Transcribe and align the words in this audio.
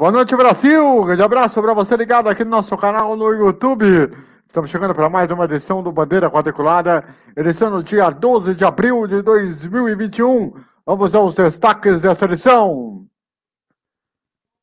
Boa 0.00 0.10
noite, 0.10 0.34
Brasil! 0.34 1.04
Grande 1.04 1.22
abraço 1.22 1.60
para 1.60 1.74
você 1.74 1.94
ligado 1.94 2.30
aqui 2.30 2.42
no 2.42 2.48
nosso 2.48 2.74
canal 2.74 3.14
no 3.14 3.34
YouTube. 3.34 3.84
Estamos 4.48 4.70
chegando 4.70 4.94
para 4.94 5.10
mais 5.10 5.30
uma 5.30 5.44
edição 5.44 5.82
do 5.82 5.92
Bandeira 5.92 6.30
Quadriculada, 6.30 7.04
edição 7.36 7.68
no 7.68 7.82
dia 7.82 8.08
12 8.08 8.54
de 8.54 8.64
abril 8.64 9.06
de 9.06 9.20
2021. 9.20 10.54
Vamos 10.86 11.14
aos 11.14 11.34
destaques 11.34 12.00
dessa 12.00 12.24
edição. 12.24 13.06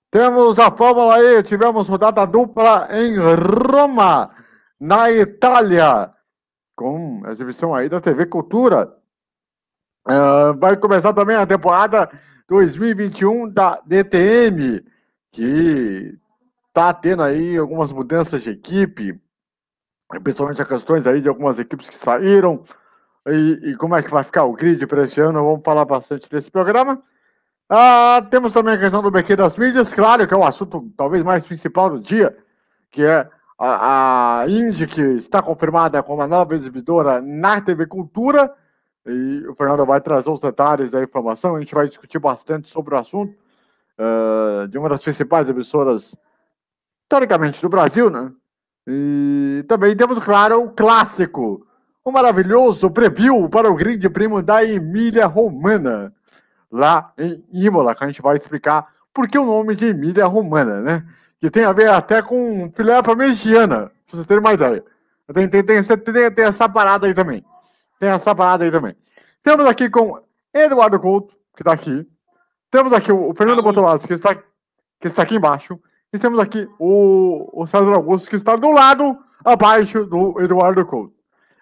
Temos 0.09 0.57
a 0.57 0.71
Fórmula 0.71 1.17
aí, 1.17 1.43
tivemos 1.43 1.87
rodada 1.87 2.25
dupla 2.25 2.87
em 2.89 3.15
Roma, 3.19 4.31
na 4.79 5.11
Itália, 5.11 6.11
com 6.75 7.21
exibição 7.29 7.75
aí 7.75 7.87
da 7.87 8.01
TV 8.01 8.25
Cultura. 8.25 8.91
Uh, 10.03 10.57
vai 10.57 10.75
começar 10.77 11.13
também 11.13 11.35
a 11.35 11.45
temporada 11.45 12.09
2021 12.49 13.49
da 13.49 13.79
DTM, 13.85 14.83
que 15.37 16.17
está 16.69 16.91
tendo 16.91 17.21
aí 17.21 17.55
algumas 17.57 17.91
mudanças 17.91 18.41
de 18.41 18.49
equipe, 18.49 19.21
principalmente 20.23 20.63
as 20.63 20.67
questões 20.67 21.05
aí 21.05 21.21
de 21.21 21.29
algumas 21.29 21.59
equipes 21.59 21.87
que 21.87 21.95
saíram, 21.95 22.63
e, 23.27 23.69
e 23.69 23.75
como 23.75 23.95
é 23.95 24.01
que 24.01 24.09
vai 24.09 24.23
ficar 24.23 24.45
o 24.45 24.53
grid 24.53 24.87
para 24.87 25.03
esse 25.03 25.21
ano, 25.21 25.45
vamos 25.45 25.61
falar 25.63 25.85
bastante 25.85 26.27
desse 26.27 26.49
programa. 26.49 27.03
Ah, 27.69 28.25
temos 28.31 28.51
também 28.51 28.73
a 28.73 28.79
questão 28.79 29.03
do 29.03 29.11
BQ 29.11 29.35
das 29.35 29.55
mídias, 29.55 29.93
claro, 29.93 30.27
que 30.27 30.33
é 30.33 30.37
o 30.37 30.43
assunto 30.43 30.91
talvez 30.97 31.21
mais 31.21 31.45
principal 31.45 31.91
do 31.91 31.99
dia, 31.99 32.35
que 32.89 33.03
é 33.05 33.29
a, 33.59 34.41
a 34.41 34.49
Indy, 34.49 34.87
que 34.87 35.01
está 35.01 35.43
confirmada 35.43 36.01
como 36.01 36.23
a 36.23 36.27
nova 36.27 36.55
exibidora 36.55 37.21
na 37.21 37.61
TV 37.61 37.85
Cultura, 37.85 38.51
e 39.05 39.45
o 39.47 39.53
Fernando 39.53 39.85
vai 39.85 40.01
trazer 40.01 40.31
os 40.31 40.39
detalhes 40.39 40.89
da 40.89 41.03
informação, 41.03 41.55
a 41.55 41.59
gente 41.59 41.75
vai 41.75 41.87
discutir 41.87 42.17
bastante 42.17 42.69
sobre 42.69 42.95
o 42.95 42.97
assunto, 42.97 43.37
uh, 43.97 44.67
de 44.67 44.77
uma 44.77 44.89
das 44.89 45.01
principais 45.01 45.49
emissoras, 45.49 46.15
teoricamente, 47.09 47.61
do 47.61 47.69
Brasil, 47.69 48.09
né? 48.09 48.31
E 48.87 49.65
também 49.67 49.95
temos, 49.95 50.19
claro, 50.19 50.63
o 50.63 50.71
clássico, 50.71 51.67
o 52.03 52.11
maravilhoso 52.11 52.89
preview 52.89 53.49
para 53.49 53.69
o 53.69 53.75
grid 53.75 54.09
primo 54.09 54.41
da 54.41 54.63
Emília 54.63 55.25
Romana, 55.25 56.13
lá 56.71 57.13
em 57.17 57.43
Imola, 57.51 57.93
que 57.93 58.03
a 58.03 58.07
gente 58.07 58.21
vai 58.21 58.37
explicar 58.37 58.87
por 59.13 59.27
que 59.27 59.37
o 59.37 59.45
nome 59.45 59.75
de 59.75 59.87
Emília 59.87 60.25
Romana, 60.25 60.81
né? 60.81 61.03
Que 61.41 61.49
tem 61.49 61.65
a 61.65 61.73
ver 61.73 61.89
até 61.89 62.21
com 62.21 62.71
filé 62.75 63.01
parmegiana, 63.01 63.87
pra 63.87 63.91
vocês 64.11 64.25
terem 64.25 64.41
uma 64.41 64.53
ideia. 64.53 64.83
Tem, 65.33 65.49
tem, 65.49 65.63
tem, 65.63 65.83
tem, 65.83 66.31
tem 66.31 66.45
essa 66.45 66.69
parada 66.69 67.07
aí 67.07 67.13
também. 67.13 67.43
Tem 67.99 68.09
essa 68.09 68.33
parada 68.33 68.63
aí 68.63 68.71
também. 68.71 68.95
Temos 69.43 69.65
aqui 69.65 69.89
com 69.89 70.21
Eduardo 70.53 70.99
Couto, 70.99 71.35
que 71.55 71.61
está 71.61 71.73
aqui. 71.73 72.07
Temos 72.69 72.91
aqui 72.93 73.11
o, 73.11 73.33
Fernando 73.33 73.63
Botolazzi, 73.63 74.07
que 74.07 74.13
está, 74.13 74.35
que 74.35 75.07
está 75.07 75.23
aqui 75.23 75.35
embaixo. 75.35 75.79
E 76.11 76.19
temos 76.19 76.39
aqui 76.39 76.67
o, 76.79 77.49
o 77.53 77.67
César 77.67 77.93
Augusto, 77.93 78.29
que 78.29 78.35
está 78.35 78.55
do 78.55 78.71
lado 78.71 79.17
abaixo 79.43 80.05
do 80.05 80.39
Eduardo 80.41 80.85
Couto. 80.85 81.13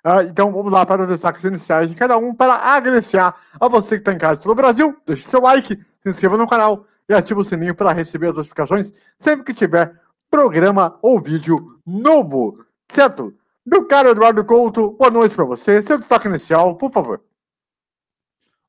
Uh, 0.06 0.22
então 0.30 0.52
vamos 0.52 0.72
lá 0.72 0.86
para 0.86 1.02
os 1.02 1.08
destaques 1.08 1.44
iniciais 1.44 1.90
de 1.90 1.96
cada 1.96 2.16
um 2.16 2.34
para 2.34 2.54
agradecer 2.54 3.18
a 3.20 3.34
você 3.68 3.96
que 3.96 4.02
está 4.02 4.14
em 4.14 4.20
casa 4.20 4.40
pelo 4.40 4.54
Brasil. 4.54 4.96
Deixe 5.06 5.28
seu 5.28 5.42
like, 5.42 5.76
se 5.76 6.10
inscreva 6.10 6.38
no 6.38 6.48
canal 6.48 6.86
e 7.10 7.14
ative 7.14 7.40
o 7.40 7.44
sininho 7.44 7.74
para 7.74 7.92
receber 7.92 8.28
as 8.28 8.36
notificações 8.36 8.94
sempre 9.18 9.46
que 9.46 9.54
tiver 9.54 10.00
programa 10.30 10.98
ou 11.02 11.20
vídeo 11.20 11.80
novo. 11.86 12.64
Certo? 12.92 13.34
Meu 13.66 13.86
caro 13.86 14.10
Eduardo 14.10 14.46
Couto, 14.46 14.92
boa 14.92 15.10
noite 15.10 15.36
para 15.36 15.46
você. 15.46 15.82
Seu 15.82 15.98
destaque 15.98 16.28
inicial, 16.28 16.76
por 16.76 16.92
favor. 16.92 17.22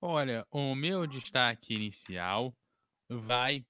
Olha, 0.00 0.46
o 0.50 0.74
meu 0.74 1.06
destaque 1.06 1.74
inicial 1.74 2.54
vai 3.08 3.64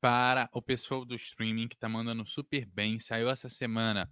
para 0.00 0.48
o 0.52 0.62
pessoal 0.62 1.04
do 1.04 1.14
streaming 1.16 1.68
que 1.68 1.74
está 1.74 1.88
mandando 1.88 2.24
super 2.26 2.64
bem. 2.66 3.00
Saiu 3.00 3.28
essa 3.28 3.48
semana 3.48 4.08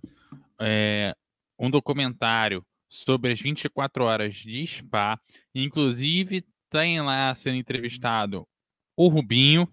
é, 0.60 1.14
um 1.58 1.70
documentário 1.70 2.66
sobre 2.88 3.32
as 3.32 3.40
24 3.40 4.04
horas 4.04 4.34
de 4.36 4.66
Spa. 4.66 5.20
Inclusive, 5.54 6.44
tem 6.68 7.00
lá 7.00 7.34
sendo 7.34 7.56
entrevistado 7.56 8.46
o 8.96 9.08
Rubinho. 9.08 9.72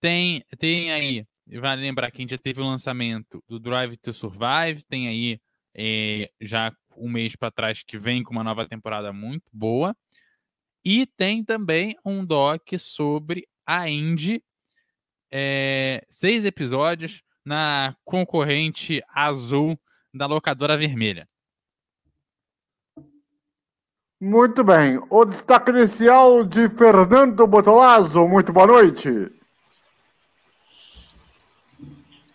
Tem, 0.00 0.44
tem 0.58 0.92
aí, 0.92 1.26
vale 1.60 1.82
lembrar 1.82 2.10
que 2.10 2.18
a 2.18 2.20
gente 2.20 2.30
já 2.30 2.38
teve 2.38 2.60
o 2.60 2.66
lançamento 2.66 3.42
do 3.48 3.58
Drive 3.58 3.96
to 3.96 4.12
Survive. 4.12 4.84
Tem 4.88 5.08
aí 5.08 5.40
é, 5.74 6.30
já 6.40 6.72
um 6.96 7.08
mês 7.08 7.36
para 7.36 7.50
trás 7.50 7.82
que 7.82 7.98
vem 7.98 8.22
com 8.22 8.32
uma 8.32 8.44
nova 8.44 8.66
temporada 8.66 9.12
muito 9.12 9.44
boa. 9.52 9.96
E 10.84 11.06
tem 11.06 11.44
também 11.44 11.96
um 12.04 12.24
doc 12.24 12.62
sobre 12.78 13.46
a 13.66 13.88
Indy. 13.88 14.42
É, 15.30 16.04
seis 16.10 16.44
episódios 16.44 17.22
na 17.44 17.96
concorrente 18.04 19.02
azul 19.08 19.78
da 20.12 20.26
locadora 20.26 20.76
vermelha. 20.76 21.28
Muito 24.20 24.62
bem. 24.62 25.00
O 25.10 25.24
destaque 25.24 25.70
inicial 25.70 26.44
de 26.44 26.68
Fernando 26.68 27.46
Botolazzo. 27.46 28.28
Muito 28.28 28.52
boa 28.52 28.66
noite. 28.66 29.08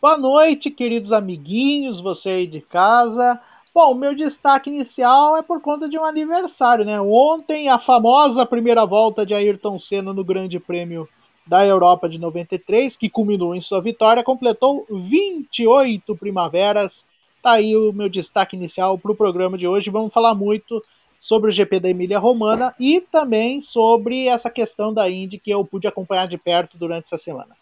Boa 0.02 0.18
noite, 0.18 0.70
queridos 0.70 1.12
amiguinhos, 1.12 2.00
você 2.00 2.30
aí 2.30 2.48
de 2.48 2.62
casa. 2.62 3.42
Bom, 3.78 3.94
meu 3.94 4.16
destaque 4.16 4.72
inicial 4.72 5.38
é 5.38 5.44
por 5.44 5.62
conta 5.62 5.88
de 5.88 6.00
um 6.00 6.04
aniversário, 6.04 6.84
né? 6.84 7.00
Ontem, 7.00 7.70
a 7.70 7.78
famosa 7.78 8.44
primeira 8.44 8.84
volta 8.88 9.24
de 9.24 9.36
Ayrton 9.36 9.78
Senna 9.78 10.12
no 10.12 10.24
Grande 10.24 10.60
Prêmio 10.60 11.08
da 11.46 11.64
Europa 11.64 12.10
de 12.10 12.18
93, 12.18 12.98
que 12.98 13.08
culminou 13.08 13.54
em 13.54 13.62
sua 13.62 13.80
vitória, 13.80 14.24
completou 14.24 14.84
28 14.90 16.16
primaveras 16.16 17.06
Tá 17.40 17.52
aí 17.52 17.78
o 17.78 17.94
meu 17.94 18.10
destaque 18.10 18.56
inicial 18.56 18.98
para 18.98 19.12
o 19.12 19.16
programa 19.16 19.60
de 19.60 19.68
hoje. 19.68 19.92
Vamos 19.92 20.12
falar 20.12 20.34
muito 20.34 20.82
sobre 21.20 21.52
o 21.52 21.54
GP 21.54 21.80
da 21.80 21.88
Emília 21.88 22.18
Romana 22.18 22.74
e 22.80 23.00
também 23.00 23.62
sobre 23.62 24.26
essa 24.26 24.50
questão 24.50 24.92
da 24.92 25.08
Indy 25.08 25.38
que 25.38 25.52
eu 25.52 25.64
pude 25.64 25.88
acompanhar 25.88 26.28
de 26.28 26.36
perto 26.36 26.80
durante 26.80 27.06
essa 27.06 27.20
semana. 27.20 27.56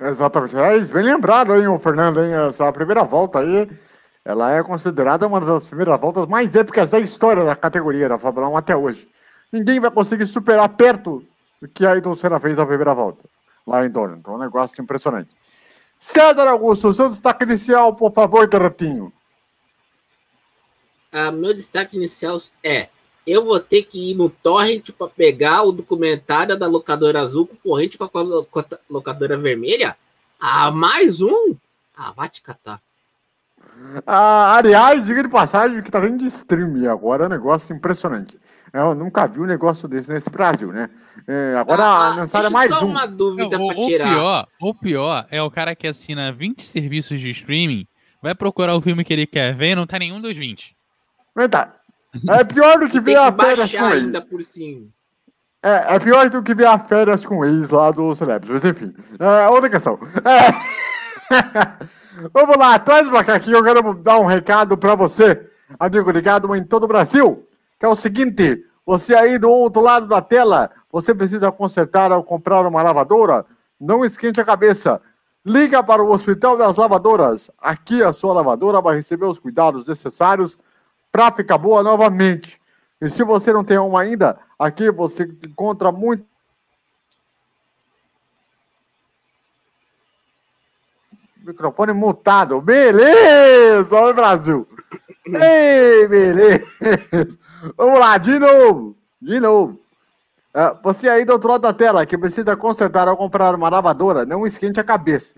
Exatamente. 0.00 0.56
É 0.56 0.80
bem 0.80 1.04
lembrado 1.04 1.52
aí, 1.52 1.64
o 1.68 1.78
Fernando, 1.78 2.24
hein? 2.24 2.32
Essa 2.48 2.72
primeira 2.72 3.04
volta 3.04 3.38
aí, 3.38 3.68
ela 4.24 4.52
é 4.52 4.62
considerada 4.62 5.26
uma 5.26 5.40
das 5.40 5.64
primeiras 5.64 6.00
voltas 6.00 6.26
mais 6.26 6.54
épicas 6.54 6.90
da 6.90 7.00
história 7.00 7.44
da 7.44 7.56
categoria 7.56 8.08
da 8.08 8.18
Fórmula 8.18 8.48
1 8.48 8.56
até 8.56 8.76
hoje. 8.76 9.08
Ninguém 9.50 9.80
vai 9.80 9.90
conseguir 9.90 10.26
superar 10.26 10.68
perto 10.70 11.24
do 11.60 11.68
que 11.68 11.84
a 11.84 11.92
Ayrton 11.92 12.16
Senna 12.16 12.38
fez 12.38 12.56
na 12.56 12.66
primeira 12.66 12.94
volta, 12.94 13.24
lá 13.66 13.84
em 13.84 13.90
Dornan. 13.90 14.18
Então, 14.18 14.34
é 14.34 14.36
um 14.36 14.40
negócio 14.40 14.80
impressionante. 14.80 15.30
César 15.98 16.48
Augusto, 16.48 16.94
seu 16.94 17.10
destaque 17.10 17.44
inicial, 17.44 17.94
por 17.94 18.12
favor, 18.12 18.48
Garrotinho. 18.48 19.12
Ah, 21.12 21.30
meu 21.30 21.52
destaque 21.52 21.96
inicial 21.96 22.38
é: 22.62 22.88
eu 23.26 23.44
vou 23.44 23.60
ter 23.60 23.82
que 23.82 24.10
ir 24.10 24.14
no 24.14 24.30
Torrent 24.30 24.90
para 24.92 25.08
pegar 25.08 25.62
o 25.62 25.72
documentário 25.72 26.56
da 26.56 26.66
locadora 26.66 27.20
azul 27.20 27.46
concorrente 27.46 27.98
com 27.98 28.04
a 28.04 28.46
locadora 28.88 29.36
vermelha? 29.36 29.96
Ah, 30.40 30.70
mais 30.70 31.20
um? 31.20 31.54
Ah, 31.94 32.12
vai 32.12 32.28
te 32.28 32.40
catar. 32.40 32.80
Ah, 34.06 34.56
aliás, 34.56 35.04
diga 35.04 35.22
de 35.22 35.28
passagem 35.28 35.82
que 35.82 35.90
tá 35.90 35.98
vendo 35.98 36.18
de 36.18 36.26
stream 36.26 36.90
agora, 36.90 37.24
é 37.24 37.26
um 37.26 37.30
negócio 37.30 37.74
impressionante. 37.74 38.38
Eu 38.72 38.94
nunca 38.94 39.26
vi 39.26 39.40
um 39.40 39.46
negócio 39.46 39.86
desse 39.86 40.10
nesse 40.10 40.30
Brasil, 40.30 40.72
né? 40.72 40.88
É, 41.28 41.54
agora 41.58 41.82
ah, 41.82 42.08
a 42.08 42.14
mensagem 42.16 42.46
é 42.46 42.50
mais 42.50 42.70
só 42.70 42.84
um. 42.84 42.88
uma 42.88 43.06
dúvida 43.06 43.58
para 43.58 43.74
tirar. 43.74 44.06
O 44.06 44.14
pior, 44.14 44.46
o 44.60 44.74
pior 44.74 45.26
é 45.30 45.42
o 45.42 45.50
cara 45.50 45.74
que 45.74 45.86
assina 45.86 46.32
20 46.32 46.62
serviços 46.62 47.20
de 47.20 47.30
streaming, 47.30 47.86
vai 48.22 48.34
procurar 48.34 48.74
o 48.74 48.80
filme 48.80 49.04
que 49.04 49.12
ele 49.12 49.26
quer 49.26 49.54
ver 49.54 49.72
e 49.72 49.74
não 49.74 49.86
tá 49.86 49.98
nenhum 49.98 50.20
dos 50.20 50.36
20. 50.36 50.74
Verdade. 51.36 51.72
É 52.28 52.44
pior 52.44 52.78
do 52.78 52.88
que 52.88 53.00
ver 53.00 53.16
a 53.16 53.32
férias 53.32 53.72
com 53.72 53.84
ainda 53.84 54.18
ex. 54.18 54.28
por 54.28 54.42
cima. 54.42 54.86
É, 55.62 55.94
é 55.94 55.98
pior 55.98 56.28
do 56.30 56.42
que 56.42 56.54
ver 56.54 56.66
a 56.66 56.78
férias 56.78 57.24
com 57.24 57.44
ex 57.44 57.68
lá 57.68 57.90
do 57.90 58.14
Celebs, 58.16 58.48
mas 58.48 58.64
enfim. 58.64 58.94
É 59.18 59.48
outra 59.48 59.68
questão. 59.68 59.98
É... 60.24 61.92
Vamos 62.32 62.56
lá, 62.56 62.78
traz 62.78 63.08
pra 63.08 63.24
cá 63.24 63.40
eu 63.46 63.64
quero 63.64 63.94
dar 63.94 64.18
um 64.18 64.26
recado 64.26 64.76
pra 64.76 64.94
você, 64.94 65.48
amigo 65.78 66.10
ligado 66.10 66.54
em 66.54 66.62
todo 66.62 66.84
o 66.84 66.88
Brasil, 66.88 67.48
que 67.78 67.86
é 67.86 67.88
o 67.88 67.96
seguinte, 67.96 68.64
você 68.84 69.14
aí 69.14 69.38
do 69.38 69.50
outro 69.50 69.80
lado 69.80 70.06
da 70.06 70.20
tela, 70.20 70.70
você 70.90 71.14
precisa 71.14 71.50
consertar 71.50 72.12
ou 72.12 72.22
comprar 72.22 72.66
uma 72.66 72.82
lavadora? 72.82 73.46
Não 73.80 74.04
esquente 74.04 74.40
a 74.40 74.44
cabeça. 74.44 75.00
Liga 75.44 75.82
para 75.82 76.02
o 76.02 76.10
Hospital 76.10 76.56
das 76.56 76.76
Lavadoras. 76.76 77.50
Aqui 77.58 78.02
a 78.02 78.12
sua 78.12 78.34
lavadora 78.34 78.80
vai 78.80 78.96
receber 78.96 79.24
os 79.24 79.38
cuidados 79.38 79.86
necessários 79.86 80.56
para 81.10 81.32
ficar 81.32 81.58
boa 81.58 81.82
novamente. 81.82 82.60
E 83.00 83.10
se 83.10 83.24
você 83.24 83.52
não 83.52 83.64
tem 83.64 83.78
uma 83.78 84.02
ainda, 84.02 84.38
aqui 84.58 84.90
você 84.90 85.24
encontra 85.42 85.90
muito. 85.90 86.24
Microfone 91.44 91.92
mutado. 91.92 92.60
Beleza! 92.60 93.94
Oi, 93.94 94.12
Brasil! 94.12 94.68
Ei, 95.26 96.06
beleza! 96.08 96.66
Vamos 97.76 97.98
lá, 97.98 98.18
de 98.18 98.38
novo! 98.38 98.96
De 99.20 99.40
novo! 99.40 99.80
Uh, 100.54 100.76
você 100.82 101.08
aí 101.08 101.24
do 101.24 101.32
outro 101.32 101.50
lado 101.50 101.62
da 101.62 101.72
tela 101.72 102.04
que 102.04 102.18
precisa 102.18 102.56
consertar 102.56 103.08
ou 103.08 103.16
comprar 103.16 103.54
uma 103.54 103.68
lavadora, 103.68 104.26
não 104.26 104.46
esquente 104.46 104.78
a 104.78 104.84
cabeça. 104.84 105.34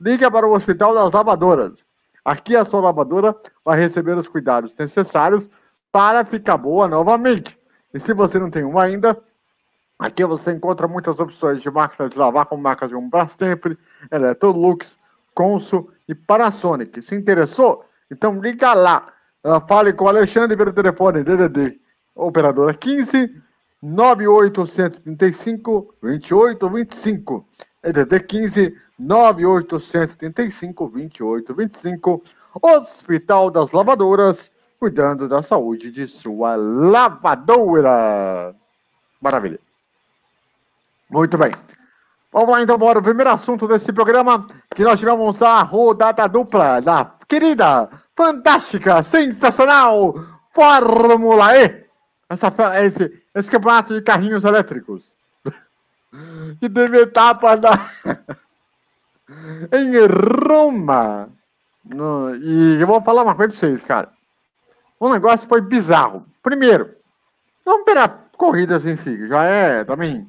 Liga 0.00 0.30
para 0.30 0.46
o 0.46 0.54
Hospital 0.54 0.94
das 0.94 1.10
Lavadoras. 1.10 1.84
Aqui 2.24 2.56
a 2.56 2.64
sua 2.64 2.80
lavadora 2.80 3.34
vai 3.64 3.78
receber 3.78 4.16
os 4.16 4.28
cuidados 4.28 4.74
necessários 4.78 5.48
para 5.90 6.24
ficar 6.24 6.56
boa 6.56 6.88
novamente. 6.88 7.58
E 7.92 8.00
se 8.00 8.12
você 8.12 8.38
não 8.38 8.50
tem 8.50 8.64
uma 8.64 8.82
ainda, 8.82 9.18
aqui 9.98 10.24
você 10.24 10.52
encontra 10.52 10.86
muitas 10.86 11.18
opções 11.18 11.62
de 11.62 11.70
máquinas 11.70 12.10
de 12.10 12.18
lavar, 12.18 12.46
como 12.46 12.62
marcas 12.62 12.88
de 12.88 12.94
um 12.94 13.08
Brastemp, 13.08 13.64
Electrolux, 14.10 14.97
Consul 15.38 15.90
e 16.08 16.16
Panasonic. 16.16 17.00
Se 17.00 17.14
interessou? 17.14 17.84
Então 18.10 18.40
liga 18.40 18.74
lá. 18.74 19.06
Uh, 19.44 19.64
fale 19.68 19.92
com 19.92 20.06
o 20.06 20.08
Alexandre 20.08 20.56
pelo 20.56 20.72
telefone 20.72 21.22
DDD 21.22 21.78
operadora 22.12 22.74
15 22.74 23.40
9835 23.80 25.94
2825. 26.02 27.46
EDD 27.84 28.20
15 28.26 28.76
9835 28.98 30.88
2825. 30.88 32.24
Hospital 32.60 33.52
das 33.52 33.70
Lavadoras, 33.70 34.50
cuidando 34.80 35.28
da 35.28 35.40
saúde 35.40 35.92
de 35.92 36.08
sua 36.08 36.56
lavadora. 36.56 38.56
Maravilha. 39.22 39.60
Muito 41.08 41.38
bem. 41.38 41.52
Vamos 42.32 42.50
lá 42.50 42.62
então, 42.62 42.76
bora. 42.76 42.98
O 42.98 43.02
primeiro 43.02 43.30
assunto 43.30 43.66
desse 43.66 43.92
programa 43.92 44.46
que 44.74 44.82
nós 44.82 44.98
tivemos 44.98 45.40
a 45.40 45.62
rodada 45.62 46.28
dupla 46.28 46.80
da 46.80 47.12
querida, 47.26 47.88
fantástica, 48.16 49.02
sensacional 49.02 50.14
Fórmula 50.54 51.56
E. 51.56 51.86
Essa, 52.28 52.52
esse, 52.84 53.22
esse 53.34 53.50
campeonato 53.50 53.94
de 53.94 54.02
carrinhos 54.02 54.44
elétricos. 54.44 55.02
que 56.60 56.68
teve 56.68 57.02
etapa 57.02 57.56
da... 57.56 57.70
em 59.72 59.92
Roma. 60.06 61.30
No, 61.84 62.34
e 62.34 62.80
eu 62.80 62.86
vou 62.86 63.00
falar 63.00 63.22
uma 63.22 63.34
coisa 63.34 63.52
pra 63.52 63.60
vocês, 63.60 63.82
cara. 63.82 64.10
O 65.00 65.08
negócio 65.08 65.48
foi 65.48 65.60
bizarro. 65.60 66.26
Primeiro, 66.42 66.94
vamos 67.64 67.84
pegar 67.84 68.28
corridas 68.36 68.84
em 68.84 68.96
si, 68.96 69.26
já 69.28 69.44
é 69.44 69.84
também 69.84 70.26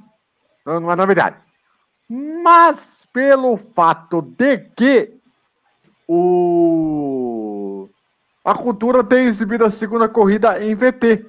não 0.66 0.92
é 0.92 0.96
novidade. 0.96 1.38
Mas 2.42 2.80
pelo 3.12 3.58
fato 3.76 4.22
de 4.22 4.58
que 4.76 5.14
o 6.08 7.90
a 8.44 8.56
cultura 8.56 9.04
tem 9.04 9.26
exibido 9.28 9.66
a 9.66 9.72
segunda 9.72 10.08
corrida 10.08 10.64
em 10.64 10.74
VT 10.74 11.26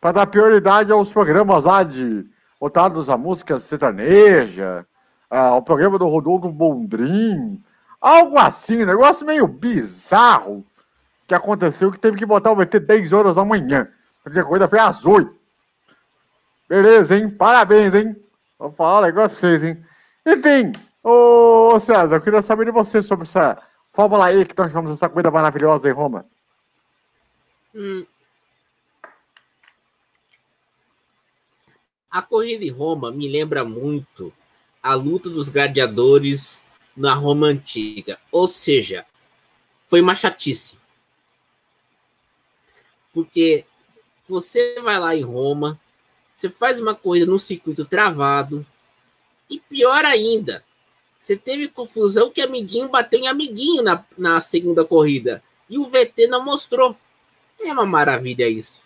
para 0.00 0.12
dar 0.12 0.26
prioridade 0.26 0.92
aos 0.92 1.10
programas 1.10 1.64
lá 1.64 1.82
de 1.82 2.26
voltados 2.60 3.08
a 3.08 3.16
música 3.16 3.58
sertaneja, 3.58 4.86
ao 5.30 5.62
programa 5.62 5.98
do 5.98 6.06
Rodolfo 6.06 6.52
Bondrin, 6.52 7.62
algo 8.00 8.38
assim, 8.38 8.84
negócio 8.84 9.24
meio 9.24 9.48
bizarro 9.48 10.64
que 11.26 11.34
aconteceu 11.34 11.90
que 11.90 11.98
teve 11.98 12.18
que 12.18 12.26
botar 12.26 12.52
o 12.52 12.56
VT 12.56 12.80
10 12.80 13.12
horas 13.12 13.36
da 13.36 13.44
manhã, 13.44 13.88
porque 14.22 14.38
a 14.38 14.44
corrida 14.44 14.68
foi 14.68 14.78
às 14.78 15.06
8. 15.06 15.34
Beleza, 16.68 17.16
hein? 17.16 17.30
Parabéns, 17.30 17.94
hein? 17.94 18.16
Vou 18.58 18.72
falar 18.72 18.98
um 19.00 19.02
negócio 19.02 19.30
pra 19.30 19.38
vocês, 19.38 19.62
hein? 19.62 19.82
Enfim, 20.26 20.72
ô 21.02 21.78
César, 21.80 22.16
eu 22.16 22.20
queria 22.20 22.42
saber 22.42 22.66
de 22.66 22.70
você 22.70 23.02
sobre 23.02 23.24
essa 23.24 23.60
Fórmula 23.92 24.32
E 24.32 24.44
que 24.44 24.56
nós 24.56 24.70
chamamos 24.70 24.98
essa 24.98 25.08
corrida 25.08 25.30
maravilhosa 25.30 25.88
em 25.88 25.92
Roma. 25.92 26.24
Hum, 27.74 28.04
A 32.12 32.20
corrida 32.20 32.62
em 32.62 32.68
Roma 32.68 33.10
me 33.10 33.26
lembra 33.26 33.64
muito 33.64 34.30
a 34.82 34.92
luta 34.92 35.30
dos 35.30 35.48
gladiadores 35.48 36.62
na 36.94 37.14
Roma 37.14 37.46
antiga. 37.46 38.18
Ou 38.30 38.46
seja, 38.46 39.06
foi 39.88 40.02
uma 40.02 40.14
chatice. 40.14 40.76
Porque 43.14 43.64
você 44.28 44.78
vai 44.82 44.98
lá 44.98 45.16
em 45.16 45.22
Roma, 45.22 45.80
você 46.30 46.50
faz 46.50 46.78
uma 46.78 46.94
corrida 46.94 47.24
num 47.24 47.38
circuito 47.38 47.86
travado, 47.86 48.66
e 49.52 49.60
pior 49.60 50.04
ainda, 50.04 50.64
você 51.14 51.36
teve 51.36 51.68
confusão 51.68 52.30
que 52.30 52.40
amiguinho 52.40 52.88
bateu 52.88 53.20
em 53.20 53.28
amiguinho 53.28 53.82
na, 53.82 54.04
na 54.16 54.40
segunda 54.40 54.84
corrida. 54.84 55.42
E 55.68 55.78
o 55.78 55.86
VT 55.86 56.26
não 56.26 56.44
mostrou. 56.44 56.96
É 57.60 57.72
uma 57.72 57.86
maravilha 57.86 58.48
isso 58.48 58.82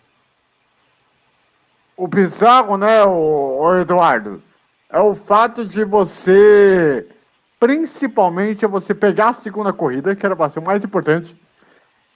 o 1.97 2.07
bizarro, 2.07 2.77
né, 2.77 3.03
o, 3.03 3.59
o 3.59 3.75
Eduardo, 3.79 4.41
é 4.89 4.99
o 4.99 5.15
fato 5.15 5.65
de 5.65 5.83
você, 5.83 7.07
principalmente, 7.59 8.65
você 8.67 8.93
pegar 8.93 9.29
a 9.29 9.33
segunda 9.33 9.73
corrida, 9.73 10.15
que 10.15 10.23
era 10.23 10.35
para 10.35 10.51
ser 10.51 10.59
o 10.59 10.63
mais 10.63 10.83
importante, 10.83 11.35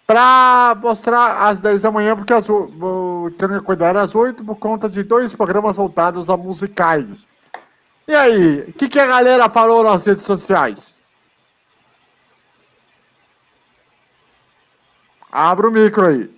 para 0.06 0.78
mostrar 0.80 1.48
às 1.48 1.60
10 1.60 1.82
da 1.82 1.92
manhã, 1.92 2.16
porque 2.16 2.32
as, 2.32 2.48
o 2.48 3.32
treino 3.38 3.60
de 3.60 3.66
cuidar 3.66 3.98
às 3.98 4.14
8 4.14 4.44
por 4.46 4.56
conta 4.56 4.88
de 4.88 5.04
dois 5.04 5.34
programas 5.34 5.78
voltados 5.78 6.30
a 6.30 6.38
musicais. 6.38 7.26
E 8.08 8.14
aí, 8.14 8.60
o 8.62 8.74
que, 8.74 8.90
que 8.90 9.00
a 9.00 9.06
galera 9.06 9.50
falou 9.50 9.84
nas 9.84 10.06
redes 10.06 10.26
sociais? 10.26 11.00
Abra 15.32 15.70
o 15.70 15.72
micro 15.72 16.06
aí. 16.06 16.30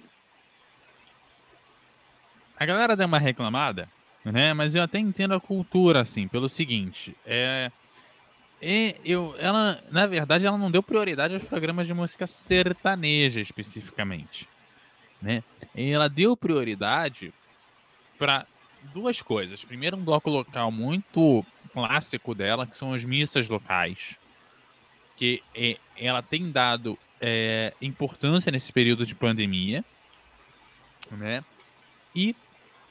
A 2.60 2.66
galera 2.66 2.96
deu 2.96 3.08
uma 3.08 3.18
reclamada, 3.18 3.90
né? 4.24 4.54
Mas 4.54 4.76
eu 4.76 4.84
até 4.84 5.00
entendo 5.00 5.34
a 5.34 5.40
cultura, 5.40 6.02
assim, 6.02 6.28
pelo 6.28 6.48
seguinte. 6.48 7.16
É, 7.26 7.72
eu, 9.04 9.36
ela, 9.40 9.84
na 9.92 10.06
verdade, 10.06 10.46
ela 10.46 10.58
não 10.58 10.72
deu 10.72 10.84
prioridade 10.84 11.34
aos 11.34 11.44
programas 11.44 11.88
de 11.88 11.94
música 11.94 12.26
sertaneja 12.28 13.42
especificamente, 13.42 14.48
né? 15.22 15.44
E 15.76 15.90
ela 15.90 16.08
deu 16.08 16.38
prioridade 16.38 17.34
para 18.18 18.46
duas 18.94 19.22
coisas. 19.22 19.66
Primeiro, 19.66 19.98
um 19.98 20.04
bloco 20.04 20.30
local 20.30 20.72
muito 20.72 21.46
clássico 21.74 22.36
dela, 22.36 22.68
que 22.68 22.76
são 22.76 22.94
as 22.94 23.04
missas 23.04 23.50
locais, 23.50 24.16
que 25.18 25.42
é, 25.56 25.78
ela 25.98 26.22
tem 26.22 26.52
dado 26.52 26.98
é, 27.20 27.74
importância 27.82 28.52
nesse 28.52 28.72
período 28.72 29.06
de 29.06 29.16
pandemia, 29.16 29.84
né? 31.12 31.44
E 32.16 32.36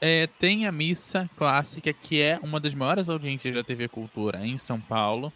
é, 0.01 0.27
tem 0.27 0.67
a 0.67 0.71
missa 0.71 1.29
clássica, 1.37 1.93
que 1.93 2.21
é 2.21 2.37
uma 2.43 2.59
das 2.59 2.75
maiores 2.75 3.07
audiências 3.07 3.55
da 3.55 3.63
TV 3.63 3.87
Cultura 3.87 4.45
em 4.45 4.57
São 4.57 4.79
Paulo, 4.79 5.31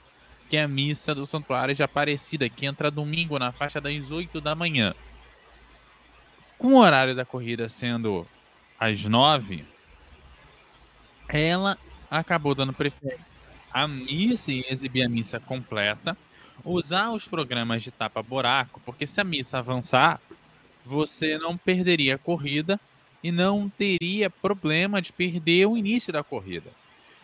que 0.50 0.58
é 0.58 0.64
a 0.64 0.68
missa 0.68 1.16
do 1.16 1.26
Santuário 1.26 1.74
de 1.74 1.84
Aparecida, 1.84 2.50
que 2.50 2.66
entra 2.66 2.92
domingo 2.92 3.40
na 3.40 3.52
faixa 3.52 3.80
das 3.80 4.12
8 4.12 4.42
da 4.42 4.56
manhã. 4.56 4.94
Com 6.58 6.74
o 6.74 6.80
horário 6.80 7.16
da 7.16 7.24
corrida 7.24 7.70
sendo 7.70 8.26
às 8.80 9.06
9, 9.06 9.64
ela 11.30 11.78
acabou 12.10 12.56
dando 12.56 12.74
preferência 12.74 13.37
à 13.72 13.88
missa 13.88 14.52
e 14.52 14.66
exibir 14.70 15.04
a 15.04 15.10
missa 15.10 15.40
completa, 15.40 16.18
usar 16.64 17.12
os 17.12 17.28
programas 17.28 17.84
de 17.84 17.92
tapa-buraco, 17.92 18.82
porque 18.86 19.06
se 19.06 19.22
a 19.22 19.24
missa 19.24 19.60
avançar, 19.60 20.20
você 20.86 21.38
não 21.38 21.58
perderia 21.58 22.16
a 22.16 22.18
corrida 22.18 22.80
e 23.24 23.32
não 23.32 23.70
teria 23.70 24.30
problema 24.30 25.02
de 25.02 25.12
perder 25.12 25.66
o 25.66 25.78
início 25.78 26.14
da 26.14 26.24
corrida. 26.24 26.72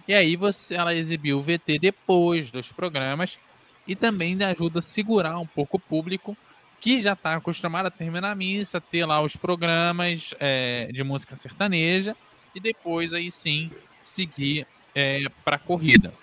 E 0.07 0.13
aí 0.13 0.35
você, 0.35 0.75
ela 0.75 0.93
exibiu 0.93 1.39
o 1.39 1.41
VT 1.41 1.79
depois 1.79 2.51
dos 2.51 2.71
programas 2.71 3.39
e 3.87 3.95
também 3.95 4.41
ajuda 4.43 4.79
a 4.79 4.81
segurar 4.81 5.39
um 5.39 5.47
pouco 5.47 5.77
o 5.77 5.79
público 5.79 6.35
que 6.79 7.01
já 7.01 7.13
está 7.13 7.35
acostumado 7.35 7.85
a 7.85 7.91
terminar 7.91 8.31
a 8.31 8.35
missa, 8.35 8.81
ter 8.81 9.05
lá 9.05 9.21
os 9.21 9.37
programas 9.37 10.33
é, 10.39 10.89
de 10.91 11.01
música 11.01 11.35
sertaneja 11.35 12.15
e 12.53 12.59
depois 12.59 13.13
aí 13.13 13.31
sim 13.31 13.71
seguir 14.03 14.67
é, 14.93 15.23
para 15.45 15.55
a 15.55 15.59
corrida. 15.59 16.13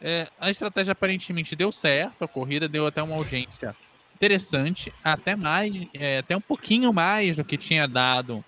É, 0.00 0.28
a 0.38 0.50
estratégia 0.50 0.92
aparentemente 0.92 1.56
deu 1.56 1.72
certo, 1.72 2.22
a 2.22 2.28
corrida 2.28 2.68
deu 2.68 2.86
até 2.86 3.02
uma 3.02 3.16
audiência 3.16 3.74
interessante, 4.14 4.92
até 5.04 5.36
mais, 5.36 5.72
é, 5.94 6.18
até 6.18 6.36
um 6.36 6.40
pouquinho 6.40 6.92
mais 6.92 7.36
do 7.36 7.44
que 7.44 7.56
tinha 7.56 7.86
dado 7.86 8.44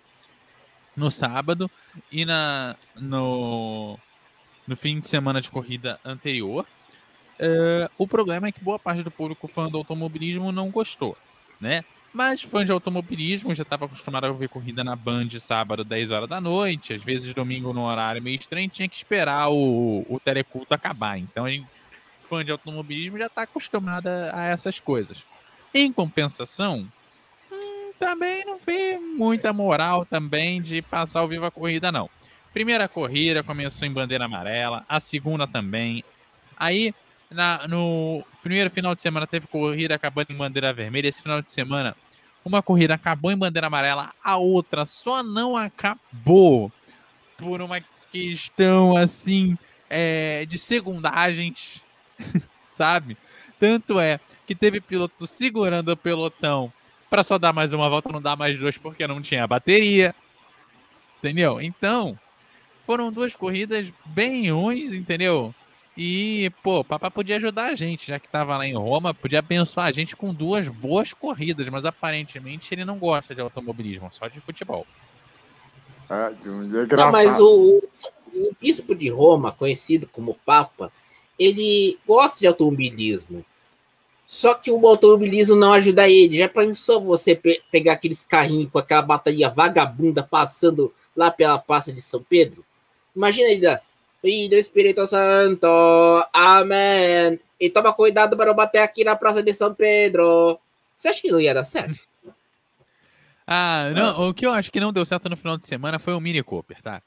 no 0.97 1.11
sábado 1.11 1.71
e 2.11 2.25
na, 2.25 2.75
no, 2.97 3.99
no 4.67 4.76
fim 4.76 4.99
de 4.99 5.07
semana 5.07 5.40
de 5.40 5.50
corrida 5.50 6.00
anterior. 6.05 6.67
Uh, 7.38 7.88
o 7.97 8.07
problema 8.07 8.49
é 8.49 8.52
que 8.52 8.64
boa 8.64 8.78
parte 8.81 9.02
do 9.02 9.11
público 9.12 9.47
fã 9.47 9.69
do 9.69 9.78
automobilismo 9.78 10.50
não 10.50 10.71
gostou, 10.71 11.17
né? 11.61 11.85
Mas 12.12 12.42
fã 12.42 12.64
de 12.64 12.72
automobilismo 12.72 13.54
já 13.54 13.62
estava 13.62 13.84
acostumado 13.84 14.26
a 14.26 14.32
ver 14.32 14.48
corrida 14.48 14.82
na 14.82 14.96
Band 14.96 15.28
sábado, 15.38 15.84
10 15.84 16.10
horas 16.10 16.28
da 16.28 16.40
noite, 16.40 16.94
às 16.94 17.02
vezes 17.02 17.34
domingo 17.34 17.72
no 17.72 17.82
horário 17.82 18.22
meio 18.22 18.38
estranho, 18.38 18.68
tinha 18.68 18.88
que 18.88 18.96
esperar 18.96 19.50
o, 19.50 20.06
o 20.08 20.18
teleculto 20.18 20.72
acabar. 20.74 21.18
Então, 21.18 21.44
fã 22.20 22.44
de 22.44 22.50
automobilismo 22.50 23.18
já 23.18 23.26
está 23.26 23.42
acostumado 23.42 24.08
a 24.08 24.46
essas 24.46 24.80
coisas. 24.80 25.24
Em 25.72 25.92
compensação, 25.92 26.88
também 27.98 28.44
não 28.44 28.58
vi 28.58 28.96
muita 28.98 29.52
moral 29.52 30.06
também 30.06 30.62
de 30.62 30.80
passar 30.80 31.20
ao 31.20 31.28
vivo 31.28 31.44
a 31.44 31.50
corrida, 31.50 31.90
não. 31.92 32.08
Primeira 32.52 32.88
corrida 32.88 33.42
começou 33.42 33.86
em 33.86 33.92
bandeira 33.92 34.24
amarela, 34.24 34.84
a 34.88 34.98
segunda 35.00 35.46
também. 35.46 36.02
Aí, 36.56 36.94
na, 37.30 37.66
no 37.68 38.25
primeiro 38.42 38.70
final 38.70 38.94
de 38.94 39.02
semana 39.02 39.26
teve 39.26 39.47
corrida 39.47 39.94
acabando 39.94 40.30
em 40.30 40.37
bandeira 40.37 40.73
vermelha. 40.73 41.08
Esse 41.08 41.23
final 41.23 41.42
de 41.42 41.52
semana, 41.52 41.97
uma 42.44 42.62
corrida 42.62 42.94
acabou 42.94 43.30
em 43.30 43.37
bandeira 43.37 43.66
amarela, 43.66 44.12
a 44.23 44.37
outra 44.37 44.85
só 44.85 45.23
não 45.23 45.56
acabou 45.56 46.73
por 47.37 47.61
uma 47.61 47.80
questão 48.11 48.97
assim 48.97 49.56
é, 49.88 50.44
de 50.47 50.58
segundagens, 50.58 51.85
sabe? 52.68 53.16
Tanto 53.58 54.00
é 54.00 54.20
que 54.47 54.54
teve 54.54 54.80
piloto 54.80 55.26
segurando 55.26 55.90
o 55.90 55.97
pelotão 55.97 56.73
para 57.11 57.23
só 57.23 57.38
dar 57.38 57.52
mais 57.52 57.73
uma 57.73 57.88
volta, 57.88 58.11
não 58.11 58.20
dar 58.20 58.37
mais 58.37 58.58
duas 58.58 58.78
porque 58.78 59.06
não 59.06 59.20
tinha 59.20 59.47
bateria. 59.47 60.14
Entendeu? 61.18 61.61
Então, 61.61 62.18
foram 62.87 63.12
duas 63.12 63.35
corridas 63.35 63.92
bem 64.06 64.50
ruins, 64.50 64.92
entendeu? 64.92 65.54
E, 66.00 66.52
pô, 66.62 66.78
o 66.78 66.85
Papa 66.85 67.11
podia 67.11 67.35
ajudar 67.35 67.73
a 67.73 67.75
gente, 67.75 68.07
já 68.07 68.21
que 68.21 68.28
tava 68.28 68.57
lá 68.57 68.64
em 68.64 68.73
Roma, 68.76 69.12
podia 69.12 69.40
abençoar 69.40 69.87
a 69.88 69.93
gente 69.93 70.14
com 70.14 70.33
duas 70.33 70.69
boas 70.69 71.12
corridas, 71.12 71.69
mas 71.69 71.85
aparentemente 71.85 72.73
ele 72.73 72.85
não 72.85 72.97
gosta 72.97 73.35
de 73.35 73.40
automobilismo, 73.40 74.09
só 74.12 74.28
de 74.28 74.40
futebol. 74.40 74.87
É, 76.09 76.31
de 76.40 76.49
um 76.49 76.87
Não, 76.87 77.11
mas 77.11 77.40
o, 77.40 77.83
o 78.33 78.57
bispo 78.61 78.95
de 78.95 79.09
Roma, 79.09 79.50
conhecido 79.50 80.07
como 80.07 80.38
Papa, 80.47 80.93
ele 81.37 81.99
gosta 82.07 82.38
de 82.38 82.47
automobilismo. 82.47 83.45
Só 84.25 84.55
que 84.55 84.71
o 84.71 84.87
automobilismo 84.87 85.57
não 85.57 85.73
ajuda 85.73 86.09
ele. 86.09 86.38
Já 86.38 86.49
pensou 86.49 87.00
você 87.00 87.35
pe- 87.35 87.61
pegar 87.73 87.95
aqueles 87.95 88.25
carrinhos 88.25 88.71
com 88.71 88.78
aquela 88.78 89.02
bateria 89.02 89.49
vagabunda 89.49 90.23
passando 90.23 90.95
lá 91.17 91.28
pela 91.28 91.59
Praça 91.59 91.93
de 91.93 92.00
São 92.00 92.23
Pedro? 92.23 92.64
Imagina 93.17 93.49
ele 93.49 93.67
lá. 93.67 93.81
Filho 94.20 94.58
Espírito 94.58 95.06
Santo, 95.06 95.66
amém. 96.32 97.38
E 97.60 97.70
toma 97.70 97.92
cuidado 97.92 98.37
para 98.37 98.46
não 98.46 98.54
bater 98.54 98.78
aqui 98.78 99.04
na 99.04 99.16
Praça 99.16 99.42
de 99.42 99.52
São 99.52 99.75
Pedro. 99.75 100.58
Você 100.96 101.08
acha 101.08 101.22
que 101.22 101.30
não 101.30 101.40
ia 101.40 101.54
dar 101.54 101.64
certo? 101.64 101.98
Ah, 103.50 103.90
não, 103.94 104.28
o 104.28 104.34
que 104.34 104.44
eu 104.44 104.52
acho 104.52 104.70
que 104.70 104.78
não 104.78 104.92
deu 104.92 105.06
certo 105.06 105.26
no 105.26 105.34
final 105.34 105.56
de 105.56 105.66
semana 105.66 105.98
foi 105.98 106.12
o 106.12 106.20
Mini 106.20 106.42
Cooper, 106.42 106.82
tá? 106.82 107.00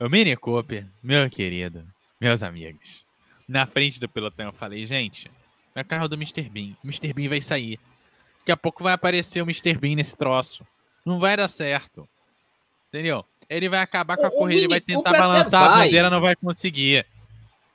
O 0.00 0.08
Mini 0.08 0.34
Cooper, 0.34 0.86
meu 1.02 1.28
querido, 1.28 1.84
meus 2.18 2.42
amigos. 2.42 3.04
Na 3.46 3.66
frente 3.66 4.00
do 4.00 4.08
pelotão 4.08 4.46
eu 4.46 4.52
falei, 4.54 4.86
gente, 4.86 5.30
é 5.74 5.84
carro 5.84 6.08
do 6.08 6.14
Mr. 6.14 6.48
Bean. 6.48 6.74
Mr. 6.82 7.12
Bean 7.12 7.28
vai 7.28 7.42
sair. 7.42 7.78
Daqui 8.38 8.50
a 8.50 8.56
pouco 8.56 8.82
vai 8.82 8.94
aparecer 8.94 9.42
o 9.42 9.44
Mr. 9.44 9.74
Bean 9.74 9.94
nesse 9.94 10.16
troço. 10.16 10.66
Não 11.04 11.18
vai 11.18 11.36
dar 11.36 11.48
certo. 11.48 12.08
Entendeu? 12.88 13.22
Ele 13.48 13.68
vai 13.68 13.80
acabar 13.80 14.16
com 14.16 14.24
a 14.26 14.28
O- 14.28 14.32
corrida, 14.32 14.60
ele 14.60 14.68
vai 14.68 14.80
tentar 14.80 15.12
balançar 15.12 15.62
a 15.62 15.68
vai. 15.68 15.84
bandeira, 15.86 16.10
não 16.10 16.20
vai 16.20 16.36
conseguir. 16.36 17.06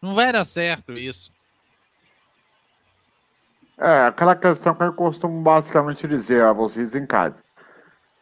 Não 0.02 0.14
vai 0.14 0.32
dar 0.32 0.46
certo 0.46 0.94
isso. 0.98 1.32
É, 3.78 4.06
aquela 4.06 4.36
questão 4.36 4.76
que 4.76 4.84
eu 4.84 4.94
costumo 4.94 5.42
basicamente 5.42 6.08
dizer 6.08 6.44
a 6.44 6.54
vocês 6.54 6.94
em 6.96 7.06
casa. 7.06 7.36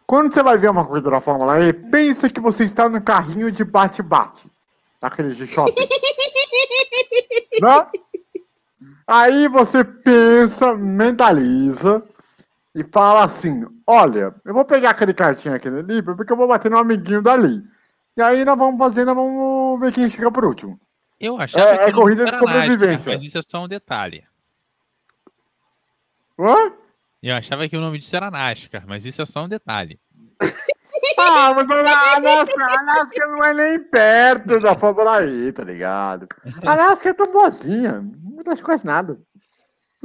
Quando 0.07 0.33
você 0.33 0.41
vai 0.41 0.57
ver 0.57 0.69
uma 0.69 0.85
corrida 0.85 1.09
da 1.11 1.21
Fórmula 1.21 1.59
E, 1.61 1.73
pensa 1.73 2.29
que 2.29 2.39
você 2.39 2.63
está 2.63 2.87
no 2.89 3.01
carrinho 3.01 3.51
de 3.51 3.63
bate-bate. 3.63 4.45
Daqueles 5.01 5.35
de 5.37 5.47
shopping. 5.47 5.73
Né? 7.61 7.85
Aí 9.05 9.47
você 9.49 9.83
pensa, 9.83 10.73
mentaliza 10.73 12.01
e 12.75 12.83
fala 12.91 13.23
assim: 13.25 13.65
olha, 13.85 14.33
eu 14.45 14.53
vou 14.53 14.63
pegar 14.65 14.91
aquele 14.91 15.13
cartinho 15.13 15.55
aqui 15.55 15.67
ali, 15.67 16.01
porque 16.01 16.31
eu 16.31 16.37
vou 16.37 16.47
bater 16.47 16.69
no 16.71 16.77
amiguinho 16.77 17.21
dali. 17.21 17.61
E 18.17 18.21
aí 18.21 18.43
nós 18.45 18.57
vamos 18.57 18.77
fazer, 18.77 19.05
nós 19.05 19.15
vamos 19.15 19.79
ver 19.79 19.91
quem 19.93 20.09
chega 20.09 20.31
por 20.31 20.45
último. 20.45 20.79
Eu 21.19 21.39
achava 21.39 21.65
É- 21.69 21.75
é 21.75 21.85
que 21.85 21.91
não 21.91 21.99
corrida 21.99 22.23
de 22.25 22.29
era 22.29 22.37
NASCAR, 22.41 22.61
sobrevivência. 22.63 23.13
mas 23.13 23.23
isso 23.23 23.37
é 23.37 23.41
só 23.41 23.63
um 23.63 23.67
detalhe. 23.67 24.25
Hã? 26.39 26.73
Eu 27.21 27.35
achava 27.35 27.67
que 27.69 27.77
o 27.77 27.81
nome 27.81 27.99
disso 27.99 28.15
era 28.15 28.31
NASCAR, 28.31 28.83
mas 28.87 29.05
isso 29.05 29.21
é 29.21 29.25
só 29.25 29.43
um 29.43 29.49
detalhe. 29.49 29.99
Ah, 31.17 31.53
mas 31.53 31.69
a 31.69 32.15
Alaska, 32.15 32.63
a 32.63 32.79
Alaska 32.79 33.27
não 33.27 33.43
é 33.43 33.53
nem 33.53 33.79
perto 33.83 34.59
da 34.59 34.75
Fórmula 34.77 35.23
E, 35.25 35.51
tá 35.51 35.63
ligado? 35.63 36.27
A 36.65 36.71
Alaska 36.73 37.09
é 37.09 37.13
tão 37.13 37.31
boazinha, 37.31 38.01
não 38.23 38.43
das 38.43 38.61
quase 38.61 38.85
nada. 38.85 39.19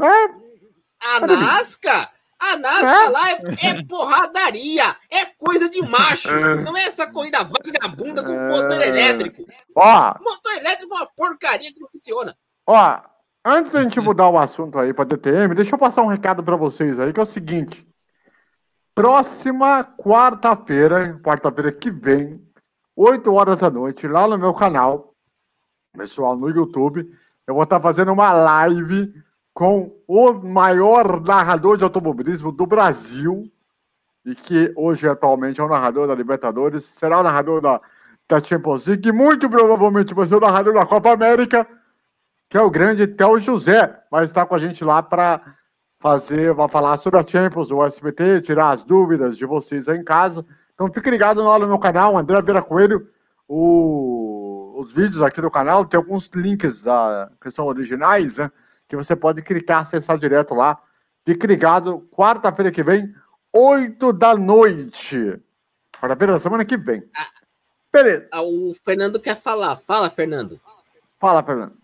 É, 0.00 0.04
A 0.04 1.16
Olha 1.22 1.24
ali. 1.24 1.36
Nasca? 1.36 2.08
A 2.38 2.56
Nasca 2.58 2.86
É? 2.86 3.08
lá 3.08 3.30
é, 3.30 3.34
é 3.68 3.82
porradaria, 3.84 4.94
é 5.10 5.24
coisa 5.38 5.70
de 5.70 5.80
macho. 5.82 6.28
Não 6.64 6.76
é 6.76 6.82
essa 6.82 7.10
corrida 7.10 7.38
vagabunda 7.42 8.22
com 8.22 8.30
É. 8.32 8.48
motor 8.50 8.82
elétrico. 8.82 9.44
ó, 9.74 10.14
Motor 10.20 10.52
elétrico 10.52 10.94
é 10.94 10.96
uma 10.98 11.06
porcaria 11.06 11.72
que 11.72 11.80
não 11.80 11.88
funciona. 11.88 12.36
ó, 12.66 13.00
antes 13.44 13.72
da 13.72 13.82
gente 13.82 13.98
mudar 14.00 14.28
o 14.28 14.38
assunto 14.38 14.78
aí 14.78 14.92
pra 14.92 15.04
DTM, 15.04 15.54
deixa 15.54 15.74
eu 15.74 15.78
passar 15.78 16.02
um 16.02 16.08
recado 16.08 16.42
pra 16.44 16.56
vocês 16.56 16.98
aí, 17.00 17.12
que 17.12 17.20
é 17.20 17.22
o 17.22 17.26
seguinte. 17.26 17.86
Próxima 18.94 19.84
quarta-feira, 19.84 21.18
quarta-feira 21.22 21.70
que 21.70 21.90
vem, 21.90 22.42
8 22.94 23.32
horas 23.32 23.56
da 23.58 23.70
noite, 23.70 24.06
lá 24.08 24.26
no 24.26 24.38
meu 24.38 24.54
canal, 24.54 25.14
pessoal, 25.96 26.34
no 26.36 26.48
YouTube, 26.48 27.06
eu 27.46 27.54
vou 27.54 27.62
estar 27.64 27.80
fazendo 27.80 28.12
uma 28.12 28.32
live 28.32 29.12
com 29.56 29.90
o 30.06 30.34
maior 30.34 31.18
narrador 31.22 31.78
de 31.78 31.82
automobilismo 31.82 32.52
do 32.52 32.66
Brasil, 32.66 33.50
e 34.22 34.34
que 34.34 34.70
hoje 34.76 35.08
atualmente 35.08 35.58
é 35.58 35.64
o 35.64 35.68
narrador 35.68 36.06
da 36.06 36.14
Libertadores, 36.14 36.84
será 36.84 37.20
o 37.20 37.22
narrador 37.22 37.62
da, 37.62 37.80
da 38.28 38.38
Champions 38.38 38.86
League, 38.86 39.08
e 39.08 39.12
muito 39.12 39.48
provavelmente 39.48 40.12
vai 40.12 40.26
ser 40.26 40.34
o 40.34 40.40
narrador 40.40 40.74
da 40.74 40.84
Copa 40.84 41.10
América, 41.10 41.66
que 42.50 42.58
é 42.58 42.60
o 42.60 42.68
grande 42.68 43.06
Theo 43.06 43.40
José, 43.40 43.98
vai 44.10 44.26
estar 44.26 44.44
com 44.44 44.54
a 44.54 44.58
gente 44.58 44.84
lá 44.84 45.02
para 45.02 45.40
fazer, 46.00 46.52
vai 46.52 46.68
falar 46.68 46.98
sobre 46.98 47.18
a 47.18 47.26
Champions 47.26 47.68
do 47.68 47.82
SBT, 47.82 48.42
tirar 48.42 48.72
as 48.72 48.84
dúvidas 48.84 49.38
de 49.38 49.46
vocês 49.46 49.88
aí 49.88 49.96
em 49.96 50.04
casa. 50.04 50.44
Então 50.74 50.92
fique 50.92 51.08
ligado 51.10 51.42
lá 51.42 51.58
no 51.58 51.66
meu 51.66 51.78
canal, 51.78 52.18
André 52.18 52.42
Vera 52.42 52.60
Coelho, 52.60 53.08
o- 53.48 54.74
os 54.82 54.92
vídeos 54.92 55.22
aqui 55.22 55.40
do 55.40 55.50
canal, 55.50 55.86
tem 55.86 55.96
alguns 55.96 56.30
links 56.34 56.82
da, 56.82 57.30
que 57.40 57.50
são 57.50 57.64
originais, 57.64 58.36
né? 58.36 58.50
Que 58.88 58.96
você 58.96 59.16
pode 59.16 59.42
clicar, 59.42 59.82
acessar 59.82 60.18
direto 60.18 60.54
lá. 60.54 60.80
Fique 61.24 61.46
ligado, 61.46 62.08
quarta-feira 62.12 62.70
que 62.70 62.82
vem, 62.82 63.12
8 63.52 64.12
da 64.12 64.36
noite. 64.36 65.40
Quarta-feira 66.00 66.34
da 66.34 66.40
semana 66.40 66.64
que 66.64 66.76
vem. 66.76 67.02
Beleza. 67.92 68.28
Ah, 68.32 68.42
O 68.42 68.74
Fernando 68.84 69.18
quer 69.18 69.36
falar. 69.36 69.78
Fala, 69.78 70.10
Fernando. 70.10 70.60
Fala, 71.18 71.42
Fernando. 71.42 71.76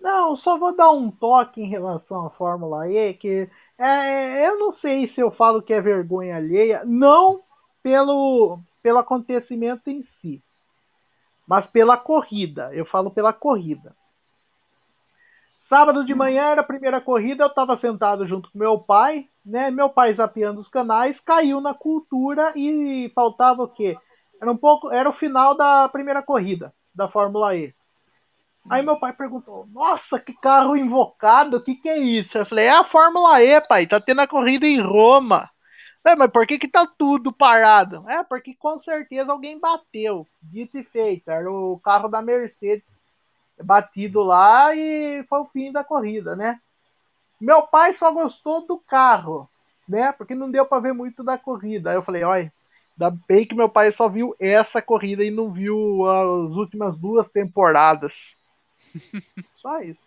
Não, 0.00 0.36
só 0.36 0.58
vou 0.58 0.74
dar 0.74 0.90
um 0.90 1.10
toque 1.10 1.60
em 1.60 1.68
relação 1.68 2.26
à 2.26 2.30
Fórmula 2.30 2.88
E, 2.90 3.14
que 3.14 3.48
é, 3.78 4.48
eu 4.48 4.58
não 4.58 4.72
sei 4.72 5.06
se 5.06 5.20
eu 5.20 5.30
falo 5.30 5.62
que 5.62 5.72
é 5.74 5.80
vergonha 5.80 6.36
alheia, 6.36 6.82
não 6.84 7.42
pelo, 7.82 8.58
pelo 8.82 8.98
acontecimento 8.98 9.88
em 9.88 10.02
si, 10.02 10.42
mas 11.46 11.66
pela 11.66 11.98
corrida. 11.98 12.74
Eu 12.74 12.86
falo 12.86 13.10
pela 13.10 13.32
corrida. 13.32 13.94
Sábado 15.70 16.04
de 16.04 16.12
manhã 16.16 16.46
era 16.46 16.62
a 16.62 16.64
primeira 16.64 17.00
corrida, 17.00 17.44
eu 17.44 17.46
estava 17.46 17.76
sentado 17.76 18.26
junto 18.26 18.50
com 18.50 18.58
meu 18.58 18.76
pai, 18.76 19.28
né? 19.46 19.70
Meu 19.70 19.88
pai 19.88 20.12
zapeando 20.12 20.60
os 20.60 20.68
canais, 20.68 21.20
caiu 21.20 21.60
na 21.60 21.72
cultura 21.72 22.52
e 22.56 23.08
faltava 23.14 23.62
o 23.62 23.68
quê? 23.68 23.96
Era 24.42 24.50
um 24.50 24.56
pouco, 24.56 24.90
era 24.90 25.08
o 25.08 25.12
final 25.12 25.56
da 25.56 25.88
primeira 25.88 26.24
corrida 26.24 26.74
da 26.92 27.08
Fórmula 27.08 27.54
E. 27.54 27.72
Aí 28.68 28.82
meu 28.82 28.98
pai 28.98 29.12
perguntou: 29.12 29.64
Nossa, 29.72 30.18
que 30.18 30.32
carro 30.32 30.76
invocado, 30.76 31.58
o 31.58 31.62
que, 31.62 31.76
que 31.76 31.88
é 31.88 31.98
isso? 31.98 32.36
Eu 32.36 32.46
falei: 32.46 32.64
É 32.64 32.70
a 32.70 32.82
Fórmula 32.82 33.40
E, 33.40 33.60
pai, 33.60 33.86
tá 33.86 34.00
tendo 34.00 34.22
a 34.22 34.26
corrida 34.26 34.66
em 34.66 34.80
Roma. 34.80 35.48
É, 36.04 36.16
mas 36.16 36.32
por 36.32 36.48
que, 36.48 36.58
que 36.58 36.66
tá 36.66 36.84
tudo 36.84 37.30
parado? 37.30 38.04
É, 38.10 38.24
porque 38.24 38.56
com 38.56 38.76
certeza 38.76 39.30
alguém 39.30 39.60
bateu. 39.60 40.26
Dito 40.42 40.76
e 40.78 40.82
feito, 40.82 41.30
era 41.30 41.48
o 41.48 41.78
carro 41.78 42.08
da 42.08 42.20
Mercedes 42.20 42.99
batido 43.62 44.22
lá 44.22 44.74
e 44.74 45.24
foi 45.28 45.40
o 45.40 45.46
fim 45.46 45.72
da 45.72 45.84
corrida, 45.84 46.34
né? 46.36 46.60
Meu 47.40 47.62
pai 47.62 47.94
só 47.94 48.12
gostou 48.12 48.66
do 48.66 48.78
carro, 48.78 49.48
né? 49.88 50.12
Porque 50.12 50.34
não 50.34 50.50
deu 50.50 50.66
para 50.66 50.80
ver 50.82 50.92
muito 50.92 51.24
da 51.24 51.38
corrida. 51.38 51.90
Aí 51.90 51.96
eu 51.96 52.02
falei: 52.02 52.22
Olha, 52.22 52.52
ainda 52.92 53.18
bem 53.26 53.46
que 53.46 53.54
meu 53.54 53.68
pai 53.68 53.90
só 53.92 54.08
viu 54.08 54.36
essa 54.38 54.82
corrida 54.82 55.24
e 55.24 55.30
não 55.30 55.50
viu 55.50 56.06
as 56.06 56.56
últimas 56.56 56.96
duas 56.98 57.30
temporadas. 57.30 58.36
Só 59.56 59.80
isso. 59.80 60.00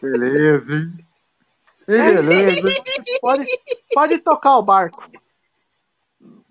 Beleza, 0.00 0.76
hein? 0.76 0.92
Beleza. 1.86 2.68
Pode, 3.20 3.44
pode 3.94 4.18
tocar 4.18 4.58
o 4.58 4.62
barco. 4.62 5.02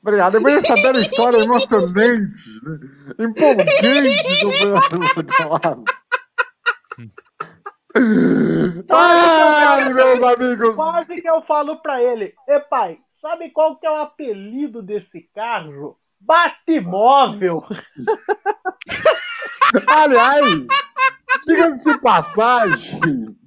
Obrigado. 0.03 0.33
Depois 0.33 0.61
dessa 0.61 0.75
bela 0.75 0.99
história 0.99 1.37
emocionante, 1.37 1.95
né? 1.95 2.79
empolgante 3.19 4.41
do 4.41 4.51
Fernando 4.51 5.85
Ai, 8.89 9.93
meus 9.93 10.21
amigos. 10.21 10.75
Quase 10.75 11.15
que 11.15 11.29
eu 11.29 11.41
falo 11.43 11.81
pra 11.81 12.03
ele: 12.03 12.33
E 12.47 12.59
pai, 12.59 12.97
sabe 13.21 13.49
qual 13.51 13.77
que 13.77 13.87
é 13.87 13.91
o 13.91 14.01
apelido 14.01 14.81
desse 14.83 15.29
carro? 15.33 15.97
Batmóvel! 16.19 17.63
Aliás, 19.87 20.67
diga-se 21.47 21.97
passagem. 21.99 23.37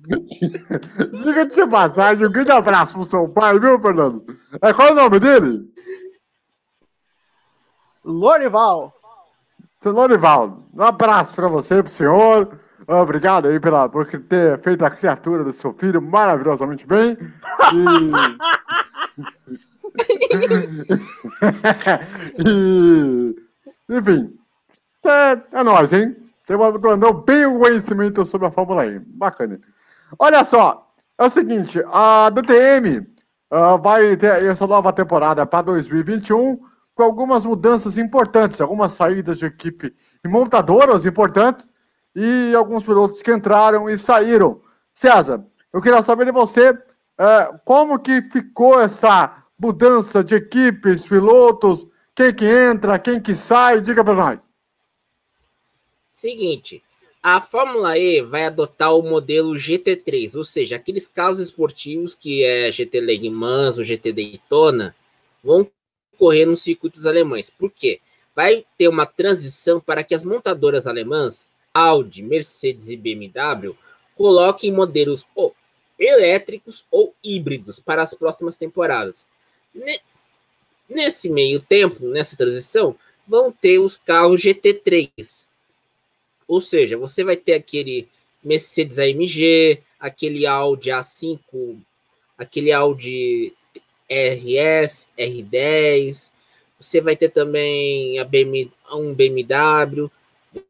Diga-se 1.22 1.66
passagem, 1.66 2.26
um 2.26 2.32
grande 2.32 2.50
abraço 2.50 2.94
pro 2.94 3.04
seu 3.04 3.28
pai, 3.28 3.58
viu, 3.58 3.80
Fernando? 3.80 4.24
É, 4.62 4.72
qual 4.72 4.88
é 4.88 4.92
o 4.92 4.94
nome 4.94 5.18
dele? 5.20 5.75
Lorival. 8.06 8.94
Seu 9.82 9.92
Lorival, 9.92 10.62
um 10.72 10.82
abraço 10.82 11.34
pra 11.34 11.48
você, 11.48 11.82
pro 11.82 11.92
senhor. 11.92 12.58
Obrigado 12.86 13.48
aí 13.48 13.58
pela, 13.58 13.88
por 13.88 14.06
ter 14.06 14.60
feito 14.60 14.84
a 14.84 14.90
criatura 14.90 15.42
do 15.42 15.52
seu 15.52 15.74
filho 15.74 16.00
maravilhosamente 16.00 16.86
bem. 16.86 17.18
E... 17.74 18.10
e 22.46 23.36
enfim, 23.88 24.38
é, 25.04 25.40
é 25.52 25.64
nóis, 25.64 25.92
hein? 25.92 26.16
Você 26.46 26.56
mandou 26.56 27.12
bem 27.12 27.44
o 27.46 27.58
conhecimento 27.58 28.24
sobre 28.24 28.46
a 28.46 28.52
Fórmula 28.52 28.86
E. 28.86 29.00
Bacana. 29.00 29.60
Olha 30.18 30.44
só, 30.44 30.92
é 31.18 31.24
o 31.24 31.30
seguinte, 31.30 31.82
a 31.92 32.30
DTM 32.30 32.98
uh, 32.98 33.04
ah, 33.50 33.76
vai 33.76 34.16
ter 34.16 34.44
essa 34.44 34.64
nova 34.66 34.92
temporada 34.92 35.44
para 35.44 35.62
2021 35.62 36.60
com 36.96 37.02
algumas 37.02 37.44
mudanças 37.44 37.98
importantes, 37.98 38.58
algumas 38.58 38.94
saídas 38.94 39.38
de 39.38 39.44
equipe 39.44 39.94
e 40.24 40.28
montadoras 40.28 41.04
importantes 41.04 41.68
e 42.14 42.54
alguns 42.56 42.82
pilotos 42.82 43.20
que 43.20 43.30
entraram 43.30 43.88
e 43.88 43.98
saíram. 43.98 44.62
César, 44.94 45.44
eu 45.70 45.82
queria 45.82 46.02
saber 46.02 46.24
de 46.24 46.32
você 46.32 46.70
uh, 46.70 47.60
como 47.66 47.98
que 47.98 48.22
ficou 48.32 48.80
essa 48.80 49.44
mudança 49.58 50.24
de 50.24 50.36
equipes, 50.36 51.06
pilotos, 51.06 51.86
quem 52.14 52.34
que 52.34 52.46
entra, 52.46 52.98
quem 52.98 53.20
que 53.20 53.36
sai, 53.36 53.82
diga 53.82 54.02
para 54.02 54.14
nós. 54.14 54.38
Seguinte, 56.08 56.82
a 57.22 57.42
Fórmula 57.42 57.98
E 57.98 58.22
vai 58.22 58.46
adotar 58.46 58.94
o 58.94 59.02
modelo 59.02 59.52
GT3, 59.54 60.34
ou 60.34 60.44
seja, 60.44 60.76
aqueles 60.76 61.06
carros 61.06 61.40
esportivos 61.40 62.14
que 62.14 62.42
é 62.42 62.72
GT 62.72 63.00
Le 63.00 63.28
Mans, 63.28 63.76
o 63.76 63.84
GT 63.84 64.14
Daytona, 64.14 64.96
vão 65.44 65.70
correr 66.18 66.46
nos 66.46 66.62
circuitos 66.62 67.06
alemães. 67.06 67.50
Por 67.50 67.70
quê? 67.70 68.00
Vai 68.34 68.64
ter 68.76 68.88
uma 68.88 69.06
transição 69.06 69.80
para 69.80 70.02
que 70.04 70.14
as 70.14 70.22
montadoras 70.22 70.86
alemãs, 70.86 71.50
Audi, 71.72 72.22
Mercedes 72.22 72.88
e 72.88 72.96
BMW, 72.96 73.76
coloquem 74.14 74.72
modelos 74.72 75.26
ou 75.34 75.54
elétricos 75.98 76.84
ou 76.90 77.14
híbridos 77.22 77.80
para 77.80 78.02
as 78.02 78.12
próximas 78.14 78.56
temporadas. 78.56 79.26
Nesse 80.88 81.28
meio 81.28 81.60
tempo, 81.60 82.06
nessa 82.06 82.36
transição, 82.36 82.96
vão 83.26 83.50
ter 83.50 83.78
os 83.78 83.96
carros 83.96 84.40
GT3, 84.40 85.46
ou 86.46 86.60
seja, 86.60 86.96
você 86.96 87.24
vai 87.24 87.36
ter 87.36 87.54
aquele 87.54 88.08
Mercedes 88.42 88.98
AMG, 88.98 89.82
aquele 89.98 90.46
Audi 90.46 90.90
A5, 90.90 91.76
aquele 92.38 92.70
Audi 92.72 93.52
RS, 94.10 95.08
R10, 95.18 96.30
você 96.80 97.00
vai 97.00 97.16
ter 97.16 97.30
também 97.30 98.18
a 98.18 98.24
BMW, 98.24 98.70
um 98.92 99.14
BMW, 99.14 100.10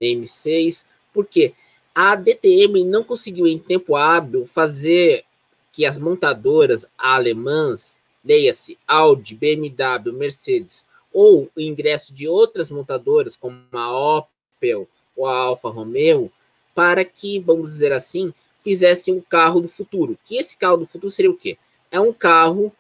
M6, 0.00 0.84
porque 1.12 1.54
a 1.94 2.14
DTM 2.14 2.84
não 2.84 3.02
conseguiu 3.02 3.46
em 3.46 3.58
tempo 3.58 3.96
hábil 3.96 4.46
fazer 4.46 5.24
que 5.72 5.84
as 5.84 5.98
montadoras 5.98 6.86
alemãs, 6.96 8.00
leia-se 8.24 8.78
Audi, 8.86 9.34
BMW, 9.34 10.12
Mercedes, 10.12 10.84
ou 11.12 11.50
o 11.56 11.60
ingresso 11.60 12.12
de 12.14 12.28
outras 12.28 12.70
montadoras 12.70 13.36
como 13.36 13.62
a 13.72 14.18
Opel, 14.18 14.88
ou 15.16 15.26
a 15.26 15.36
Alfa 15.36 15.68
Romeo 15.68 16.30
para 16.74 17.04
que, 17.04 17.40
vamos 17.40 17.72
dizer 17.72 17.92
assim, 17.92 18.34
fizessem 18.62 19.14
um 19.14 19.20
carro 19.20 19.60
do 19.60 19.68
futuro. 19.68 20.18
Que 20.24 20.36
esse 20.36 20.58
carro 20.58 20.76
do 20.76 20.86
futuro 20.86 21.10
seria 21.10 21.30
o 21.30 21.36
quê? 21.36 21.56
É 21.90 21.98
um 21.98 22.12
carro 22.12 22.72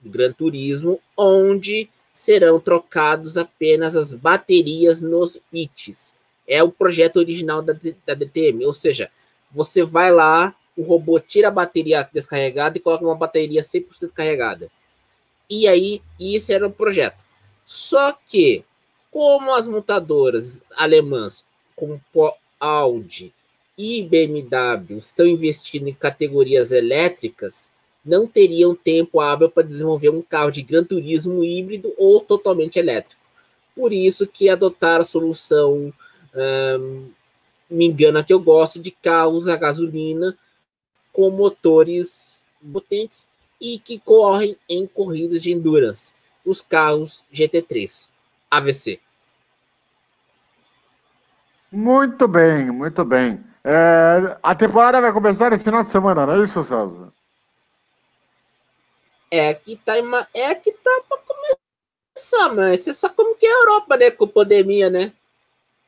do 0.00 0.10
Gran 0.10 0.32
Turismo 0.32 1.00
onde 1.16 1.88
serão 2.12 2.58
trocados 2.60 3.36
apenas 3.36 3.96
as 3.96 4.14
baterias 4.14 5.00
nos 5.00 5.40
pits. 5.50 6.14
É 6.46 6.62
o 6.62 6.70
projeto 6.70 7.16
original 7.16 7.62
da, 7.62 7.74
da 8.06 8.14
DTM, 8.14 8.66
ou 8.66 8.72
seja, 8.72 9.10
você 9.50 9.84
vai 9.84 10.10
lá, 10.10 10.54
o 10.76 10.82
robô 10.82 11.20
tira 11.20 11.48
a 11.48 11.52
bateria 11.52 12.08
descarregada 12.12 12.78
e 12.78 12.80
coloca 12.80 13.04
uma 13.04 13.14
bateria 13.14 13.62
100% 13.62 14.10
carregada. 14.12 14.70
E 15.48 15.66
aí, 15.66 16.02
isso 16.18 16.52
era 16.52 16.66
o 16.66 16.72
projeto. 16.72 17.22
Só 17.66 18.12
que, 18.26 18.64
como 19.10 19.52
as 19.54 19.66
montadoras 19.66 20.62
alemãs 20.76 21.44
como 21.74 22.00
Audi 22.58 23.32
e 23.76 24.02
BMW 24.02 24.98
estão 24.98 25.26
investindo 25.26 25.88
em 25.88 25.94
categorias 25.94 26.70
elétricas, 26.70 27.72
não 28.04 28.26
teriam 28.26 28.74
tempo 28.74 29.20
hábil 29.20 29.50
para 29.50 29.66
desenvolver 29.66 30.08
um 30.08 30.22
carro 30.22 30.50
de 30.50 30.62
gran 30.62 30.84
turismo 30.84 31.44
híbrido 31.44 31.92
ou 31.98 32.20
totalmente 32.20 32.78
elétrico. 32.78 33.20
Por 33.74 33.92
isso 33.92 34.26
que 34.26 34.48
adotaram 34.48 35.02
a 35.02 35.04
solução, 35.04 35.92
me 37.68 37.86
engana 37.86 38.24
que 38.24 38.32
eu 38.32 38.40
gosto, 38.40 38.80
de 38.80 38.90
carros 38.90 39.48
a 39.48 39.56
gasolina 39.56 40.36
com 41.12 41.30
motores 41.30 42.42
potentes 42.72 43.26
e 43.60 43.78
que 43.78 43.98
correm 43.98 44.56
em 44.68 44.86
corridas 44.86 45.42
de 45.42 45.52
endurance, 45.52 46.12
os 46.44 46.62
carros 46.62 47.24
GT3 47.32 48.06
AVC. 48.50 48.98
Muito 51.70 52.26
bem, 52.26 52.70
muito 52.70 53.04
bem. 53.04 53.44
É, 53.62 54.36
a 54.42 54.54
temporada 54.54 55.00
vai 55.00 55.12
começar 55.12 55.52
esse 55.52 55.62
final 55.62 55.84
de 55.84 55.90
semana, 55.90 56.26
não 56.26 56.34
é 56.34 56.44
isso, 56.44 56.64
César? 56.64 57.12
É 59.30 59.54
que 59.54 59.76
tá, 59.76 59.94
é 60.34 60.54
que 60.54 60.72
tá 60.72 61.02
pra 61.08 61.18
começar, 61.18 62.54
mas 62.54 62.80
você 62.80 62.92
sabe 62.92 63.14
como 63.14 63.36
que 63.36 63.46
é 63.46 63.50
a 63.50 63.58
Europa, 63.60 63.96
né? 63.96 64.10
Com 64.10 64.26
pandemia, 64.26 64.90
né? 64.90 65.12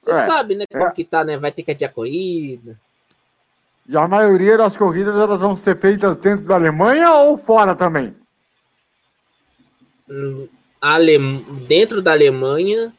Você 0.00 0.12
é, 0.12 0.26
sabe, 0.26 0.54
né? 0.54 0.64
Como 0.70 0.84
é. 0.84 0.90
que 0.90 1.04
tá, 1.04 1.24
né? 1.24 1.36
Vai 1.36 1.50
ter 1.50 1.62
que 1.62 1.72
adiar 1.72 1.92
corrida. 1.92 2.78
E 3.88 3.96
a 3.96 4.06
maioria 4.06 4.56
das 4.56 4.76
corridas 4.76 5.16
elas 5.16 5.40
vão 5.40 5.56
ser 5.56 5.78
feitas 5.78 6.16
dentro 6.16 6.46
da 6.46 6.54
Alemanha 6.54 7.12
ou 7.12 7.36
fora 7.36 7.74
também? 7.74 8.14
Hum. 10.08 10.48
Dentro 11.66 12.00
da 12.00 12.12
Alemanha 12.12 12.92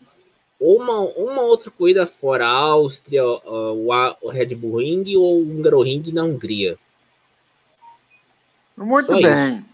uma, 0.64 1.00
uma 1.00 1.42
outra 1.42 1.70
corrida 1.70 2.08
fora, 2.08 2.48
a 2.48 2.52
Áustria, 2.52 3.26
o, 3.26 3.90
o 4.22 4.30
Red 4.30 4.56
Bull 4.56 4.80
Ring 4.80 5.16
ou 5.18 5.40
o 5.40 5.42
Húngaro 5.42 5.82
Ring 5.82 6.04
na 6.14 6.24
Hungria. 6.24 6.78
Muito 8.78 9.08
Só 9.08 9.14
bem. 9.14 9.58
Isso. 9.58 9.73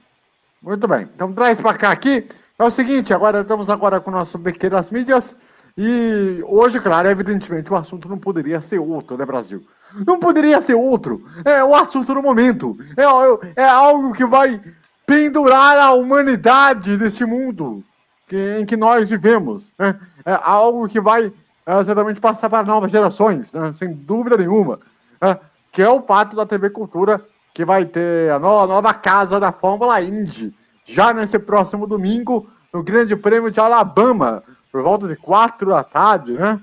Muito 0.61 0.87
bem. 0.87 1.09
Então 1.15 1.33
traz 1.33 1.59
para 1.59 1.77
cá 1.77 1.91
aqui. 1.91 2.27
É 2.57 2.63
o 2.63 2.71
seguinte, 2.71 3.13
agora 3.13 3.41
estamos 3.41 3.69
agora 3.69 3.99
com 3.99 4.11
o 4.11 4.13
nosso 4.13 4.37
BQ 4.37 4.69
das 4.69 4.91
mídias. 4.91 5.35
E 5.77 6.43
hoje, 6.45 6.79
claro, 6.79 7.07
evidentemente, 7.07 7.71
o 7.71 7.75
assunto 7.75 8.09
não 8.09 8.17
poderia 8.17 8.59
ser 8.59 8.79
outro, 8.79 9.15
né, 9.15 9.25
Brasil? 9.25 9.65
Não 10.05 10.19
poderia 10.19 10.61
ser 10.61 10.73
outro. 10.73 11.23
É 11.45 11.63
o 11.63 11.73
assunto 11.73 12.13
do 12.13 12.21
momento. 12.21 12.77
É, 12.97 13.61
é 13.61 13.65
algo 13.65 14.11
que 14.11 14.25
vai 14.25 14.61
pendurar 15.05 15.77
a 15.77 15.93
humanidade 15.93 16.97
deste 16.97 17.25
mundo 17.25 17.83
em 18.31 18.65
que 18.65 18.77
nós 18.77 19.09
vivemos. 19.09 19.71
Né? 19.77 19.97
É 20.25 20.37
algo 20.43 20.87
que 20.87 20.99
vai 20.99 21.31
é, 21.65 21.83
certamente 21.83 22.19
passar 22.19 22.49
para 22.49 22.63
novas 22.63 22.91
gerações, 22.91 23.51
né? 23.51 23.71
sem 23.73 23.93
dúvida 23.93 24.37
nenhuma. 24.37 24.79
Né? 25.21 25.37
Que 25.71 25.81
é 25.81 25.89
o 25.89 26.01
fato 26.01 26.35
da 26.35 26.45
TV 26.45 26.69
Cultura, 26.69 27.25
que 27.59 27.65
vai 27.65 27.83
ter 27.83 28.31
a 28.31 28.39
nova, 28.39 28.93
casa 28.93 29.37
da 29.37 29.51
Fórmula 29.51 30.01
Indy, 30.01 30.55
já 30.85 31.13
nesse 31.13 31.37
próximo 31.37 31.85
domingo, 31.85 32.49
no 32.71 32.81
Grande 32.81 33.17
Prêmio 33.17 33.51
de 33.51 33.59
Alabama, 33.59 34.41
por 34.71 34.81
volta 34.81 35.09
de 35.09 35.17
quatro 35.17 35.71
da 35.71 35.83
tarde, 35.83 36.31
né? 36.31 36.57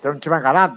Se 0.00 0.08
eu 0.08 0.10
não 0.10 0.18
estiver 0.18 0.40
enganado, 0.40 0.76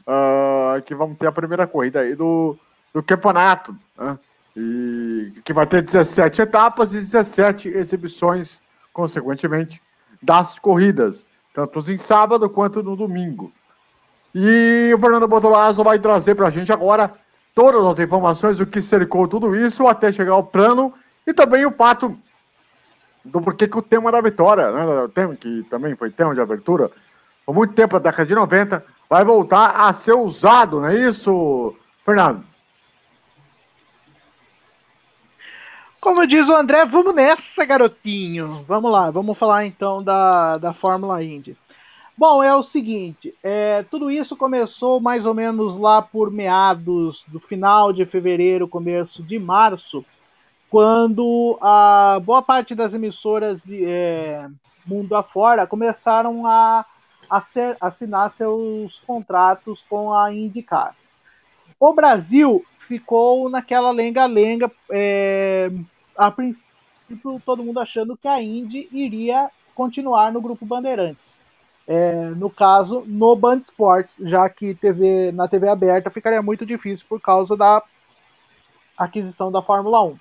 uh, 0.00 0.82
que 0.82 0.96
vamos 0.96 1.16
ter 1.16 1.28
a 1.28 1.32
primeira 1.32 1.64
corrida 1.64 2.00
aí 2.00 2.16
do, 2.16 2.58
do 2.92 3.04
campeonato, 3.04 3.72
né? 3.96 4.18
E 4.56 5.32
que 5.44 5.52
vai 5.52 5.64
ter 5.64 5.82
17 5.82 6.42
etapas 6.42 6.92
e 6.92 6.98
17 6.98 7.68
exibições 7.68 8.60
consequentemente, 8.92 9.80
das 10.20 10.58
corridas, 10.58 11.24
tanto 11.54 11.88
em 11.88 11.98
sábado 11.98 12.50
quanto 12.50 12.82
no 12.82 12.96
domingo. 12.96 13.52
E 14.34 14.92
o 14.92 14.98
Fernando 14.98 15.28
Botolazzo 15.28 15.84
vai 15.84 16.00
trazer 16.00 16.34
para 16.34 16.48
a 16.48 16.50
gente 16.50 16.72
agora 16.72 17.14
todas 17.54 17.84
as 17.84 17.98
informações 17.98 18.58
do 18.58 18.66
que 18.66 18.80
cercou 18.82 19.28
tudo 19.28 19.54
isso 19.54 19.86
até 19.86 20.12
chegar 20.12 20.32
ao 20.32 20.44
plano 20.44 20.92
e 21.26 21.32
também 21.32 21.64
o 21.64 21.72
pato 21.72 22.16
do 23.24 23.40
porquê 23.40 23.68
que 23.68 23.78
o 23.78 23.82
tema 23.82 24.10
da 24.10 24.20
vitória, 24.20 24.70
né, 24.72 24.84
o 25.04 25.08
tema 25.08 25.36
que 25.36 25.62
também 25.70 25.94
foi 25.94 26.10
tema 26.10 26.34
de 26.34 26.40
abertura, 26.40 26.90
por 27.44 27.54
muito 27.54 27.74
tempo, 27.74 27.98
da 27.98 28.10
década 28.10 28.26
de 28.26 28.34
90, 28.34 28.84
vai 29.08 29.24
voltar 29.24 29.88
a 29.88 29.92
ser 29.92 30.12
usado, 30.12 30.80
não 30.80 30.88
é 30.88 30.94
isso, 30.94 31.76
Fernando? 32.04 32.44
Como 36.00 36.26
diz 36.26 36.48
o 36.48 36.56
André, 36.56 36.84
vamos 36.84 37.14
nessa, 37.14 37.64
garotinho. 37.64 38.64
Vamos 38.66 38.90
lá, 38.90 39.10
vamos 39.10 39.38
falar 39.38 39.64
então 39.66 40.02
da, 40.02 40.58
da 40.58 40.72
Fórmula 40.72 41.22
Indy. 41.22 41.56
Bom, 42.22 42.40
é 42.40 42.54
o 42.54 42.62
seguinte, 42.62 43.34
é, 43.42 43.82
tudo 43.90 44.08
isso 44.08 44.36
começou 44.36 45.00
mais 45.00 45.26
ou 45.26 45.34
menos 45.34 45.76
lá 45.76 46.00
por 46.00 46.30
meados 46.30 47.24
do 47.26 47.40
final 47.40 47.92
de 47.92 48.06
fevereiro, 48.06 48.68
começo 48.68 49.24
de 49.24 49.40
março, 49.40 50.04
quando 50.70 51.58
a 51.60 52.20
boa 52.24 52.40
parte 52.40 52.76
das 52.76 52.94
emissoras 52.94 53.64
de 53.64 53.84
é, 53.84 54.48
mundo 54.86 55.16
afora 55.16 55.66
começaram 55.66 56.46
a, 56.46 56.86
a 57.28 57.40
ser, 57.40 57.76
assinar 57.80 58.30
seus 58.30 59.00
contratos 59.00 59.84
com 59.90 60.14
a 60.14 60.32
IndyCar. 60.32 60.94
O 61.80 61.92
Brasil 61.92 62.64
ficou 62.78 63.50
naquela 63.50 63.90
lenga-lenga, 63.90 64.70
é, 64.92 65.72
a 66.16 66.30
princípio 66.30 67.42
todo 67.44 67.64
mundo 67.64 67.80
achando 67.80 68.16
que 68.16 68.28
a 68.28 68.40
Indy 68.40 68.88
iria 68.92 69.50
continuar 69.74 70.30
no 70.32 70.40
grupo 70.40 70.64
Bandeirantes. 70.64 71.41
É, 71.94 72.30
no 72.30 72.48
caso, 72.48 73.04
no 73.06 73.36
Band 73.36 73.58
Sports, 73.58 74.16
já 74.22 74.48
que 74.48 74.74
TV, 74.74 75.30
na 75.30 75.46
TV 75.46 75.68
aberta 75.68 76.08
ficaria 76.08 76.40
muito 76.40 76.64
difícil 76.64 77.04
por 77.06 77.20
causa 77.20 77.54
da 77.54 77.82
aquisição 78.96 79.52
da 79.52 79.60
Fórmula 79.60 80.02
1. 80.02 80.18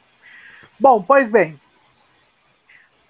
Bom, 0.78 1.02
pois 1.02 1.30
bem, 1.30 1.58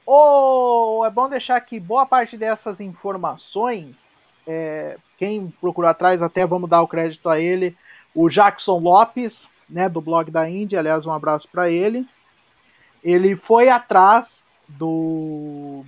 oh, 0.05 1.01
é 1.03 1.09
bom 1.09 1.27
deixar 1.27 1.59
que 1.61 1.79
boa 1.79 2.05
parte 2.05 2.37
dessas 2.37 2.79
informações, 2.79 4.03
é, 4.45 4.95
quem 5.17 5.51
procurou 5.59 5.89
atrás, 5.89 6.21
até 6.21 6.45
vamos 6.45 6.69
dar 6.69 6.83
o 6.83 6.87
crédito 6.87 7.29
a 7.29 7.39
ele, 7.39 7.75
o 8.13 8.29
Jackson 8.29 8.77
Lopes, 8.77 9.49
né, 9.67 9.89
do 9.89 9.99
blog 10.01 10.29
da 10.29 10.47
Índia, 10.47 10.77
aliás, 10.77 11.03
um 11.07 11.11
abraço 11.11 11.47
para 11.51 11.67
ele. 11.71 12.07
Ele 13.03 13.35
foi 13.35 13.69
atrás 13.69 14.43
do, 14.67 15.83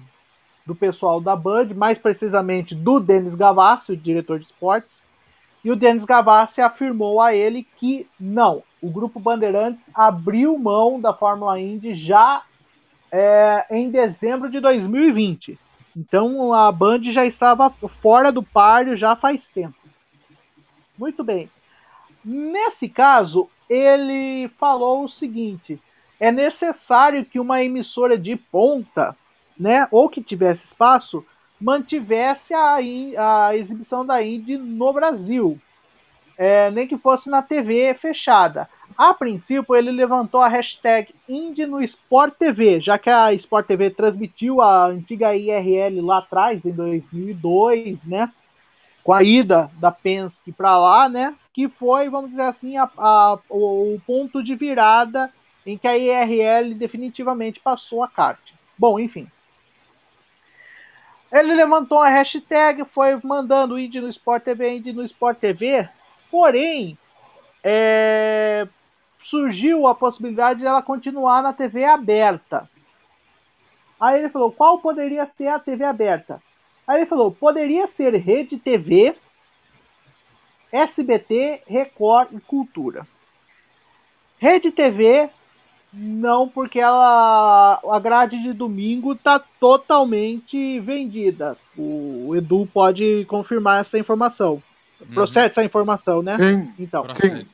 do 0.65 0.73
pessoal 0.73 1.19
da 1.19 1.35
Band, 1.35 1.69
mais 1.75 1.97
precisamente 1.97 2.73
do 2.73 2.99
Denis 2.99 3.35
Gavassi, 3.35 3.91
o 3.91 3.97
diretor 3.97 4.39
de 4.39 4.45
esportes, 4.45 5.01
e 5.63 5.71
o 5.71 5.75
Denis 5.75 6.05
Gavassi 6.05 6.61
afirmou 6.61 7.21
a 7.21 7.33
ele 7.33 7.65
que 7.77 8.07
não, 8.19 8.63
o 8.81 8.89
grupo 8.89 9.19
Bandeirantes 9.19 9.89
abriu 9.93 10.57
mão 10.57 10.99
da 10.99 11.13
Fórmula 11.13 11.59
Indy 11.59 11.95
já 11.95 12.43
é, 13.11 13.65
em 13.71 13.89
dezembro 13.89 14.49
de 14.49 14.59
2020. 14.59 15.57
Então 15.95 16.53
a 16.53 16.71
Band 16.71 17.03
já 17.03 17.25
estava 17.25 17.69
fora 17.69 18.31
do 18.31 18.41
páreo 18.43 18.97
já 18.97 19.15
faz 19.15 19.47
tempo. 19.47 19.77
Muito 20.97 21.23
bem. 21.23 21.49
Nesse 22.25 22.89
caso, 22.89 23.49
ele 23.69 24.49
falou 24.57 25.03
o 25.03 25.09
seguinte: 25.09 25.79
é 26.19 26.31
necessário 26.31 27.23
que 27.23 27.39
uma 27.39 27.63
emissora 27.63 28.17
de 28.17 28.35
ponta, 28.35 29.15
né, 29.63 29.87
ou 29.91 30.09
que 30.09 30.21
tivesse 30.21 30.65
espaço, 30.65 31.25
mantivesse 31.57 32.53
a, 32.53 32.75
a 32.75 33.55
exibição 33.55 34.05
da 34.05 34.21
Indy 34.21 34.57
no 34.57 34.91
Brasil, 34.91 35.57
é, 36.37 36.69
nem 36.69 36.85
que 36.85 36.97
fosse 36.97 37.29
na 37.29 37.41
TV 37.41 37.93
fechada. 37.93 38.67
A 38.97 39.13
princípio, 39.13 39.73
ele 39.73 39.89
levantou 39.89 40.41
a 40.41 40.49
hashtag 40.49 41.15
Indy 41.29 41.65
no 41.65 41.81
Sport 41.81 42.33
TV, 42.37 42.81
já 42.81 42.97
que 42.97 43.09
a 43.09 43.31
Sport 43.35 43.65
TV 43.65 43.89
transmitiu 43.89 44.61
a 44.61 44.87
antiga 44.87 45.33
IRL 45.33 46.01
lá 46.01 46.17
atrás, 46.17 46.65
em 46.65 46.73
2002, 46.73 48.05
né? 48.05 48.29
Com 49.01 49.13
a 49.13 49.23
ida 49.23 49.71
da 49.79 49.91
Penske 49.91 50.51
para 50.51 50.77
lá, 50.77 51.07
né? 51.07 51.33
Que 51.53 51.69
foi, 51.69 52.09
vamos 52.09 52.31
dizer 52.31 52.41
assim, 52.41 52.75
a, 52.75 52.89
a, 52.97 53.39
o, 53.49 53.95
o 53.95 54.01
ponto 54.05 54.43
de 54.43 54.55
virada 54.55 55.31
em 55.65 55.77
que 55.77 55.87
a 55.87 55.97
IRL 55.97 56.73
definitivamente 56.73 57.61
passou 57.61 58.03
a 58.03 58.09
kart. 58.09 58.51
Bom, 58.77 58.99
enfim. 58.99 59.29
Ele 61.33 61.55
levantou 61.55 61.97
a 61.97 62.09
hashtag, 62.09 62.85
foi 62.85 63.19
mandando 63.23 63.79
Indy 63.79 63.99
no 63.99 64.07
Sport 64.07 64.43
TV, 64.43 64.77
Indy 64.77 64.93
no 64.93 65.03
Sport 65.03 65.39
TV, 65.39 65.89
porém, 66.29 66.95
é, 67.63 68.67
surgiu 69.19 69.87
a 69.87 69.95
possibilidade 69.95 70.59
de 70.59 70.67
ela 70.67 70.83
continuar 70.83 71.41
na 71.41 71.51
TV 71.51 71.85
aberta. 71.85 72.69
Aí 73.99 74.19
ele 74.19 74.29
falou: 74.29 74.51
qual 74.51 74.77
poderia 74.77 75.27
ser 75.27 75.47
a 75.47 75.57
TV 75.57 75.83
aberta? 75.83 76.39
Aí 76.85 76.99
ele 76.99 77.07
falou: 77.07 77.31
poderia 77.31 77.87
ser 77.87 78.13
Rede 78.13 78.59
TV, 78.59 79.15
SBT, 80.71 81.63
Record 81.65 82.31
e 82.31 82.39
Cultura. 82.41 83.07
Rede 84.37 84.69
TV, 84.69 85.31
não, 85.93 86.49
porque 86.49 86.79
ela, 86.79 87.79
a 87.87 87.99
grade 87.99 88.41
de 88.41 88.51
domingo 88.51 89.13
está 89.13 89.37
totalmente 89.37 90.79
vendida. 90.79 91.55
O 91.77 92.33
Edu 92.35 92.67
pode 92.73 93.25
confirmar 93.25 93.81
essa 93.81 93.99
informação. 93.99 94.61
Uhum. 94.99 95.13
Procede 95.13 95.51
essa 95.51 95.63
informação, 95.63 96.23
né? 96.23 96.35
Sim. 96.37 96.73
Então. 96.79 97.05
Sim. 97.13 97.45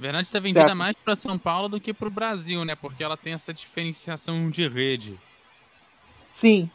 Verdade 0.00 0.26
está 0.26 0.40
vendida 0.40 0.64
certo. 0.64 0.76
mais 0.76 0.96
para 0.96 1.14
São 1.14 1.38
Paulo 1.38 1.68
do 1.68 1.80
que 1.80 1.94
para 1.94 2.08
o 2.08 2.10
Brasil, 2.10 2.64
né? 2.64 2.74
Porque 2.74 3.04
ela 3.04 3.16
tem 3.16 3.34
essa 3.34 3.54
diferenciação 3.54 4.50
de 4.50 4.66
rede. 4.66 5.16
Sim. 6.28 6.68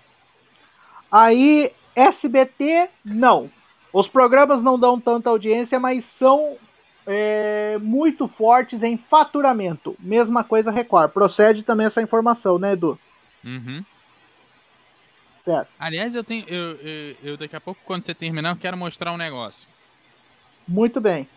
Aí, 1.12 1.72
SBT, 1.94 2.90
não. 3.04 3.52
Os 3.92 4.08
programas 4.08 4.64
não 4.64 4.80
dão 4.80 4.98
tanta 4.98 5.30
audiência, 5.30 5.78
mas 5.78 6.06
são 6.06 6.56
é, 7.12 7.78
muito 7.80 8.28
fortes 8.28 8.82
em 8.82 8.98
faturamento. 8.98 9.96
Mesma 10.00 10.44
coisa 10.44 10.72
Record. 10.72 11.12
Procede 11.12 11.64
também 11.64 11.88
essa 11.88 12.02
informação, 12.02 12.58
né, 12.58 12.74
Edu? 12.74 12.98
Uhum. 13.44 13.84
Certo. 15.38 15.70
Aliás, 15.80 16.16
eu 16.16 16.24
tenho. 16.24 16.46
Eu, 16.48 16.72
eu, 16.78 17.16
eu, 17.24 17.38
daqui 17.38 17.56
a 17.56 17.62
pouco, 17.62 17.82
quando 17.84 18.04
você 18.04 18.14
terminar, 18.14 18.52
eu 18.52 18.60
quero 18.60 18.78
mostrar 18.78 19.12
um 19.12 19.18
negócio. 19.18 19.68
Muito 20.68 21.02
bem. 21.02 21.28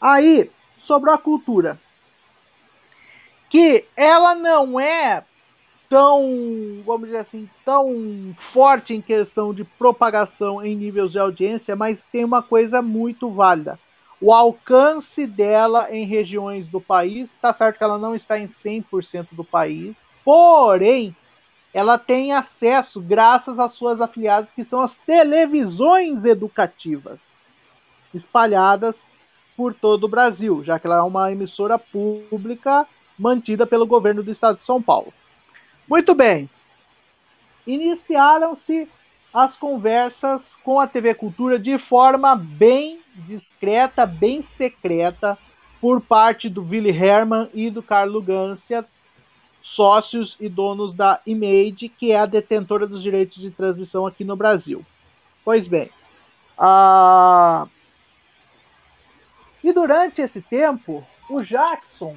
Aí, 0.00 0.50
sobre 0.76 1.10
a 1.10 1.18
cultura. 1.18 1.78
Que 3.48 3.84
ela 3.96 4.34
não 4.34 4.78
é 4.78 5.22
tão, 5.88 6.82
vamos 6.84 7.06
dizer 7.06 7.18
assim, 7.18 7.48
tão 7.64 8.34
forte 8.36 8.92
em 8.92 9.00
questão 9.00 9.54
de 9.54 9.64
propagação 9.64 10.64
em 10.64 10.74
níveis 10.74 11.12
de 11.12 11.18
audiência, 11.18 11.76
mas 11.76 12.04
tem 12.04 12.24
uma 12.24 12.42
coisa 12.42 12.82
muito 12.82 13.30
válida. 13.30 13.78
O 14.20 14.32
alcance 14.32 15.26
dela 15.26 15.94
em 15.94 16.06
regiões 16.06 16.66
do 16.66 16.80
país, 16.80 17.34
tá 17.40 17.52
certo 17.52 17.76
que 17.76 17.84
ela 17.84 17.98
não 17.98 18.14
está 18.14 18.38
em 18.38 18.46
100% 18.46 19.28
do 19.32 19.44
país, 19.44 20.08
porém, 20.24 21.14
ela 21.72 21.98
tem 21.98 22.32
acesso 22.32 23.00
graças 23.00 23.58
às 23.58 23.72
suas 23.72 24.00
afiliadas, 24.00 24.52
que 24.52 24.64
são 24.64 24.80
as 24.80 24.94
televisões 24.94 26.24
educativas, 26.24 27.36
espalhadas 28.14 29.06
por 29.54 29.74
todo 29.74 30.04
o 30.04 30.08
Brasil, 30.08 30.64
já 30.64 30.78
que 30.78 30.86
ela 30.86 30.96
é 30.96 31.02
uma 31.02 31.30
emissora 31.30 31.78
pública 31.78 32.86
mantida 33.18 33.66
pelo 33.66 33.86
governo 33.86 34.22
do 34.22 34.30
estado 34.30 34.58
de 34.58 34.64
São 34.64 34.80
Paulo. 34.80 35.12
Muito 35.86 36.14
bem. 36.14 36.48
Iniciaram-se 37.66 38.88
as 39.36 39.54
conversas 39.54 40.56
com 40.64 40.80
a 40.80 40.86
TV 40.86 41.12
Cultura 41.12 41.58
de 41.58 41.76
forma 41.76 42.34
bem 42.34 43.00
discreta, 43.14 44.06
bem 44.06 44.42
secreta, 44.42 45.36
por 45.78 46.00
parte 46.00 46.48
do 46.48 46.62
Willy 46.62 46.88
Herman 46.88 47.50
e 47.52 47.68
do 47.68 47.82
Carlo 47.82 48.22
Gância, 48.22 48.82
sócios 49.62 50.38
e 50.40 50.48
donos 50.48 50.94
da 50.94 51.20
Image, 51.26 51.90
que 51.90 52.12
é 52.12 52.18
a 52.18 52.24
detentora 52.24 52.86
dos 52.86 53.02
direitos 53.02 53.42
de 53.42 53.50
transmissão 53.50 54.06
aqui 54.06 54.24
no 54.24 54.36
Brasil. 54.36 54.82
Pois 55.44 55.66
bem, 55.66 55.90
a 56.56 57.68
e 59.62 59.70
durante 59.70 60.22
esse 60.22 60.40
tempo, 60.40 61.06
o 61.28 61.42
Jackson 61.42 62.16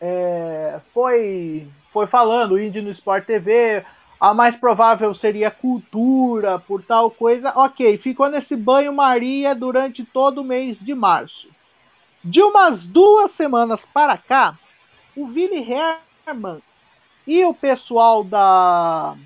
é, 0.00 0.80
foi, 0.92 1.68
foi 1.92 2.08
falando, 2.08 2.58
Indy 2.58 2.82
no 2.82 2.90
Sport 2.90 3.24
TV, 3.24 3.84
a 4.22 4.32
mais 4.32 4.54
provável 4.54 5.12
seria 5.12 5.50
cultura, 5.50 6.56
por 6.60 6.80
tal 6.80 7.10
coisa. 7.10 7.52
Ok, 7.56 7.98
ficou 7.98 8.30
nesse 8.30 8.54
banho-maria 8.54 9.52
durante 9.52 10.04
todo 10.04 10.42
o 10.42 10.44
mês 10.44 10.78
de 10.78 10.94
março. 10.94 11.48
De 12.22 12.40
umas 12.40 12.84
duas 12.84 13.32
semanas 13.32 13.84
para 13.84 14.16
cá, 14.16 14.56
o 15.16 15.24
Willy 15.24 15.66
Herman 15.68 16.62
e 17.26 17.44
o 17.44 17.52
pessoal 17.52 18.22
da 18.22 19.16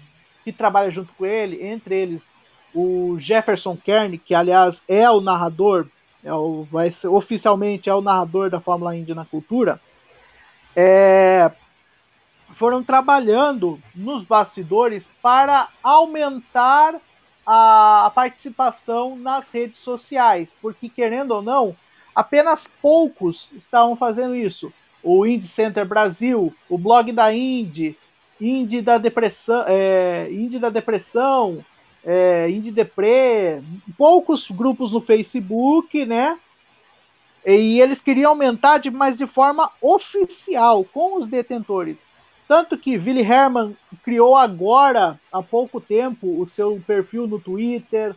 que 0.43 0.51
trabalha 0.51 0.91
junto 0.91 1.13
com 1.13 1.27
ele, 1.27 1.63
entre 1.63 1.95
eles 1.95 2.33
o 2.75 3.19
Jefferson 3.19 3.77
Kern, 3.77 4.17
que 4.17 4.35
aliás 4.35 4.83
é 4.89 5.11
o 5.11 5.21
narrador 5.21 5.87
é 6.25 6.33
o, 6.33 6.67
vai 6.73 6.91
ser, 6.91 7.09
oficialmente 7.09 7.91
é 7.91 7.95
o 7.95 8.01
narrador 8.01 8.49
da 8.49 8.61
Fórmula 8.61 8.97
Indy 8.97 9.15
na 9.15 9.27
cultura, 9.27 9.79
é, 10.75 11.51
foram 12.55 12.83
trabalhando 12.83 13.79
nos 13.95 14.25
bastidores 14.25 15.07
para 15.21 15.69
aumentar 15.83 16.95
a, 17.45 18.07
a 18.07 18.11
participação 18.11 19.17
nas 19.17 19.49
redes 19.51 19.81
sociais, 19.81 20.55
porque 20.61 20.89
querendo 20.89 21.33
ou 21.33 21.43
não, 21.43 21.77
apenas 22.15 22.69
poucos 22.81 23.49
estavam 23.55 23.95
fazendo 23.97 24.35
isso. 24.35 24.73
o 25.03 25.25
Indie 25.25 25.47
Center 25.47 25.87
Brasil, 25.87 26.53
o 26.69 26.77
blog 26.77 27.13
da 27.13 27.33
Indie, 27.33 27.97
Indie 28.41 28.83
da 28.83 28.99
Depressão, 28.99 29.65
é, 29.69 30.29
Indie 30.31 30.59
da 30.59 30.69
Depressão, 30.69 31.65
é, 32.05 32.49
Indie 32.51 32.71
Depre, 32.71 33.63
poucos 33.97 34.51
grupos 34.51 34.93
no 34.93 35.01
Facebook, 35.01 36.05
né? 36.05 36.39
E 37.45 37.81
eles 37.81 38.01
queriam 38.01 38.31
aumentar, 38.31 38.79
de, 38.79 38.91
mas 38.91 39.17
de 39.17 39.27
forma 39.27 39.71
oficial, 39.81 40.85
com 40.85 41.19
os 41.19 41.29
detentores. 41.29 42.09
Tanto 42.49 42.79
que 42.79 42.97
Willy 42.97 43.23
Herman 43.23 43.77
criou 44.05 44.37
agora, 44.37 45.19
há 45.33 45.43
pouco 45.43 45.81
tempo, 45.81 46.41
o 46.41 46.49
seu 46.49 46.81
perfil 46.87 47.27
no 47.27 47.41
Twitter. 47.41 48.15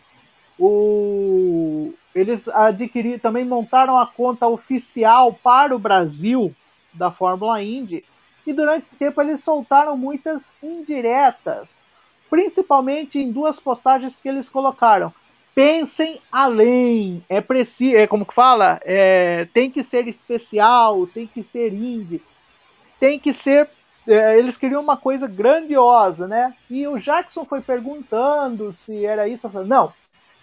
O... 0.57 1.93
Eles 2.13 2.47
adquiriram, 2.47 3.19
também 3.19 3.45
montaram 3.45 3.97
a 3.97 4.05
conta 4.05 4.47
oficial 4.47 5.33
para 5.33 5.75
o 5.75 5.79
Brasil 5.79 6.53
da 6.93 7.11
Fórmula 7.11 7.61
Indy. 7.61 8.03
E 8.45 8.53
durante 8.53 8.87
esse 8.87 8.95
tempo 8.95 9.21
eles 9.21 9.43
soltaram 9.43 9.97
muitas 9.97 10.53
indiretas, 10.61 11.83
principalmente 12.29 13.19
em 13.19 13.31
duas 13.31 13.59
postagens 13.59 14.21
que 14.21 14.29
eles 14.29 14.49
colocaram. 14.49 15.13
Pensem 15.53 16.21
além, 16.31 17.23
é 17.27 17.41
preciso, 17.41 17.97
é 17.97 18.07
como 18.07 18.25
que 18.25 18.33
fala, 18.33 18.79
é, 18.83 19.47
tem 19.53 19.69
que 19.69 19.83
ser 19.83 20.07
especial, 20.07 21.05
tem 21.07 21.27
que 21.27 21.43
ser 21.43 21.73
indie, 21.73 22.21
tem 22.99 23.19
que 23.19 23.33
ser 23.33 23.69
eles 24.11 24.57
queriam 24.57 24.81
uma 24.81 24.97
coisa 24.97 25.27
grandiosa, 25.27 26.27
né? 26.27 26.55
E 26.69 26.87
o 26.87 26.97
Jackson 26.97 27.45
foi 27.45 27.61
perguntando 27.61 28.73
se 28.73 29.05
era 29.05 29.27
isso. 29.27 29.49
Falei, 29.49 29.67
não, 29.67 29.93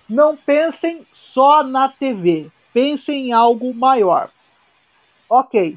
não 0.08 0.36
pensem 0.36 1.06
só 1.12 1.62
na 1.62 1.88
TV, 1.88 2.50
pensem 2.72 3.28
em 3.28 3.32
algo 3.32 3.74
maior. 3.74 4.30
Ok. 5.28 5.76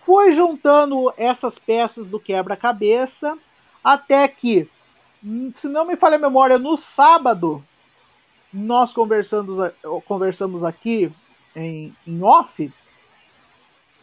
Foi 0.00 0.32
juntando 0.32 1.12
essas 1.16 1.58
peças 1.58 2.08
do 2.08 2.18
quebra-cabeça 2.18 3.38
até 3.84 4.26
que, 4.26 4.68
se 5.54 5.68
não 5.68 5.84
me 5.84 5.96
falha 5.96 6.16
a 6.16 6.18
memória, 6.18 6.58
no 6.58 6.76
sábado 6.76 7.62
nós 8.52 8.92
conversamos, 8.92 9.72
conversamos 10.04 10.64
aqui 10.64 11.12
em, 11.54 11.94
em 12.04 12.22
off. 12.22 12.72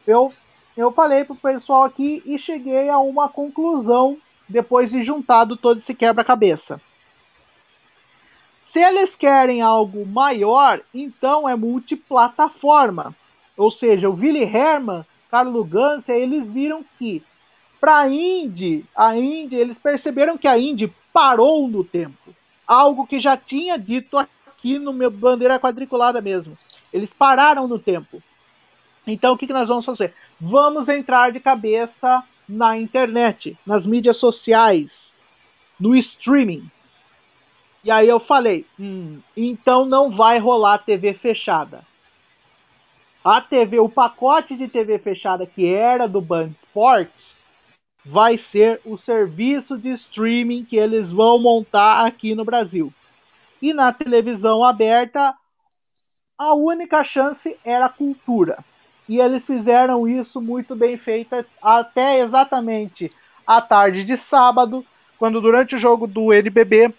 Eu 0.06 0.32
eu 0.78 0.92
falei 0.92 1.24
pro 1.24 1.36
pessoal 1.36 1.84
aqui 1.84 2.22
e 2.24 2.38
cheguei 2.38 2.88
a 2.88 3.00
uma 3.00 3.28
conclusão 3.28 4.18
depois 4.48 4.92
de 4.92 5.02
juntado 5.02 5.58
todo 5.58 5.80
esse 5.80 5.94
quebra-cabeça. 5.96 6.80
Se 8.62 8.80
eles 8.80 9.16
querem 9.16 9.62
algo 9.62 10.06
maior, 10.06 10.82
então 10.94 11.50
é 11.50 11.56
multiplataforma. 11.56 13.16
Ou 13.58 13.72
seja, 13.72 14.08
o 14.08 14.14
Willy 14.14 14.44
Herman, 14.44 15.04
Carlo 15.32 15.64
Gansia, 15.64 16.16
eles 16.16 16.54
viram 16.54 16.86
que 17.00 17.24
para 17.82 18.02
a 18.02 18.10
Indy, 18.10 18.86
a 18.96 19.18
Indy, 19.18 19.56
eles 19.56 19.80
perceberam 19.80 20.38
que 20.38 20.48
a 20.48 20.60
Indy 20.60 20.94
parou 21.12 21.68
no 21.68 21.84
tempo. 21.84 22.36
Algo 22.68 23.08
que 23.08 23.20
já 23.20 23.36
tinha 23.36 23.80
dito 23.80 24.18
aqui 24.18 24.78
no 24.78 24.94
meu 24.94 25.10
bandeira 25.10 25.60
quadriculada 25.60 26.22
mesmo. 26.22 26.56
Eles 26.94 27.14
pararam 27.14 27.68
no 27.68 27.80
tempo. 27.80 28.22
Então 29.08 29.34
o 29.34 29.38
que, 29.38 29.48
que 29.48 29.54
nós 29.54 29.70
vamos 29.70 29.86
fazer? 29.86 30.14
Vamos 30.40 30.90
entrar 30.90 31.32
de 31.32 31.40
cabeça 31.40 32.22
na 32.48 32.78
internet, 32.78 33.58
nas 33.66 33.88
mídias 33.88 34.18
sociais, 34.18 35.16
no 35.80 35.96
streaming. 35.96 36.70
E 37.84 37.90
aí 37.90 38.08
eu 38.08 38.20
falei, 38.20 38.66
hum, 38.78 39.20
então 39.36 39.86
não 39.86 40.12
vai 40.12 40.38
rolar 40.40 40.80
TV 40.80 41.14
fechada. 41.14 41.82
A 43.24 43.40
TV, 43.40 43.80
o 43.80 43.90
pacote 43.90 44.56
de 44.56 44.68
TV 44.68 45.00
fechada 45.00 45.46
que 45.46 45.74
era 45.74 46.08
do 46.08 46.22
Band 46.22 46.52
Sports, 46.58 47.38
vai 48.06 48.38
ser 48.38 48.82
o 48.86 48.98
serviço 48.98 49.78
de 49.78 49.90
streaming 49.92 50.64
que 50.66 50.76
eles 50.76 51.12
vão 51.12 51.40
montar 51.40 52.06
aqui 52.06 52.36
no 52.36 52.46
Brasil. 52.46 52.94
E 53.62 53.74
na 53.74 53.92
televisão 53.92 54.64
aberta, 54.64 55.34
a 56.38 56.54
única 56.54 57.04
chance 57.04 57.58
era 57.66 57.86
a 57.86 57.90
cultura 57.90 58.64
e 59.08 59.20
eles 59.20 59.46
fizeram 59.46 60.08
isso 60.08 60.42
muito 60.42 60.76
bem 60.76 60.98
feito 60.98 61.46
até 61.62 62.20
exatamente 62.20 63.12
à 63.46 63.62
tarde 63.62 64.04
de 64.04 64.18
sábado, 64.18 64.84
quando 65.18 65.40
durante 65.42 65.76
o 65.76 65.80
jogo 65.80 66.06
do 66.06 66.34
NBB 66.34 66.94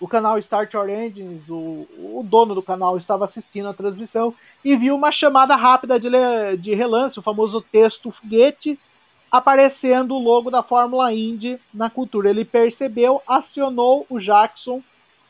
o 0.00 0.06
canal 0.06 0.38
Start 0.38 0.72
Your 0.74 0.88
Engines, 0.88 1.48
o, 1.48 1.86
o 1.98 2.22
dono 2.24 2.54
do 2.54 2.62
canal 2.62 2.96
estava 2.96 3.24
assistindo 3.24 3.68
a 3.68 3.74
transmissão 3.74 4.32
e 4.64 4.76
viu 4.76 4.94
uma 4.94 5.10
chamada 5.10 5.56
rápida 5.56 5.98
de, 5.98 6.08
de 6.58 6.74
relance, 6.74 7.18
o 7.18 7.22
famoso 7.22 7.60
texto 7.60 8.10
foguete, 8.10 8.78
aparecendo 9.30 10.14
o 10.14 10.22
logo 10.22 10.50
da 10.50 10.62
Fórmula 10.62 11.12
Indy 11.12 11.58
na 11.74 11.90
cultura. 11.90 12.30
Ele 12.30 12.44
percebeu, 12.44 13.20
acionou 13.26 14.06
o 14.08 14.20
Jackson, 14.20 14.82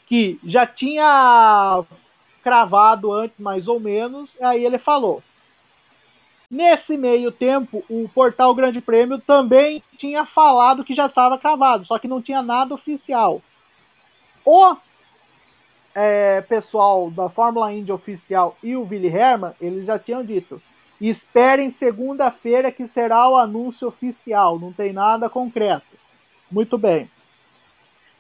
que 0.07 0.39
já 0.45 0.67
tinha 0.67 1.83
cravado 2.43 3.13
antes, 3.13 3.39
mais 3.39 3.69
ou 3.69 3.81
menos, 3.81 4.37
aí 4.41 4.65
ele 4.65 4.79
falou: 4.79 5.23
Nesse 6.51 6.97
meio 6.97 7.31
tempo, 7.31 7.85
o 7.91 8.09
portal 8.09 8.55
Grande 8.55 8.81
Prêmio 8.81 9.19
também 9.19 9.83
tinha 9.99 10.25
falado 10.25 10.83
que 10.83 10.95
já 10.95 11.05
estava 11.07 11.37
cravado, 11.37 11.85
só 11.85 11.99
que 11.99 12.09
não 12.09 12.23
tinha 12.23 12.41
nada 12.41 12.75
oficial. 12.75 13.43
O 14.45 14.75
é, 15.95 16.41
pessoal 16.43 17.11
da 17.11 17.29
Fórmula 17.29 17.71
Indy 17.71 17.93
oficial 17.93 18.57
e 18.63 18.75
o 18.75 18.89
Willy 18.89 19.09
Herman, 19.09 19.53
eles 19.61 19.87
já 19.87 19.99
tinham 19.99 20.25
dito: 20.25 20.63
esperem 20.99 21.71
segunda-feira 21.71 22.73
que 22.73 22.87
será 22.87 23.29
o 23.29 23.37
anúncio 23.37 23.87
oficial, 23.87 24.59
não 24.59 24.73
tem 24.73 24.91
nada 24.91 25.29
concreto. 25.29 25.99
Muito 26.51 26.79
bem. 26.79 27.11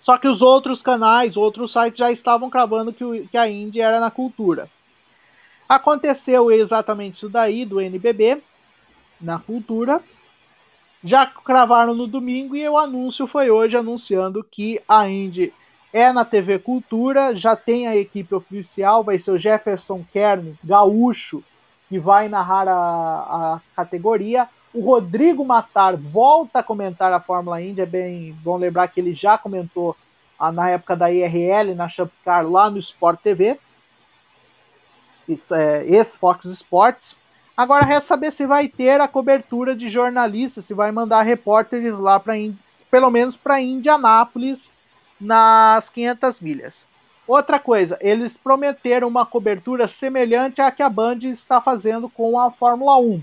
Só 0.00 0.18
que 0.18 0.28
os 0.28 0.42
outros 0.42 0.82
canais, 0.82 1.36
outros 1.36 1.72
sites 1.72 1.98
já 1.98 2.12
estavam 2.12 2.50
cravando 2.50 2.92
que, 2.92 3.04
o, 3.04 3.26
que 3.26 3.38
a 3.38 3.48
Indy 3.48 3.80
era 3.80 3.98
na 3.98 4.10
cultura. 4.10 4.68
Aconteceu 5.68 6.50
exatamente 6.50 7.16
isso 7.16 7.28
daí 7.28 7.66
do 7.66 7.78
NBB 7.78 8.42
na 9.20 9.38
cultura. 9.38 10.00
Já 11.04 11.26
cravaram 11.26 11.94
no 11.94 12.06
domingo 12.06 12.56
e 12.56 12.66
o 12.66 12.78
anúncio 12.78 13.26
foi 13.26 13.50
hoje 13.50 13.76
anunciando 13.76 14.42
que 14.42 14.80
a 14.88 15.06
Indy 15.08 15.52
é 15.92 16.12
na 16.12 16.24
TV 16.24 16.58
Cultura, 16.58 17.36
já 17.36 17.54
tem 17.54 17.86
a 17.86 17.96
equipe 17.96 18.34
oficial, 18.34 19.04
vai 19.04 19.18
ser 19.18 19.30
o 19.30 19.38
Jefferson 19.38 20.04
Kern, 20.12 20.54
gaúcho, 20.64 21.42
que 21.88 21.98
vai 21.98 22.28
narrar 22.28 22.68
a, 22.68 22.74
a 22.74 23.60
categoria. 23.76 24.48
O 24.74 24.80
Rodrigo 24.80 25.44
Matar 25.44 25.96
volta 25.96 26.58
a 26.58 26.62
comentar 26.62 27.12
a 27.12 27.20
Fórmula 27.20 27.62
Indy, 27.62 27.80
é 27.80 27.86
bem 27.86 28.36
bom 28.42 28.56
lembrar 28.56 28.88
que 28.88 29.00
ele 29.00 29.14
já 29.14 29.38
comentou 29.38 29.96
a, 30.38 30.50
na 30.50 30.70
época 30.70 30.96
da 30.96 31.10
IRL, 31.10 31.74
na 31.74 31.88
Champcar, 31.88 32.46
lá 32.46 32.68
no 32.70 32.78
Sport 32.78 33.20
TV 33.20 33.58
ex-Fox 35.28 36.46
Sports. 36.46 37.16
Agora 37.56 37.84
resta 37.84 38.08
saber 38.08 38.32
se 38.32 38.46
vai 38.46 38.68
ter 38.68 39.00
a 39.00 39.08
cobertura 39.08 39.74
de 39.74 39.88
jornalistas, 39.88 40.64
se 40.64 40.74
vai 40.74 40.92
mandar 40.92 41.22
repórteres 41.22 41.98
lá 41.98 42.18
para 42.20 42.34
pelo 42.90 43.10
menos 43.10 43.36
para 43.36 43.60
Indianápolis 43.60 44.70
nas 45.20 45.90
500 45.90 46.40
milhas. 46.40 46.86
Outra 47.26 47.58
coisa, 47.58 47.98
eles 48.00 48.38
prometeram 48.38 49.06
uma 49.06 49.26
cobertura 49.26 49.86
semelhante 49.86 50.62
à 50.62 50.70
que 50.70 50.82
a 50.82 50.88
Band 50.88 51.18
está 51.24 51.60
fazendo 51.60 52.08
com 52.08 52.40
a 52.40 52.50
Fórmula 52.50 52.96
1. 52.96 53.20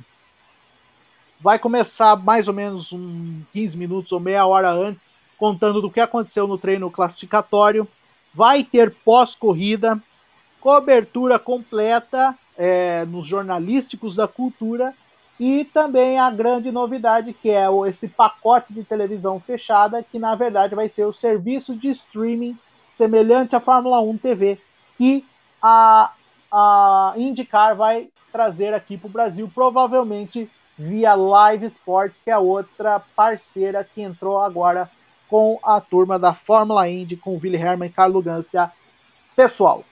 Vai 1.40 1.58
começar 1.58 2.16
mais 2.16 2.48
ou 2.48 2.54
menos 2.54 2.94
um 2.94 3.42
15 3.52 3.76
minutos 3.76 4.12
ou 4.12 4.20
meia 4.20 4.46
hora 4.46 4.72
antes, 4.72 5.12
contando 5.38 5.82
do 5.82 5.90
que 5.90 6.00
aconteceu 6.00 6.48
no 6.48 6.58
treino 6.58 6.92
classificatório. 6.92 7.88
Vai 8.34 8.64
ter 8.64 8.92
pós-corrida, 8.92 10.00
cobertura 10.66 11.38
completa 11.38 12.34
é, 12.58 13.06
nos 13.06 13.28
jornalísticos 13.28 14.16
da 14.16 14.28
cultura 14.28 14.96
e 15.40 15.64
também 15.66 16.18
a 16.18 16.32
grande 16.32 16.72
novidade 16.72 17.34
que 17.34 17.52
é 17.52 17.68
esse 17.88 18.08
pacote 18.08 18.74
de 18.74 18.84
televisão 18.84 19.40
fechada, 19.40 20.02
que 20.02 20.18
na 20.18 20.34
verdade 20.34 20.74
vai 20.74 20.90
ser 20.90 21.06
o 21.06 21.14
serviço 21.14 21.76
de 21.76 21.90
streaming 21.90 22.58
semelhante 22.90 23.56
à 23.56 23.60
Fórmula 23.60 24.02
1 24.02 24.18
TV, 24.18 24.58
que 24.98 25.24
a, 25.62 26.12
a 26.52 27.14
IndyCar 27.16 27.76
vai 27.76 28.08
trazer 28.32 28.74
aqui 28.74 28.98
para 28.98 29.08
o 29.08 29.12
Brasil, 29.12 29.48
provavelmente 29.54 30.50
via 30.80 31.14
Live 31.14 31.68
Sports, 31.68 32.20
que 32.24 32.32
é 32.32 32.38
outra 32.40 33.00
parceira 33.16 33.84
que 33.84 34.02
entrou 34.02 34.42
agora 34.42 34.90
com 35.30 35.60
a 35.62 35.80
turma 35.80 36.18
da 36.18 36.34
Fórmula 36.34 36.90
Indy, 36.90 37.16
com 37.16 37.36
o 37.36 37.40
Willi 37.40 37.58
Hermann 37.58 37.90
e 37.90 37.94
Carlo 37.94 38.20
Gancia. 38.20 38.72
Pessoal, 39.36 39.84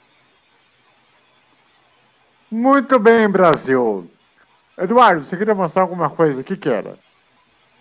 muito 2.53 2.99
bem, 2.99 3.27
Brasil. 3.27 4.09
Eduardo, 4.77 5.25
você 5.25 5.35
queria 5.35 5.55
mostrar 5.55 5.81
alguma 5.81 6.09
coisa? 6.09 6.41
O 6.41 6.43
que, 6.43 6.55
que 6.55 6.69
era? 6.69 6.97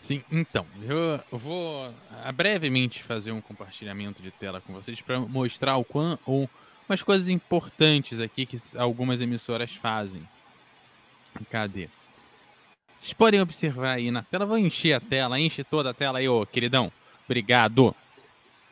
Sim, 0.01 0.23
então, 0.33 0.67
eu 0.89 1.39
vou 1.39 1.95
ah, 2.25 2.33
brevemente 2.33 3.05
fazer 3.05 3.31
um 3.31 3.41
compartilhamento 3.41 4.21
de 4.21 4.33
tela 4.33 4.61
com 4.61 4.73
vocês 4.73 5.01
para 5.01 5.21
mostrar 5.21 5.77
o 5.77 5.85
quão, 5.85 6.19
ou 6.27 6.51
umas 6.89 7.03
coisas 7.03 7.29
importantes 7.29 8.19
aqui 8.19 8.45
que 8.45 8.59
algumas 8.77 9.21
emissoras 9.21 9.73
fazem. 9.75 10.27
Cadê? 11.51 11.89
Vocês 12.99 13.13
podem 13.13 13.41
observar 13.41 13.93
aí 13.93 14.11
na 14.11 14.23
tela, 14.23 14.47
vou 14.47 14.59
encher 14.59 14.95
a 14.95 15.01
tela, 15.01 15.39
enche 15.39 15.63
toda 15.63 15.91
a 15.91 15.95
tela 15.95 16.19
aí, 16.19 16.29
ô 16.29 16.45
queridão. 16.45 16.91
Obrigado. 17.25 17.95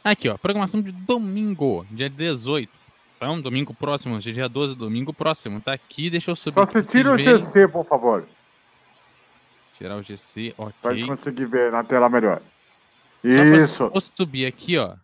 Aqui, 0.02 0.28
ó, 0.28 0.36
programação 0.36 0.80
de 0.80 0.90
domingo, 0.90 1.86
dia 1.90 2.08
18. 2.08 2.79
Então, 3.22 3.38
domingo 3.38 3.74
próximo, 3.74 4.16
hoje 4.16 4.30
é 4.30 4.32
dia 4.32 4.48
12, 4.48 4.74
domingo 4.74 5.12
próximo. 5.12 5.60
Tá 5.60 5.74
aqui, 5.74 6.08
deixa 6.08 6.30
eu 6.30 6.36
subir. 6.36 6.54
Só 6.54 6.64
se 6.64 6.80
tira 6.80 7.12
o 7.12 7.16
verem. 7.18 7.38
GC, 7.38 7.68
por 7.68 7.84
favor. 7.84 8.26
Tirar 9.76 9.98
o 9.98 10.02
GC, 10.02 10.54
ok. 10.56 10.72
Pra 10.80 11.06
conseguir 11.06 11.44
ver 11.44 11.70
na 11.70 11.84
tela 11.84 12.08
melhor. 12.08 12.40
Isso. 13.22 13.90
Vou 13.90 14.00
subir 14.00 14.46
aqui, 14.46 14.78
ó. 14.78 14.96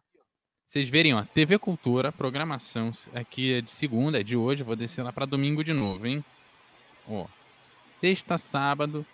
Vocês 0.66 0.88
verem, 0.88 1.12
ó, 1.12 1.22
TV 1.24 1.59
Cultura, 1.59 2.11
programação. 2.11 2.90
Aqui 3.14 3.52
é 3.52 3.61
de 3.61 3.70
segunda, 3.70 4.18
é 4.18 4.22
de 4.22 4.35
hoje. 4.35 4.62
Vou 4.62 4.74
descer 4.74 5.02
lá 5.02 5.12
pra 5.12 5.26
domingo 5.26 5.62
de 5.62 5.74
novo, 5.74 6.07
hein? 6.07 6.24
Ó. 7.07 7.26
Sexta, 8.00 8.38
sábado, 8.38 9.05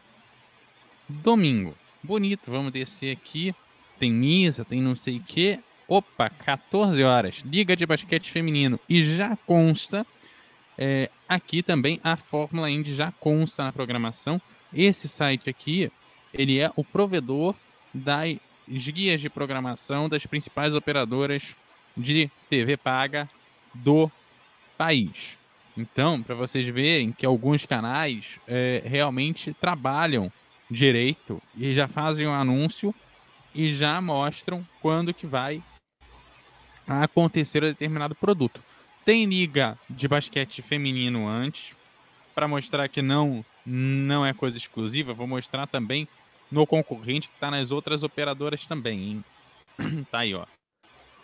domingo. 1.09 1.75
Bonito, 2.01 2.53
vamos 2.53 2.71
descer 2.71 3.17
aqui. 3.17 3.53
Tem 3.99 4.13
missa, 4.13 4.65
tem 4.65 4.81
não 4.81 4.95
sei 4.95 5.17
o 5.17 5.23
que. 5.25 5.59
Opa, 5.89 6.31
14 6.31 7.03
horas. 7.03 7.43
Liga 7.45 7.77
de 7.77 7.85
basquete 7.87 8.31
feminino. 8.31 8.79
E 8.89 9.03
já 9.03 9.37
consta. 9.47 10.07
é, 10.79 11.11
aqui 11.29 11.63
também 11.63 12.01
a 12.03 12.17
Fórmula 12.17 12.71
Indy 12.71 12.95
já 12.95 13.13
consta 13.13 13.65
na 13.65 13.73
programação. 13.73 14.41
Esse 14.73 15.09
site 15.09 15.51
aqui, 15.51 15.93
ele 16.33 16.59
é 16.59 16.71
o 16.77 16.83
provedor 16.83 17.55
das 17.93 18.39
guias 18.69 19.21
de 19.21 19.29
programação 19.29 20.09
das 20.09 20.25
principais 20.25 20.75
operadoras 20.75 21.55
de 21.97 22.31
TV 22.49 22.77
paga 22.77 23.29
do 23.75 24.11
país. 24.79 25.37
Então, 25.77 26.23
para 26.23 26.35
vocês 26.35 26.67
verem 26.67 27.13
que 27.13 27.25
alguns 27.27 27.65
canais 27.67 28.39
é, 28.47 28.83
realmente 28.85 29.55
trabalham 29.55 30.33
direito 30.71 31.41
e 31.57 31.73
já 31.73 31.87
fazem 31.87 32.27
o 32.27 32.33
anúncio 32.33 32.95
e 33.55 33.69
já 33.69 34.01
mostram 34.01 34.67
quando 34.81 35.13
que 35.13 35.27
vai 35.27 35.63
acontecer 37.01 37.63
um 37.63 37.69
determinado 37.69 38.15
produto. 38.15 38.61
Tem 39.05 39.25
liga 39.25 39.79
de 39.89 40.07
basquete 40.07 40.63
feminino 40.63 41.29
antes 41.29 41.75
para 42.35 42.49
mostrar 42.49 42.89
que 42.89 43.03
não 43.03 43.45
não 43.65 44.27
é 44.27 44.33
coisa 44.33 44.59
exclusiva. 44.59 45.15
Vou 45.15 45.27
mostrar 45.27 45.67
também 45.67 46.09
no 46.51 46.67
concorrente 46.67 47.29
que 47.29 47.35
está 47.35 47.51
nas 47.51 47.71
outras 47.71 48.03
operadoras 48.03 48.67
também. 48.67 49.23
Hein? 49.79 50.05
tá 50.11 50.19
aí, 50.19 50.35
ó. 50.35 50.45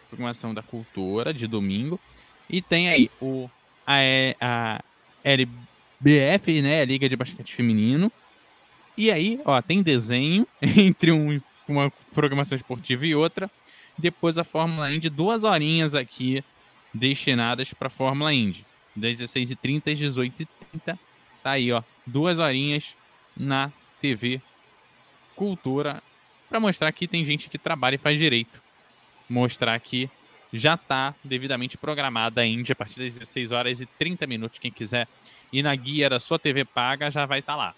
Programação 0.08 0.54
da 0.54 0.62
Cultura 0.62 1.34
de 1.34 1.46
domingo 1.46 2.00
e 2.48 2.62
tem 2.62 2.88
aí 2.88 3.10
o 3.20 3.50
a, 3.86 3.98
a 4.40 4.80
LBF, 5.22 6.62
né, 6.62 6.82
a 6.82 6.84
Liga 6.84 7.08
de 7.08 7.16
Basquete 7.16 7.54
Feminino. 7.54 8.10
E 8.96 9.10
aí, 9.10 9.40
ó, 9.44 9.60
tem 9.62 9.82
desenho 9.82 10.46
entre 10.60 11.12
um, 11.12 11.40
uma 11.66 11.90
programação 12.14 12.56
esportiva 12.56 13.06
e 13.06 13.14
outra. 13.14 13.50
Depois 13.98 14.38
a 14.38 14.44
Fórmula 14.44 14.92
Indy, 14.92 15.10
duas 15.10 15.42
horinhas 15.42 15.92
aqui 15.92 16.44
destinadas 16.94 17.74
para 17.74 17.90
Fórmula 17.90 18.32
Indy. 18.32 18.64
Das 18.94 19.18
16h30 19.18 19.92
às 19.92 19.98
18h30. 19.98 20.98
Tá 21.42 21.50
aí, 21.50 21.72
ó. 21.72 21.82
Duas 22.06 22.38
horinhas 22.38 22.96
na 23.36 23.72
TV 24.00 24.40
Cultura. 25.34 26.00
Para 26.48 26.60
mostrar 26.60 26.92
que 26.92 27.08
tem 27.08 27.24
gente 27.24 27.50
que 27.50 27.58
trabalha 27.58 27.96
e 27.96 27.98
faz 27.98 28.18
direito. 28.18 28.62
Mostrar 29.28 29.78
que 29.80 30.08
já 30.52 30.74
está 30.74 31.14
devidamente 31.22 31.76
programada 31.76 32.40
a 32.40 32.46
Indy 32.46 32.72
a 32.72 32.76
partir 32.76 33.00
das 33.00 33.14
16 33.14 33.52
horas 33.52 33.80
e 33.80 33.86
30 33.86 34.26
minutos. 34.26 34.58
Quem 34.58 34.70
quiser 34.70 35.06
ir 35.52 35.62
na 35.62 35.74
guia 35.74 36.08
da 36.08 36.20
sua 36.20 36.38
TV 36.38 36.64
paga 36.64 37.10
já 37.10 37.26
vai 37.26 37.40
estar 37.40 37.56
lá. 37.56 37.74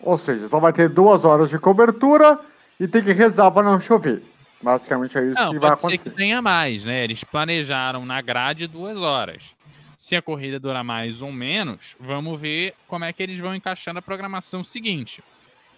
Ou 0.00 0.18
seja, 0.18 0.48
só 0.48 0.58
vai 0.58 0.72
ter 0.72 0.88
duas 0.88 1.24
horas 1.24 1.48
de 1.48 1.58
cobertura 1.58 2.40
e 2.80 2.88
tem 2.88 3.04
que 3.04 3.12
rezar 3.12 3.50
para 3.52 3.70
não 3.70 3.80
chover. 3.80 4.22
Basicamente 4.62 5.18
é 5.18 5.24
isso 5.26 5.34
Não, 5.42 5.52
que 5.52 5.58
vai 5.58 5.70
pode 5.70 5.80
ser 5.80 5.86
acontecer. 5.88 6.10
que 6.10 6.16
tenha 6.16 6.40
mais, 6.40 6.84
né? 6.84 7.02
Eles 7.04 7.24
planejaram 7.24 8.06
na 8.06 8.20
grade 8.20 8.66
duas 8.66 8.96
horas. 8.96 9.54
Se 9.96 10.16
a 10.16 10.22
corrida 10.22 10.58
durar 10.58 10.82
mais 10.84 11.22
ou 11.22 11.30
menos, 11.32 11.96
vamos 11.98 12.40
ver 12.40 12.74
como 12.88 13.04
é 13.04 13.12
que 13.12 13.22
eles 13.22 13.38
vão 13.38 13.54
encaixar 13.54 13.92
na 13.94 14.02
programação 14.02 14.62
seguinte. 14.64 15.22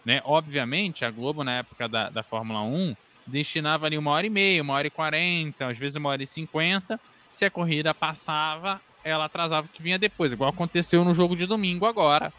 Né? 0.04 0.20
Obviamente, 0.24 1.04
a 1.04 1.10
Globo, 1.10 1.42
na 1.44 1.52
época 1.58 1.88
da, 1.88 2.10
da 2.10 2.22
Fórmula 2.22 2.62
1, 2.62 2.94
destinava 3.26 3.86
ali 3.86 3.96
uma 3.96 4.10
hora 4.10 4.26
e 4.26 4.30
meia, 4.30 4.62
uma 4.62 4.74
hora 4.74 4.86
e 4.86 4.90
quarenta, 4.90 5.66
às 5.68 5.78
vezes 5.78 5.96
uma 5.96 6.10
hora 6.10 6.22
e 6.22 6.26
cinquenta. 6.26 7.00
Se 7.30 7.44
a 7.44 7.50
corrida 7.50 7.92
passava, 7.94 8.80
ela 9.02 9.24
atrasava 9.24 9.66
o 9.66 9.70
que 9.70 9.82
vinha 9.82 9.98
depois, 9.98 10.32
igual 10.32 10.50
aconteceu 10.50 11.04
no 11.04 11.12
jogo 11.14 11.34
de 11.36 11.46
domingo 11.46 11.84
agora, 11.86 12.32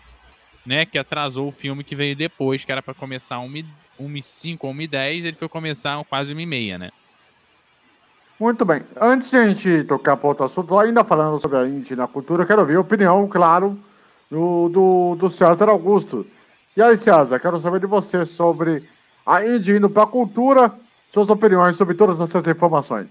né? 0.65 0.85
Que 0.85 0.97
atrasou 0.97 1.47
o 1.47 1.51
filme 1.51 1.83
que 1.83 1.95
veio 1.95 2.15
depois, 2.15 2.65
que 2.65 2.71
era 2.71 2.81
para 2.81 2.93
começar 2.93 3.37
1h05 3.37 4.57
ou 4.61 4.73
1h10, 4.73 5.25
ele 5.25 5.33
foi 5.33 5.47
começar 5.47 6.03
quase 6.05 6.33
1h30, 6.33 6.77
né? 6.77 6.91
Muito 8.39 8.65
bem. 8.65 8.83
Antes 8.99 9.29
de 9.29 9.37
a 9.37 9.47
gente 9.47 9.83
tocar 9.85 10.17
para 10.17 10.27
outro 10.27 10.43
assunto, 10.43 10.77
ainda 10.77 11.05
falando 11.05 11.39
sobre 11.39 11.57
a 11.57 11.65
Indy 11.65 11.95
na 11.95 12.07
cultura, 12.07 12.45
quero 12.45 12.65
ver 12.65 12.75
a 12.75 12.81
opinião, 12.81 13.27
claro, 13.29 13.79
do, 14.29 14.67
do, 14.69 15.15
do 15.15 15.29
César 15.29 15.69
Augusto. 15.69 16.25
E 16.75 16.81
aí, 16.81 16.97
César, 16.97 17.39
quero 17.39 17.61
saber 17.61 17.79
de 17.79 17.85
você 17.85 18.25
sobre 18.25 18.83
a 19.25 19.45
Indy 19.45 19.77
indo 19.77 19.89
para 19.89 20.03
a 20.03 20.07
cultura, 20.07 20.73
suas 21.13 21.29
opiniões 21.29 21.77
sobre 21.77 21.95
todas 21.95 22.19
essas 22.19 22.45
informações. 22.45 23.07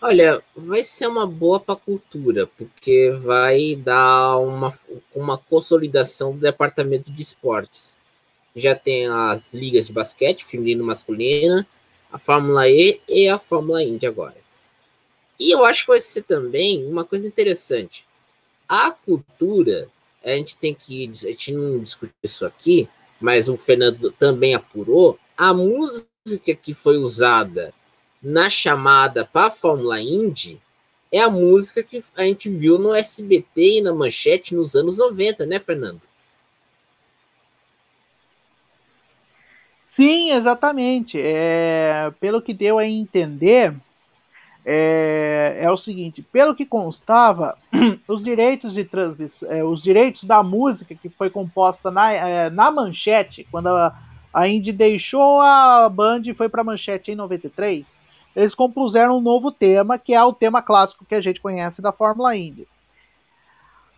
Olha, 0.00 0.40
vai 0.54 0.84
ser 0.84 1.08
uma 1.08 1.26
boa 1.26 1.58
para 1.58 1.74
a 1.74 1.78
cultura, 1.78 2.46
porque 2.56 3.10
vai 3.20 3.74
dar 3.74 4.36
uma, 4.38 4.72
uma 5.12 5.36
consolidação 5.36 6.32
do 6.32 6.38
departamento 6.38 7.10
de 7.10 7.20
esportes. 7.20 7.96
Já 8.54 8.76
tem 8.76 9.08
as 9.08 9.52
ligas 9.52 9.88
de 9.88 9.92
basquete, 9.92 10.44
feminino 10.44 10.84
e 10.84 10.86
masculina, 10.86 11.66
a 12.12 12.18
Fórmula 12.18 12.68
E 12.68 13.00
e 13.08 13.28
a 13.28 13.40
Fórmula 13.40 13.82
Indy 13.82 14.06
agora. 14.06 14.36
E 15.38 15.50
eu 15.50 15.64
acho 15.64 15.82
que 15.82 15.90
vai 15.90 16.00
ser 16.00 16.22
também 16.22 16.86
uma 16.86 17.04
coisa 17.04 17.26
interessante. 17.26 18.04
A 18.68 18.92
cultura, 18.92 19.88
a 20.24 20.30
gente 20.30 20.56
tem 20.58 20.74
que. 20.74 21.10
A 21.10 21.28
gente 21.28 21.52
não 21.52 21.78
discutiu 21.80 22.14
isso 22.22 22.46
aqui, 22.46 22.88
mas 23.20 23.48
o 23.48 23.56
Fernando 23.56 24.12
também 24.12 24.54
apurou. 24.54 25.18
A 25.36 25.52
música 25.52 26.54
que 26.54 26.72
foi 26.72 26.98
usada 26.98 27.72
na 28.28 28.50
chamada 28.50 29.24
para 29.24 29.46
a 29.46 29.50
Fórmula 29.50 29.98
Indy 30.00 30.60
é 31.10 31.20
a 31.20 31.30
música 31.30 31.82
que 31.82 32.04
a 32.14 32.24
gente 32.24 32.50
viu 32.50 32.78
no 32.78 32.94
SBT 32.94 33.78
e 33.78 33.80
na 33.80 33.94
Manchete 33.94 34.54
nos 34.54 34.74
anos 34.74 34.98
90, 34.98 35.46
né, 35.46 35.58
Fernando? 35.58 36.02
Sim, 39.86 40.30
exatamente. 40.32 41.18
É, 41.18 42.12
pelo 42.20 42.42
que 42.42 42.52
deu 42.52 42.78
a 42.78 42.86
entender, 42.86 43.74
é, 44.62 45.60
é 45.62 45.70
o 45.70 45.78
seguinte: 45.78 46.20
pelo 46.20 46.54
que 46.54 46.66
constava, 46.66 47.56
os 48.06 48.22
direitos 48.22 48.74
de 48.74 48.84
transmissão, 48.84 49.50
é, 49.50 49.64
os 49.64 49.82
direitos 49.82 50.24
da 50.24 50.42
música 50.42 50.94
que 50.94 51.08
foi 51.08 51.30
composta 51.30 51.90
na, 51.90 52.12
é, 52.12 52.50
na 52.50 52.70
Manchete, 52.70 53.48
quando 53.50 53.68
a, 53.68 53.98
a 54.34 54.46
Indy 54.46 54.70
deixou 54.70 55.40
a 55.40 55.88
Band 55.88 56.20
e 56.26 56.34
foi 56.34 56.50
para 56.50 56.60
a 56.60 56.64
Manchete 56.64 57.10
em 57.10 57.14
93, 57.14 58.06
eles 58.38 58.54
compuseram 58.54 59.18
um 59.18 59.20
novo 59.20 59.50
tema, 59.50 59.98
que 59.98 60.14
é 60.14 60.22
o 60.22 60.32
tema 60.32 60.62
clássico 60.62 61.04
que 61.04 61.16
a 61.16 61.20
gente 61.20 61.40
conhece 61.40 61.82
da 61.82 61.90
Fórmula 61.90 62.36
Indy. 62.36 62.68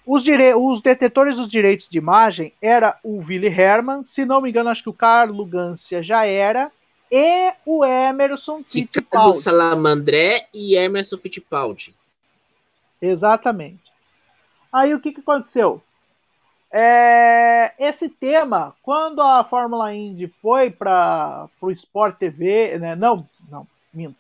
Os, 0.07 0.25
os 0.57 0.81
detetores 0.81 1.37
dos 1.37 1.47
direitos 1.47 1.91
de 1.91 1.99
imagem 1.99 2.55
era 2.61 2.99
o 3.05 3.19
Willy 3.19 3.49
Herman, 3.49 4.03
se 4.03 4.25
não 4.25 4.41
me 4.41 4.49
engano, 4.49 4.71
acho 4.71 4.83
que 4.83 4.89
o 4.89 4.95
Carlo 4.95 5.45
Gancia 5.45 6.03
já 6.03 6.25
era, 6.25 6.73
e 7.13 7.53
o 7.67 7.85
Emerson 7.85 8.65
Ricardo 8.67 8.71
Fittipaldi. 8.71 9.37
Salamandré 9.43 10.49
e 10.55 10.75
Emerson 10.75 11.19
Fittipaldi. 11.19 11.95
Exatamente. 13.03 13.93
Aí 14.73 14.95
o 14.95 15.01
que, 15.01 15.13
que 15.13 15.21
aconteceu? 15.21 15.83
É, 16.73 17.75
esse 17.79 18.09
tema, 18.09 18.75
quando 18.83 19.21
a 19.21 19.45
Fórmula 19.45 19.93
Indy 19.93 20.29
foi 20.41 20.71
para 20.71 21.47
o 21.61 21.71
Sport 21.73 22.17
TV, 22.17 22.79
né, 22.79 22.97
não, 22.97 23.29
não, 23.51 23.67
minto. 23.93 24.20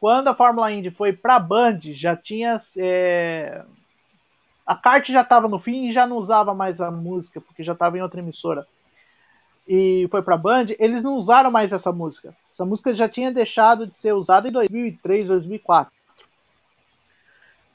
Quando 0.00 0.28
a 0.28 0.34
Fórmula 0.34 0.70
Indy 0.70 0.90
foi 0.90 1.12
para 1.12 1.36
a 1.36 1.40
Band, 1.40 1.80
já 1.82 2.16
tinha. 2.16 2.58
É, 2.76 3.62
a 4.66 4.76
kart 4.76 5.08
já 5.10 5.22
estava 5.22 5.48
no 5.48 5.58
fim 5.58 5.88
e 5.88 5.92
já 5.92 6.06
não 6.06 6.18
usava 6.18 6.54
mais 6.54 6.80
a 6.80 6.90
música, 6.90 7.40
porque 7.40 7.64
já 7.64 7.72
estava 7.72 7.98
em 7.98 8.02
outra 8.02 8.20
emissora. 8.20 8.66
E 9.66 10.06
foi 10.10 10.22
para 10.22 10.34
a 10.34 10.38
Band, 10.38 10.66
eles 10.78 11.02
não 11.02 11.16
usaram 11.16 11.50
mais 11.50 11.72
essa 11.72 11.92
música. 11.92 12.34
Essa 12.52 12.64
música 12.64 12.94
já 12.94 13.08
tinha 13.08 13.32
deixado 13.32 13.86
de 13.86 13.98
ser 13.98 14.12
usada 14.12 14.48
em 14.48 14.52
2003, 14.52 15.26
2004. 15.26 15.92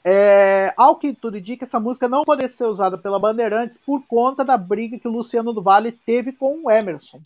É, 0.06 0.74
ao 0.76 0.96
que 0.96 1.14
tudo 1.14 1.38
indica, 1.38 1.64
essa 1.64 1.80
música 1.80 2.06
não 2.06 2.24
poderia 2.24 2.48
ser 2.48 2.66
usada 2.66 2.98
pela 2.98 3.18
Bandeirantes 3.18 3.78
por 3.78 4.06
conta 4.06 4.44
da 4.44 4.56
briga 4.56 4.98
que 4.98 5.08
o 5.08 5.10
Luciano 5.10 5.52
do 5.52 5.62
Vale 5.62 5.92
teve 5.92 6.32
com 6.32 6.64
o 6.64 6.70
Emerson, 6.70 7.20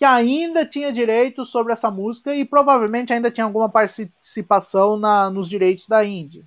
que 0.00 0.04
ainda 0.06 0.64
tinha 0.64 0.90
direito 0.90 1.44
sobre 1.44 1.74
essa 1.74 1.90
música 1.90 2.34
e 2.34 2.42
provavelmente 2.42 3.12
ainda 3.12 3.30
tinha 3.30 3.44
alguma 3.44 3.68
participação 3.68 4.96
na, 4.96 5.28
nos 5.28 5.46
direitos 5.46 5.86
da 5.86 6.02
Indy. 6.02 6.42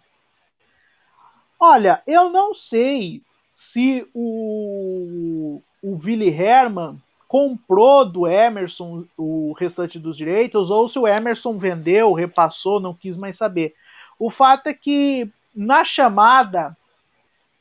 Olha, 1.59 2.01
eu 2.07 2.31
não 2.31 2.55
sei 2.55 3.21
se 3.53 4.07
o, 4.11 5.61
o 5.83 5.99
Willy 6.03 6.29
Herman 6.29 6.99
comprou 7.27 8.03
do 8.03 8.25
Emerson 8.25 9.05
o 9.15 9.53
restante 9.53 9.99
dos 9.99 10.17
direitos 10.17 10.71
ou 10.71 10.89
se 10.89 10.97
o 10.97 11.07
Emerson 11.07 11.55
vendeu, 11.55 12.11
repassou, 12.11 12.79
não 12.79 12.95
quis 12.95 13.15
mais 13.15 13.37
saber. 13.37 13.75
O 14.17 14.31
fato 14.31 14.65
é 14.65 14.73
que 14.73 15.29
na 15.55 15.83
chamada 15.83 16.75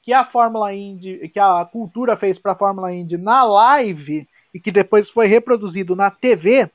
que 0.02 0.10
a 0.10 0.24
Fórmula 0.24 0.72
Indy, 0.72 1.28
que 1.28 1.38
a 1.38 1.62
cultura 1.66 2.16
fez 2.16 2.38
para 2.38 2.52
a 2.52 2.56
Fórmula 2.56 2.90
Indy 2.94 3.18
na 3.18 3.44
live 3.44 4.26
e 4.52 4.60
que 4.60 4.70
depois 4.70 5.08
foi 5.08 5.26
reproduzido 5.26 5.96
na 5.96 6.10
TV, 6.10 6.70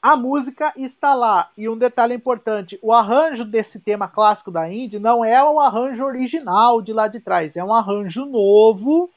a 0.00 0.16
música 0.16 0.72
está 0.76 1.14
lá. 1.14 1.50
E 1.56 1.68
um 1.68 1.76
detalhe 1.76 2.14
importante: 2.14 2.78
o 2.82 2.92
arranjo 2.92 3.44
desse 3.44 3.78
tema 3.80 4.08
clássico 4.08 4.50
da 4.50 4.70
Indy 4.72 4.98
não 4.98 5.24
é 5.24 5.42
o 5.42 5.60
arranjo 5.60 6.04
original 6.04 6.80
de 6.80 6.92
lá 6.92 7.08
de 7.08 7.20
trás, 7.20 7.56
é 7.56 7.64
um 7.64 7.74
arranjo 7.74 8.24
novo, 8.24 9.10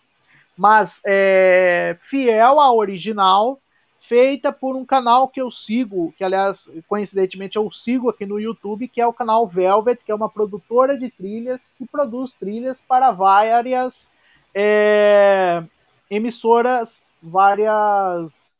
mas 0.57 0.99
é, 1.05 1.97
fiel 2.01 2.59
ao 2.59 2.77
original, 2.77 3.59
feita 3.99 4.51
por 4.51 4.75
um 4.75 4.85
canal 4.85 5.27
que 5.27 5.41
eu 5.41 5.51
sigo, 5.51 6.13
que 6.17 6.23
aliás, 6.23 6.67
coincidentemente 6.87 7.57
eu 7.57 7.69
sigo 7.71 8.09
aqui 8.09 8.25
no 8.25 8.39
YouTube, 8.39 8.87
que 8.87 8.99
é 8.99 9.07
o 9.07 9.13
canal 9.13 9.47
Velvet, 9.47 10.03
que 10.03 10.11
é 10.11 10.15
uma 10.15 10.29
produtora 10.29 10.97
de 10.97 11.09
trilhas 11.09 11.71
que 11.77 11.85
produz 11.85 12.31
trilhas 12.33 12.81
para 12.81 13.11
várias 13.11 14.07
é, 14.53 15.63
emissoras, 16.11 17.01
várias 17.23 18.53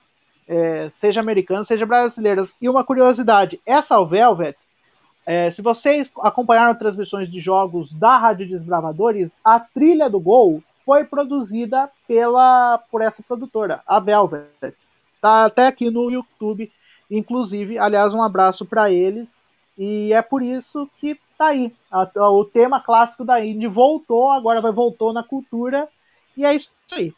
é, 0.48 0.90
seja 0.94 1.20
americanas, 1.20 1.68
seja 1.68 1.86
brasileiras. 1.86 2.56
E 2.62 2.70
uma 2.70 2.84
curiosidade: 2.84 3.60
essa 3.66 4.04
Velvet, 4.04 4.58
é, 5.26 5.52
se 5.52 5.62
vocês 5.62 6.12
acompanharam 6.22 6.74
transmissões 6.74 7.30
de 7.30 7.40
jogos 7.40 7.94
da 7.94 8.18
Rádio 8.18 8.48
Desbravadores, 8.48 9.36
a 9.44 9.60
trilha 9.60 10.10
do 10.10 10.20
Gol 10.20 10.64
foi 10.86 11.04
produzida 11.04 11.90
pela 12.08 12.80
por 12.90 13.02
essa 13.02 13.22
produtora, 13.22 13.82
a 13.86 14.00
Velvet. 14.00 14.76
Tá 15.22 15.46
até 15.46 15.68
aqui 15.68 15.92
no 15.92 16.10
YouTube, 16.10 16.72
inclusive. 17.10 17.78
Aliás, 17.78 18.14
um 18.14 18.24
abraço 18.24 18.66
para 18.66 18.90
eles. 18.90 19.38
E 19.78 20.12
é 20.14 20.22
por 20.22 20.42
isso 20.42 20.90
que 20.98 21.18
tá 21.38 21.48
aí. 21.48 21.72
A, 21.92 22.30
o 22.30 22.44
tema 22.44 22.82
clássico 22.82 23.24
da 23.24 23.44
Indy 23.44 23.68
voltou, 23.68 24.32
agora 24.32 24.60
vai 24.60 24.72
voltou 24.72 25.14
na 25.14 25.24
cultura. 25.24 25.88
E 26.36 26.44
é 26.44 26.56
isso 26.56 26.72
aí. 26.92 27.14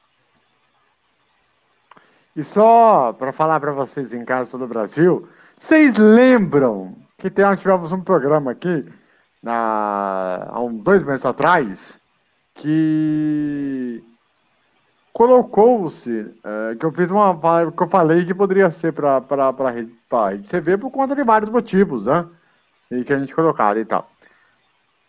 E 2.36 2.44
só 2.44 3.14
para 3.14 3.32
falar 3.32 3.60
para 3.60 3.72
vocês 3.72 4.14
em 4.14 4.26
casa 4.26 4.50
todo 4.50 4.66
o 4.66 4.68
Brasil, 4.68 5.28
vocês 5.60 5.96
lembram 5.98 6.96
que 7.18 7.30
tem, 7.30 7.46
nós 7.46 7.60
tivemos 7.60 7.92
um 7.92 8.02
programa 8.02 8.52
aqui 8.52 8.86
na, 9.42 10.48
há 10.50 10.60
um, 10.60 10.76
dois 10.76 11.04
meses 11.04 11.26
atrás 11.26 12.00
que 12.56 14.04
colocou-se, 15.12 16.34
é, 16.44 16.76
que 16.76 16.86
eu 16.86 16.92
fiz 16.92 17.12
uma 17.12 17.40
que 17.72 17.84
eu 17.84 17.88
falei 17.88 18.26
que 18.26 18.34
poderia 18.34 18.72
ser 18.72 18.94
para 18.94 19.18
a 19.18 19.72
rede, 19.72 19.92
rede 20.12 20.48
TV 20.48 20.78
por 20.78 20.90
conta 20.90 21.16
de 21.16 21.24
vários 21.24 21.52
motivos, 21.52 22.08
né? 22.08 22.26
E 22.90 23.04
que 23.04 23.14
a 23.14 23.20
gente 23.20 23.34
colocaram 23.34 23.80
e 23.80 23.86
tal. 23.86 24.10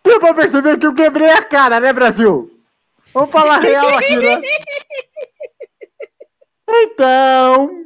Deu 0.03 0.19
para 0.19 0.35
perceber 0.35 0.77
que 0.77 0.85
eu 0.85 0.93
quebrei 0.93 1.31
a 1.31 1.43
cara, 1.43 1.79
né, 1.79 1.91
Brasil? 1.91 2.51
Vamos 3.13 3.31
falar 3.31 3.57
real 3.57 3.87
aqui, 3.97 4.15
né? 4.17 4.41
Então, 6.67 7.85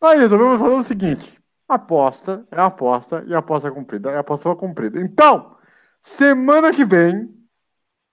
aí 0.00 0.18
resolvemos 0.18 0.60
fazer 0.60 0.74
o 0.74 0.82
seguinte: 0.82 1.40
aposta 1.68 2.46
é 2.50 2.60
aposta 2.60 3.24
e 3.26 3.34
aposta 3.34 3.68
é 3.68 3.70
cumprida 3.70 4.10
é 4.10 4.18
aposta 4.18 4.48
é 4.48 4.54
cumprida. 4.54 5.00
Então, 5.00 5.56
semana 6.02 6.72
que 6.72 6.84
vem, 6.84 7.28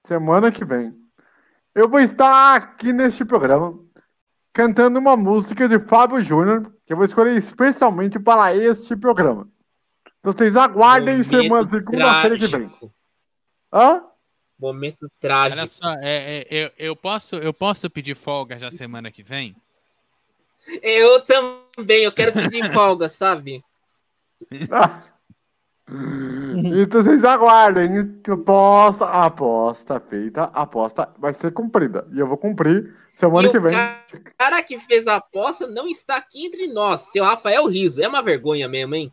semana 0.08 0.52
que 0.52 0.66
vem, 0.66 0.94
eu 1.74 1.88
vou 1.88 2.00
estar 2.00 2.56
aqui 2.56 2.92
neste 2.92 3.24
programa 3.24 3.78
cantando 4.54 5.00
uma 5.00 5.16
música 5.16 5.70
de 5.70 5.80
Fábio 5.80 6.22
Júnior 6.22 6.74
que 6.86 6.94
eu 6.94 6.98
vou 6.98 7.06
escolher 7.06 7.38
especialmente 7.38 8.20
para 8.20 8.56
este 8.56 8.96
programa. 8.96 9.48
Então 10.20 10.34
vocês 10.34 10.56
aguardem 10.56 11.20
Momento 11.20 11.30
semana 11.30 11.70
segunda-feira 11.70 12.38
que 12.38 12.48
vem. 12.48 12.72
Hã? 13.72 14.04
Momento 14.60 15.10
trágico. 15.20 15.60
Olha 15.60 15.68
só, 15.68 15.94
é, 16.02 16.40
é, 16.40 16.48
eu, 16.50 16.72
eu, 16.78 16.96
posso, 16.96 17.36
eu 17.36 17.54
posso 17.54 17.90
pedir 17.90 18.16
folga 18.16 18.60
já 18.60 18.70
semana 18.70 19.12
que 19.12 19.24
vem? 19.24 19.56
Eu 20.82 21.22
também, 21.22 22.04
eu 22.04 22.12
quero 22.12 22.34
pedir 22.34 22.72
folga, 22.74 23.10
sabe? 23.10 23.64
então 26.74 27.04
vocês 27.04 27.24
aguardem. 27.24 28.22
Aposta, 28.30 29.06
aposta 29.06 30.00
feita, 30.00 30.44
aposta 30.46 31.10
vai 31.18 31.34
ser 31.34 31.52
cumprida. 31.52 32.08
E 32.12 32.20
eu 32.20 32.28
vou 32.28 32.38
cumprir 32.38 32.96
semana 33.14 33.48
e 33.48 33.52
que 33.52 33.60
vem. 33.60 33.76
O 33.76 34.38
cara 34.38 34.62
que 34.64 34.80
fez 34.80 35.08
a 35.08 35.16
aposta 35.16 35.68
não 35.68 35.88
está 35.88 36.18
aqui 36.18 36.46
entre 36.46 36.68
nós. 36.68 37.02
Seu 37.12 37.24
Rafael 37.24 37.66
Riso. 37.66 38.02
É 38.02 38.08
uma 38.08 38.22
vergonha 38.22 38.68
mesmo, 38.68 38.96
hein? 38.96 39.12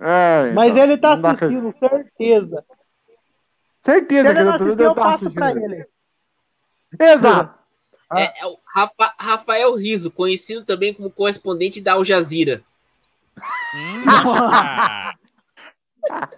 É, 0.00 0.42
então, 0.44 0.54
Mas 0.54 0.76
ele 0.76 0.96
tá 0.96 1.14
assistindo, 1.14 1.72
que... 1.72 1.78
certeza. 1.80 2.64
Certeza 3.82 4.32
que 4.32 4.40
ele 4.40 4.50
tá 4.50 4.54
assistindo. 4.54 4.80
Eu 4.82 4.94
passo 4.94 5.30
pra 5.30 5.50
ele. 5.50 5.86
Exato. 6.98 7.63
Ah. 8.10 8.20
É, 8.20 8.40
é 8.40 8.46
o 8.46 8.58
Rafa, 8.74 9.14
Rafael 9.18 9.74
Riso, 9.74 10.10
conhecido 10.10 10.64
também 10.64 10.92
como 10.92 11.10
correspondente 11.10 11.80
da 11.80 11.94
Al 11.94 12.04
Jazeera. 12.04 12.62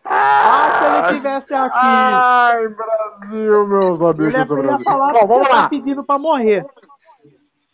ah, 0.05 0.71
se 0.79 0.87
ele 0.87 1.07
estivesse 1.07 1.55
aqui. 1.55 1.77
Ai, 1.79 2.69
Brasil, 2.69 3.67
meus 3.67 4.01
amigos 4.01 4.35
ele 4.35 4.45
do 4.45 4.57
Brasil. 4.57 4.85
Falar 4.85 5.13
Bom, 5.13 5.27
vamos 5.27 5.49
lá. 5.49 5.63
Tá 5.63 5.69
pedindo 5.69 6.05
para 6.05 6.19
morrer. 6.19 6.65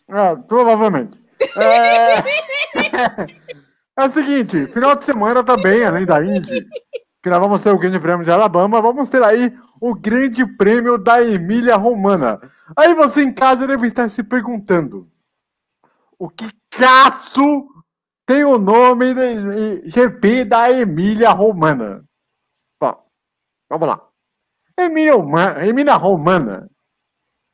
É, 0.09 0.35
provavelmente. 0.35 1.17
É... 1.57 2.17
é 4.03 4.05
o 4.05 4.09
seguinte, 4.09 4.67
final 4.67 4.95
de 4.95 5.03
semana 5.05 5.43
também, 5.43 5.83
além 5.83 6.05
da 6.05 6.23
Indy, 6.23 6.67
que 7.21 7.29
nós 7.29 7.39
vamos 7.39 7.61
ter 7.61 7.71
o 7.71 7.77
Grande 7.77 7.99
Prêmio 7.99 8.25
de 8.25 8.31
Alabama, 8.31 8.81
vamos 8.81 9.09
ter 9.09 9.23
aí 9.23 9.53
o 9.83 9.93
Grande 9.93 10.45
Prêmio 10.45 10.97
da 10.97 11.21
Emília 11.21 11.75
Romana. 11.75 12.39
Aí 12.73 12.93
você 12.93 13.21
em 13.21 13.33
casa 13.33 13.67
deve 13.67 13.87
estar 13.87 14.09
se 14.09 14.23
perguntando: 14.23 15.11
o 16.17 16.29
que 16.29 16.49
caço 16.69 17.67
tem 18.25 18.45
o 18.45 18.57
nome 18.57 19.13
de 19.13 19.89
GP 19.89 20.45
da 20.45 20.71
Emília 20.71 21.31
Romana? 21.31 22.01
Bom, 22.81 23.05
vamos 23.69 23.87
lá. 23.89 24.07
Emília, 24.79 25.15
Emília 25.67 25.95
Romana, 25.95 26.71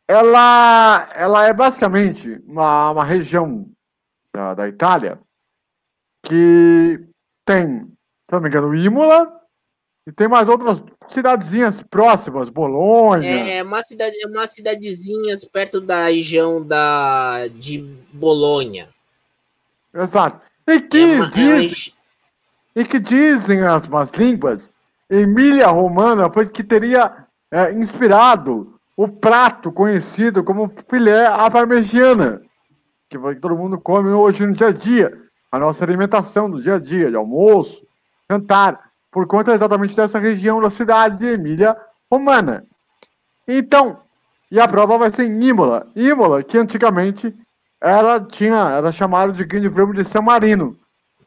ela, 0.08 1.10
ela 1.16 1.48
é 1.48 1.54
basicamente 1.54 2.40
uma, 2.46 2.92
uma 2.92 3.04
região 3.04 3.68
da, 4.36 4.54
da 4.54 4.68
Itália 4.68 5.20
que 6.24 7.10
tem, 7.44 7.86
se 7.88 8.32
não 8.32 8.40
me 8.40 8.50
engano, 8.50 8.76
Imola 8.76 9.39
e 10.08 10.12
tem 10.12 10.28
mais 10.28 10.48
outras 10.48 10.82
cidadezinhas 11.08 11.82
próximas, 11.84 12.50
Bolonha. 12.50 13.30
É, 13.30 13.58
é 13.58 13.64
uma 13.64 13.82
cidade, 13.84 14.16
é 14.24 14.28
uma 14.28 14.48
cidadezinhas 14.48 15.46
perto 15.46 15.80
da 15.82 16.08
região 16.08 16.66
da 16.66 17.48
de 17.48 17.80
Bolonha. 18.12 18.90
Exato. 19.94 20.42
E 20.68 20.80
que, 20.82 20.98
é 20.98 21.16
uma, 21.16 21.30
diz, 21.30 21.94
é 22.76 22.82
e 22.82 22.86
que 22.86 23.00
dizem 23.00 23.62
as 23.64 23.88
más 23.88 24.12
línguas, 24.12 24.70
Emília 25.10 25.68
Romana 25.68 26.32
foi 26.32 26.48
que 26.48 26.64
teria 26.64 27.26
é, 27.52 27.72
inspirado 27.74 28.80
o 28.96 29.08
prato 29.08 29.72
conhecido 29.72 30.44
como 30.44 30.72
filé 30.90 31.26
à 31.26 31.50
parmegiana, 31.50 32.42
que 33.10 33.18
todo 33.40 33.58
mundo 33.58 33.80
come 33.80 34.10
hoje 34.10 34.46
no 34.46 34.54
dia 34.54 34.68
a 34.68 34.72
dia, 34.72 35.18
a 35.52 35.58
nossa 35.58 35.84
alimentação 35.84 36.50
do 36.50 36.62
dia 36.62 36.76
a 36.76 36.80
dia, 36.80 37.10
de 37.10 37.16
almoço, 37.16 37.82
jantar 38.30 38.89
por 39.12 39.28
conta 39.28 39.54
exatamente 39.54 39.96
dessa 39.96 40.20
região 40.20 40.62
da 40.62 40.70
cidade 40.70 41.18
de 41.18 41.28
Emília 41.28 41.76
Romana. 42.12 42.66
Então, 43.48 44.02
e 44.52 44.60
a 44.60 44.68
prova 44.68 44.98
vai 44.98 45.12
ser 45.12 45.26
em 45.26 45.44
Imola. 45.44 45.88
Imola, 45.96 46.44
que 46.44 46.58
antigamente 46.58 47.34
ela 47.82 48.20
tinha, 48.20 48.70
era 48.70 48.92
chamada 48.92 49.32
de 49.32 49.44
Grande 49.44 49.70
Prêmio 49.70 49.94
de 49.94 50.06
San 50.06 50.22
Marino. 50.22 50.78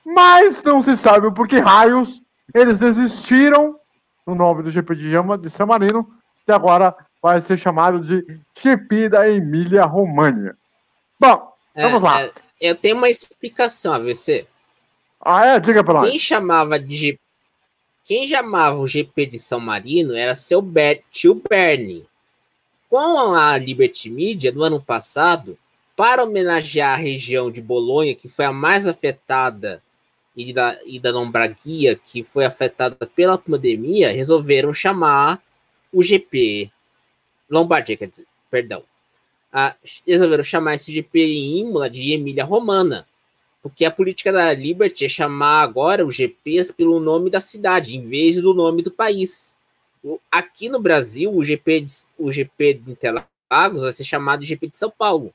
Mas 0.05 0.63
não 0.63 0.83
se 0.83 0.97
sabe 0.97 1.33
por 1.33 1.47
que 1.47 1.59
raios 1.59 2.21
eles 2.55 2.79
desistiram 2.79 3.77
no 4.27 4.35
nome 4.35 4.63
do 4.63 4.71
GP 4.71 4.95
de 4.95 5.11
Jama 5.11 5.39
de 5.39 5.51
San 5.51 5.67
Marino, 5.67 6.09
que 6.45 6.53
agora 6.53 6.95
vai 7.23 7.41
ser 7.41 7.59
chamado 7.59 8.01
de 8.01 8.25
GP 8.61 9.09
da 9.09 9.29
Emília 9.29 9.85
Romagna. 9.85 10.57
Bom, 11.19 11.53
é, 11.75 11.83
vamos 11.83 12.03
lá. 12.03 12.23
É, 12.23 12.33
eu 12.61 12.77
tenho 12.77 12.97
uma 12.97 13.09
explicação, 13.09 13.95
AVC. 13.95 14.47
Ah, 15.21 15.47
é? 15.47 15.61
Diga 15.61 15.85
pra 15.85 15.95
lá. 15.95 16.03
Quem 16.03 16.19
chamava 16.19 16.79
de 16.79 16.97
GP 16.97 17.22
quem 18.05 18.27
chamava 18.27 18.79
o 18.79 18.87
GP 18.87 19.27
de 19.27 19.39
São 19.39 19.61
Marino 19.61 20.15
era 20.15 20.35
seu 20.35 20.61
Ber 20.61 21.03
tio 21.11 21.35
Bernie. 21.35 22.07
Com 22.89 23.35
a 23.35 23.57
Liberty 23.57 24.11
Media, 24.11 24.53
no 24.53 24.63
ano 24.63 24.81
passado, 24.81 25.57
para 25.97 26.25
homenagear 26.25 26.95
a 26.95 27.03
região 27.03 27.51
de 27.51 27.63
Bolonha, 27.63 28.15
que 28.15 28.29
foi 28.29 28.45
a 28.45 28.53
mais 28.53 28.87
afetada, 28.87 29.83
e 30.37 30.53
da, 30.53 30.79
e 30.85 30.99
da 30.99 31.11
Lombardia, 31.11 31.95
que 31.95 32.23
foi 32.23 32.45
afetada 32.45 33.07
pela 33.07 33.39
pandemia, 33.39 34.13
resolveram 34.13 34.73
chamar 34.73 35.43
o 35.93 36.03
GP 36.03 36.71
Lombardia, 37.51 37.97
quer 37.97 38.09
dizer, 38.09 38.27
perdão. 38.51 38.83
Ah, 39.53 39.77
resolveram 40.07 40.43
chamar 40.43 40.75
esse 40.75 40.91
GP 40.91 41.23
em 41.23 41.61
Imola 41.61 41.89
de 41.91 42.13
Emília 42.13 42.45
Romana, 42.45 43.07
porque 43.63 43.85
a 43.85 43.91
política 43.91 44.33
da 44.33 44.53
Liberty 44.53 45.05
é 45.05 45.09
chamar 45.09 45.63
agora 45.63 46.05
os 46.05 46.17
GPs 46.17 46.73
pelo 46.73 46.99
nome 46.99 47.31
da 47.31 47.41
cidade, 47.41 47.97
em 47.97 48.07
vez 48.09 48.43
do 48.43 48.53
nome 48.53 48.83
do 48.83 48.91
país. 48.91 49.55
Aqui 50.31 50.69
no 50.69 50.81
Brasil, 50.81 51.33
o 51.33 51.45
GP 51.45 51.83
de, 51.83 51.95
o 52.19 52.33
GP 52.33 52.75
de 52.75 52.91
Interlagos 52.91 53.83
vai 53.83 53.93
ser 53.93 54.05
chamado 54.05 54.41
de 54.41 54.47
GP 54.47 54.67
de 54.67 54.77
São 54.77 54.91
Paulo. 54.91 55.33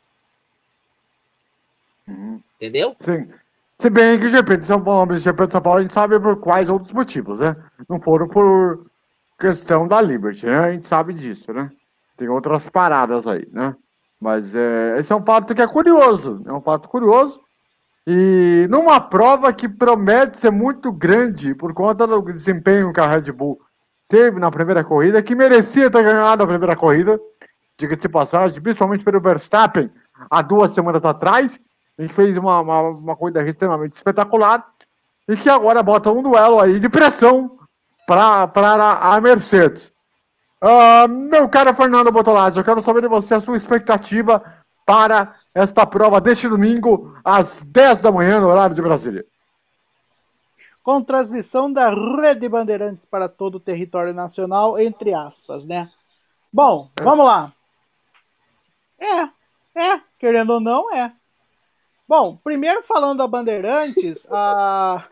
Entendeu? 2.55 2.95
Sim. 3.01 3.29
Se 3.79 3.89
bem 3.89 4.19
que 4.19 4.25
o 4.25 4.29
GP 4.29 4.57
de 4.57 4.65
São 4.65 4.83
Paulo, 4.83 5.13
o 5.13 5.19
GP 5.19 5.47
de 5.47 5.51
São 5.53 5.61
Paulo, 5.61 5.79
a 5.79 5.81
gente 5.83 5.93
sabe 5.93 6.19
por 6.19 6.37
quais 6.37 6.67
outros 6.67 6.91
motivos, 6.91 7.39
né? 7.39 7.55
Não 7.87 8.01
foram 8.01 8.27
por 8.27 8.87
questão 9.39 9.87
da 9.87 10.01
Liberty, 10.01 10.45
né? 10.47 10.57
A 10.57 10.71
gente 10.71 10.87
sabe 10.87 11.13
disso, 11.13 11.53
né? 11.53 11.71
Tem 12.17 12.27
outras 12.27 12.67
paradas 12.67 13.25
aí, 13.27 13.47
né? 13.51 13.75
Mas 14.19 14.53
é, 14.55 14.97
esse 14.99 15.13
é 15.13 15.15
um 15.15 15.23
fato 15.23 15.53
que 15.53 15.61
é 15.61 15.67
curioso, 15.67 16.41
é 16.45 16.51
um 16.51 16.61
fato 16.61 16.89
curioso. 16.89 17.39
E 18.09 18.67
numa 18.69 19.01
prova 19.01 19.51
que 19.51 19.67
promete 19.67 20.39
ser 20.39 20.49
muito 20.49 20.93
grande 20.93 21.53
por 21.53 21.73
conta 21.73 22.07
do 22.07 22.21
desempenho 22.21 22.93
que 22.93 23.01
a 23.01 23.05
Red 23.05 23.33
Bull 23.33 23.59
teve 24.07 24.39
na 24.39 24.49
primeira 24.49 24.81
corrida, 24.81 25.21
que 25.21 25.35
merecia 25.35 25.91
ter 25.91 26.03
ganhado 26.03 26.41
a 26.41 26.47
primeira 26.47 26.73
corrida, 26.73 27.19
diga-se 27.77 27.99
de 27.99 28.07
passagem, 28.07 28.61
principalmente 28.61 29.03
pelo 29.03 29.19
Verstappen, 29.19 29.91
há 30.31 30.41
duas 30.41 30.71
semanas 30.71 31.03
atrás, 31.03 31.59
em 31.99 32.07
que 32.07 32.13
fez 32.13 32.37
uma, 32.37 32.61
uma, 32.61 32.81
uma 32.91 33.15
corrida 33.17 33.45
extremamente 33.45 33.95
espetacular, 33.95 34.65
e 35.27 35.35
que 35.35 35.49
agora 35.49 35.83
bota 35.83 36.09
um 36.09 36.23
duelo 36.23 36.61
aí 36.61 36.79
de 36.79 36.87
pressão 36.87 37.59
para 38.07 38.49
a 39.01 39.19
Mercedes. 39.19 39.91
Uh, 40.63 41.09
meu 41.09 41.49
caro 41.49 41.73
Fernando 41.73 42.09
Botolazzi, 42.09 42.57
eu 42.57 42.63
quero 42.63 42.81
saber 42.81 43.01
de 43.01 43.09
você 43.09 43.33
a 43.33 43.41
sua 43.41 43.57
expectativa 43.57 44.41
para 44.87 45.35
esta 45.53 45.85
prova 45.85 46.21
deste 46.21 46.47
domingo, 46.47 47.19
às 47.21 47.61
10 47.61 47.99
da 47.99 48.09
manhã, 48.09 48.39
no 48.39 48.47
horário 48.47 48.73
de 48.73 48.81
Brasília. 48.81 49.25
Com 50.81 51.03
transmissão 51.03 51.69
da 51.69 51.89
Rede 51.89 52.47
Bandeirantes 52.47 53.03
para 53.03 53.27
todo 53.27 53.55
o 53.55 53.59
território 53.59 54.13
nacional, 54.13 54.79
entre 54.79 55.13
aspas, 55.13 55.65
né? 55.65 55.91
Bom, 56.53 56.89
é. 56.97 57.03
vamos 57.03 57.25
lá. 57.25 57.51
É, 58.97 59.23
é, 59.75 60.01
querendo 60.17 60.51
ou 60.51 60.61
não, 60.61 60.89
é. 60.93 61.11
Bom, 62.07 62.37
primeiro 62.41 62.81
falando 62.81 63.17
da 63.17 63.27
Bandeirantes, 63.27 64.25
a. 64.31 65.03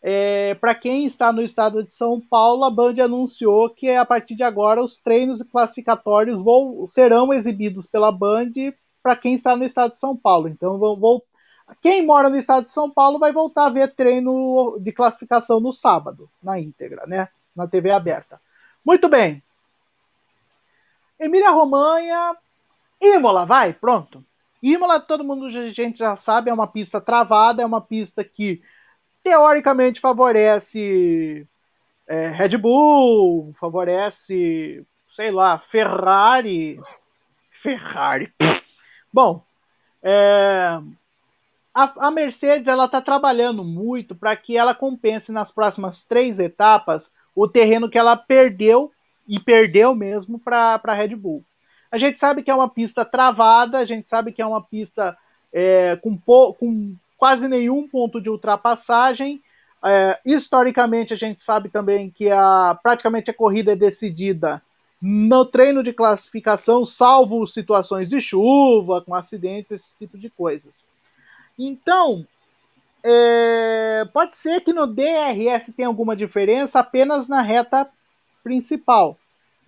É, 0.00 0.54
para 0.54 0.74
quem 0.74 1.04
está 1.04 1.32
no 1.32 1.42
estado 1.42 1.82
de 1.82 1.92
São 1.92 2.20
Paulo, 2.20 2.64
a 2.64 2.70
Band 2.70 2.94
anunciou 3.02 3.68
que 3.70 3.90
a 3.90 4.04
partir 4.04 4.36
de 4.36 4.44
agora 4.44 4.82
os 4.82 4.96
treinos 4.96 5.42
classificatórios 5.42 6.40
vão, 6.40 6.86
serão 6.86 7.32
exibidos 7.32 7.86
pela 7.86 8.12
Band 8.12 8.52
para 9.02 9.16
quem 9.16 9.34
está 9.34 9.56
no 9.56 9.64
estado 9.64 9.94
de 9.94 9.98
São 9.98 10.16
Paulo. 10.16 10.48
Então, 10.48 10.78
vou, 10.78 10.96
vou, 10.96 11.24
quem 11.80 12.04
mora 12.06 12.30
no 12.30 12.36
estado 12.36 12.64
de 12.64 12.70
São 12.70 12.88
Paulo 12.88 13.18
vai 13.18 13.32
voltar 13.32 13.66
a 13.66 13.70
ver 13.70 13.94
treino 13.94 14.78
de 14.80 14.92
classificação 14.92 15.58
no 15.58 15.72
sábado, 15.72 16.30
na 16.42 16.58
íntegra, 16.60 17.04
né? 17.06 17.28
Na 17.54 17.66
TV 17.66 17.90
aberta. 17.90 18.40
Muito 18.84 19.08
bem. 19.08 19.42
Emília 21.18 21.50
Romanha, 21.50 22.36
Imola, 23.00 23.44
vai, 23.44 23.72
pronto. 23.72 24.24
Imola, 24.62 25.00
todo 25.00 25.24
mundo 25.24 25.46
a 25.46 25.70
gente 25.70 25.98
já 25.98 26.16
sabe, 26.16 26.50
é 26.50 26.54
uma 26.54 26.66
pista 26.66 27.00
travada, 27.00 27.62
é 27.62 27.66
uma 27.66 27.80
pista 27.80 28.22
que 28.22 28.62
teoricamente 29.22 30.00
favorece 30.00 31.46
é, 32.06 32.28
Red 32.28 32.56
Bull, 32.56 33.54
favorece, 33.60 34.84
sei 35.10 35.30
lá, 35.30 35.58
Ferrari. 35.58 36.80
Ferrari. 37.62 38.32
Bom, 39.12 39.42
é, 40.02 40.80
a, 41.74 42.06
a, 42.06 42.10
Mercedes 42.10 42.66
ela 42.66 42.86
está 42.86 43.00
trabalhando 43.00 43.62
muito 43.62 44.14
para 44.14 44.34
que 44.36 44.56
ela 44.56 44.74
compense 44.74 45.30
nas 45.30 45.50
próximas 45.50 46.04
três 46.04 46.38
etapas 46.38 47.10
o 47.34 47.46
terreno 47.46 47.90
que 47.90 47.98
ela 47.98 48.16
perdeu 48.16 48.92
e 49.26 49.38
perdeu 49.38 49.94
mesmo 49.94 50.38
para 50.38 50.80
a 50.82 50.92
Red 50.94 51.14
Bull. 51.14 51.44
A 51.90 51.98
gente 51.98 52.18
sabe 52.18 52.42
que 52.42 52.50
é 52.50 52.54
uma 52.54 52.68
pista 52.68 53.04
travada, 53.04 53.78
a 53.78 53.84
gente 53.84 54.08
sabe 54.08 54.32
que 54.32 54.42
é 54.42 54.46
uma 54.46 54.62
pista 54.62 55.16
é, 55.52 55.96
com, 55.96 56.18
com 56.18 56.96
quase 57.18 57.48
nenhum 57.48 57.86
ponto 57.86 58.20
de 58.20 58.30
ultrapassagem. 58.30 59.42
É, 59.84 60.18
historicamente, 60.24 61.12
a 61.12 61.16
gente 61.16 61.42
sabe 61.42 61.68
também 61.68 62.10
que 62.10 62.30
a, 62.30 62.78
praticamente 62.82 63.30
a 63.30 63.34
corrida 63.34 63.72
é 63.72 63.76
decidida 63.76 64.62
no 65.00 65.44
treino 65.44 65.82
de 65.82 65.92
classificação, 65.92 66.86
salvo 66.86 67.46
situações 67.46 68.08
de 68.08 68.20
chuva, 68.20 69.02
com 69.02 69.14
acidentes, 69.14 69.70
esse 69.72 69.96
tipo 69.96 70.16
de 70.16 70.30
coisas. 70.30 70.84
Então, 71.58 72.26
é, 73.02 74.08
pode 74.12 74.36
ser 74.36 74.60
que 74.60 74.72
no 74.72 74.86
DRS 74.86 75.72
tenha 75.76 75.88
alguma 75.88 76.16
diferença 76.16 76.80
apenas 76.80 77.28
na 77.28 77.42
reta 77.42 77.88
principal 78.42 79.16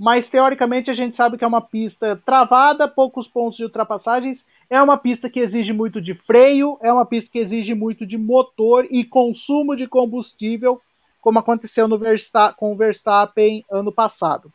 mas 0.01 0.31
teoricamente 0.31 0.91
a 0.91 0.95
gente 0.95 1.15
sabe 1.15 1.37
que 1.37 1.45
é 1.45 1.47
uma 1.47 1.61
pista 1.61 2.19
travada, 2.25 2.89
poucos 2.89 3.29
pontos 3.29 3.59
de 3.59 3.65
ultrapassagens, 3.65 4.47
é 4.71 4.81
uma 4.81 4.97
pista 4.97 5.29
que 5.29 5.39
exige 5.39 5.75
muito 5.75 6.01
de 6.01 6.15
freio, 6.15 6.79
é 6.81 6.91
uma 6.91 7.05
pista 7.05 7.31
que 7.31 7.39
exige 7.39 7.75
muito 7.75 8.07
de 8.07 8.17
motor 8.17 8.89
e 8.91 9.05
consumo 9.05 9.77
de 9.77 9.87
combustível, 9.87 10.81
como 11.21 11.39
aconteceu 11.39 11.87
no 11.87 11.99
Versta 11.99 12.51
com 12.51 12.73
o 12.73 12.77
Verstappen 12.77 13.63
ano 13.71 13.93
passado. 13.93 14.51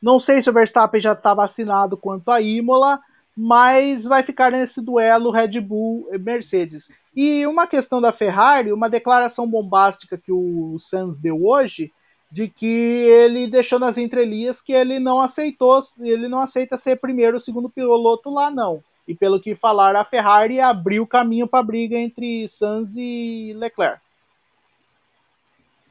Não 0.00 0.20
sei 0.20 0.40
se 0.40 0.48
o 0.48 0.52
Verstappen 0.52 1.00
já 1.00 1.12
está 1.12 1.34
vacinado 1.34 1.96
quanto 1.96 2.30
a 2.30 2.40
Imola, 2.40 3.00
mas 3.36 4.04
vai 4.04 4.22
ficar 4.22 4.52
nesse 4.52 4.80
duelo 4.80 5.32
Red 5.32 5.60
Bull 5.60 6.08
Mercedes. 6.20 6.88
E 7.12 7.44
uma 7.44 7.66
questão 7.66 8.00
da 8.00 8.12
Ferrari, 8.12 8.72
uma 8.72 8.88
declaração 8.88 9.48
bombástica 9.48 10.16
que 10.16 10.30
o 10.30 10.78
Sanz 10.78 11.18
deu 11.18 11.44
hoje, 11.44 11.92
de 12.30 12.48
que 12.48 12.66
ele 12.66 13.46
deixou 13.46 13.78
nas 13.78 13.96
entrelinhas 13.96 14.60
que 14.60 14.72
ele 14.72 14.98
não 14.98 15.20
aceitou, 15.20 15.80
ele 16.00 16.28
não 16.28 16.40
aceita 16.40 16.76
ser 16.76 16.96
primeiro 16.96 17.36
ou 17.36 17.40
segundo 17.40 17.70
piloto 17.70 18.30
lá 18.30 18.50
não. 18.50 18.82
E 19.06 19.14
pelo 19.14 19.40
que 19.40 19.54
falaram, 19.54 20.00
a 20.00 20.04
Ferrari 20.04 20.60
abriu 20.60 21.06
caminho 21.06 21.46
para 21.46 21.60
a 21.60 21.62
briga 21.62 21.96
entre 21.96 22.48
Sainz 22.48 22.96
e 22.96 23.52
Leclerc. 23.54 24.00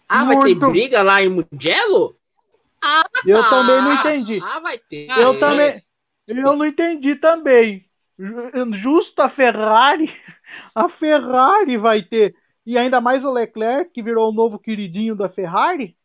Ah, 0.08 0.26
Muito... 0.26 0.40
vai 0.40 0.56
ter 0.56 0.70
briga 0.70 1.02
lá 1.02 1.24
em 1.24 1.30
Mugello? 1.30 2.16
Ah, 2.84 3.04
eu 3.26 3.42
tá. 3.42 3.50
também 3.50 3.82
não 3.82 3.94
entendi. 3.94 4.40
Ah, 4.44 4.60
vai 4.60 4.78
ter. 4.78 5.08
Eu 5.18 5.40
também. 5.40 5.84
Eu 6.28 6.58
não 6.58 6.66
entendi 6.66 7.16
também. 7.16 7.86
Justo 8.74 9.22
a 9.22 9.30
Ferrari, 9.30 10.14
a 10.76 10.90
Ferrari 10.90 11.78
vai 11.78 12.02
ter. 12.02 12.36
E 12.66 12.78
ainda 12.78 13.00
mais 13.00 13.24
o 13.24 13.32
Leclerc, 13.32 13.92
que 13.92 14.02
virou 14.02 14.30
o 14.30 14.34
novo 14.34 14.60
queridinho 14.60 15.16
da 15.16 15.30
Ferrari. 15.30 15.96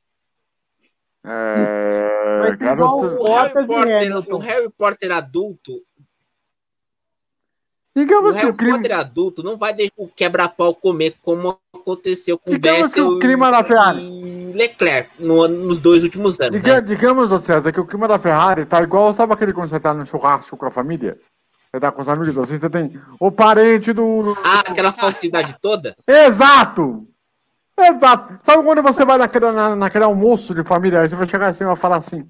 É, 1.24 2.56
cara, 2.58 2.84
o, 2.84 3.24
Harry 3.34 3.66
Potter, 3.66 4.34
o 4.34 4.38
Harry 4.38 4.70
Potter 4.70 5.12
adulto. 5.12 5.82
Digamos 7.94 8.30
o 8.30 8.34
Harry 8.34 8.52
que 8.52 8.64
o 8.64 8.70
Potter 8.70 8.98
adulto 8.98 9.42
não 9.42 9.58
vai 9.58 9.74
deixar 9.74 9.92
o 9.96 10.08
quebra-pau 10.08 10.74
comer 10.74 11.16
como 11.22 11.58
aconteceu 11.74 12.38
com 12.38 12.50
digamos 12.50 12.82
Vettel 12.82 12.94
que 12.94 13.00
o 13.00 13.18
clima 13.18 13.50
da 13.50 13.64
Ferrari 13.64 14.00
e 14.00 14.52
Leclerc 14.52 15.10
no, 15.18 15.46
nos 15.48 15.78
dois 15.78 16.02
últimos 16.02 16.40
anos. 16.40 16.52
Diga, 16.52 16.76
né? 16.76 16.80
Digamos, 16.80 17.28
César, 17.44 17.72
que 17.72 17.80
o 17.80 17.86
clima 17.86 18.08
da 18.08 18.18
Ferrari 18.18 18.64
tá 18.64 18.82
igual, 18.82 19.14
sabe 19.14 19.32
aquele 19.32 19.52
quando 19.52 19.68
você 19.68 19.80
tá 19.80 19.92
no 19.92 20.06
churrasco 20.06 20.56
com 20.56 20.66
a 20.66 20.70
família? 20.70 21.18
Você 21.70 21.80
tá 21.80 21.92
com 21.92 22.02
os 22.02 22.08
amigos, 22.08 22.36
assim, 22.38 22.58
você 22.58 22.70
tem 22.70 23.00
o 23.20 23.30
parente 23.30 23.92
do. 23.92 24.36
Ah, 24.42 24.60
aquela 24.60 24.92
falsidade 24.92 25.56
toda? 25.60 25.94
Exato! 26.06 27.06
Exato. 27.86 28.38
Sabe 28.44 28.62
quando 28.62 28.82
você 28.82 29.04
vai 29.04 29.18
naquele, 29.18 29.50
na, 29.52 29.74
naquele 29.76 30.04
almoço 30.04 30.54
de 30.54 30.62
família, 30.64 31.00
aí 31.00 31.08
você 31.08 31.16
vai 31.16 31.28
chegar 31.28 31.48
assim 31.48 31.64
e 31.64 31.66
vai 31.66 31.76
falar 31.76 31.96
assim, 31.96 32.28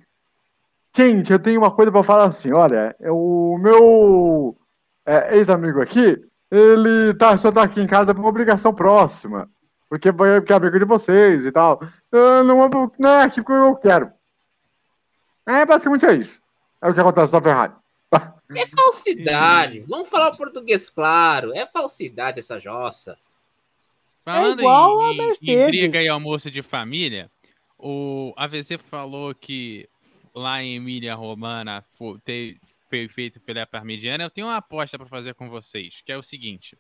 gente, 0.96 1.32
eu 1.32 1.38
tenho 1.38 1.61
uma 1.61 1.70
coisa 1.70 1.90
para 1.90 2.03
falar 2.03 2.24
assim, 2.24 2.53
olha, 2.53 2.94
o 3.01 3.59
meu 3.59 4.57
é, 5.05 5.36
ex-amigo 5.36 5.80
aqui, 5.80 6.22
ele 6.51 7.14
tá, 7.14 7.36
só 7.36 7.51
tá 7.53 7.62
aqui 7.62 7.80
em 7.80 7.86
casa 7.86 8.14
por 8.14 8.20
uma 8.20 8.28
obrigação 8.28 8.74
próxima, 8.74 9.48
porque, 9.88 10.12
porque 10.12 10.53
é 10.53 10.57
amigo 10.57 10.78
de 10.78 10.84
vocês 10.84 11.44
e 11.44 11.53
tal. 11.53 11.80
não, 12.12 12.64
é, 12.64 12.70
não 12.98 13.11
é 13.11 13.22
aqui 13.24 13.42
que 13.42 13.53
eu 13.53 13.76
quero. 13.76 14.12
É, 15.46 15.66
basicamente 15.66 16.07
é 16.07 16.14
isso. 16.14 16.40
É 16.80 16.88
o 16.88 16.94
que 16.94 17.01
acontece 17.01 17.32
na 17.32 17.42
Ferrari. 17.42 17.72
É 18.57 18.66
falsidade. 18.66 19.84
Vamos 19.88 20.09
falar 20.09 20.36
português 20.36 20.90
claro. 20.90 21.53
É 21.55 21.66
falsidade 21.66 22.40
essa 22.40 22.59
jossa. 22.59 23.16
Falando 24.25 24.61
é 24.61 24.62
igual 24.62 25.12
em, 25.12 25.37
em, 25.43 25.66
briga 25.66 26.03
e 26.03 26.09
almoço 26.09 26.51
de 26.51 26.62
família, 26.62 27.31
o 27.79 28.35
AVC 28.37 28.79
falou 28.79 29.35
que 29.35 29.89
lá 30.35 30.62
em 30.62 30.77
Emília 30.77 31.14
Romana 31.14 31.85
foi 31.97 32.59
feito 33.09 33.41
filé 33.41 33.64
parmigiana. 33.64 34.25
Eu 34.25 34.31
tenho 34.31 34.47
uma 34.47 34.57
aposta 34.57 34.99
para 34.99 35.09
fazer 35.09 35.35
com 35.35 35.49
vocês, 35.49 36.03
que 36.05 36.12
é 36.12 36.18
o 36.18 36.23
seguinte. 36.23 36.77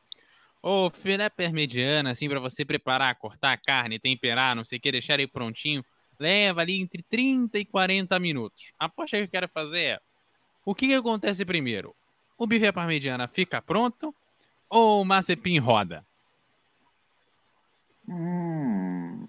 O 0.62 0.90
filé 0.90 1.30
parmigiana, 1.30 2.10
assim, 2.10 2.28
para 2.28 2.38
você 2.38 2.64
preparar, 2.64 3.14
cortar 3.14 3.52
a 3.52 3.56
carne, 3.56 3.98
temperar, 3.98 4.54
não 4.54 4.64
sei 4.64 4.78
o 4.78 4.80
que, 4.80 4.92
deixar 4.92 5.14
ele 5.14 5.26
prontinho, 5.26 5.82
leva 6.18 6.60
ali 6.60 6.78
entre 6.78 7.02
30 7.02 7.58
e 7.58 7.64
40 7.64 8.18
minutos. 8.18 8.72
A 8.78 8.84
aposta 8.84 9.16
que 9.16 9.22
eu 9.22 9.28
quero 9.28 9.48
fazer 9.48 9.80
é: 9.80 10.00
o 10.64 10.74
que, 10.74 10.88
que 10.88 10.94
acontece 10.94 11.44
primeiro? 11.46 11.94
O 12.36 12.46
bife 12.46 12.70
parmegiana 12.72 13.26
fica 13.26 13.62
pronto 13.62 14.14
ou 14.68 15.00
o 15.00 15.04
Mazepin 15.04 15.58
roda? 15.58 16.04
Hum, 18.10 19.28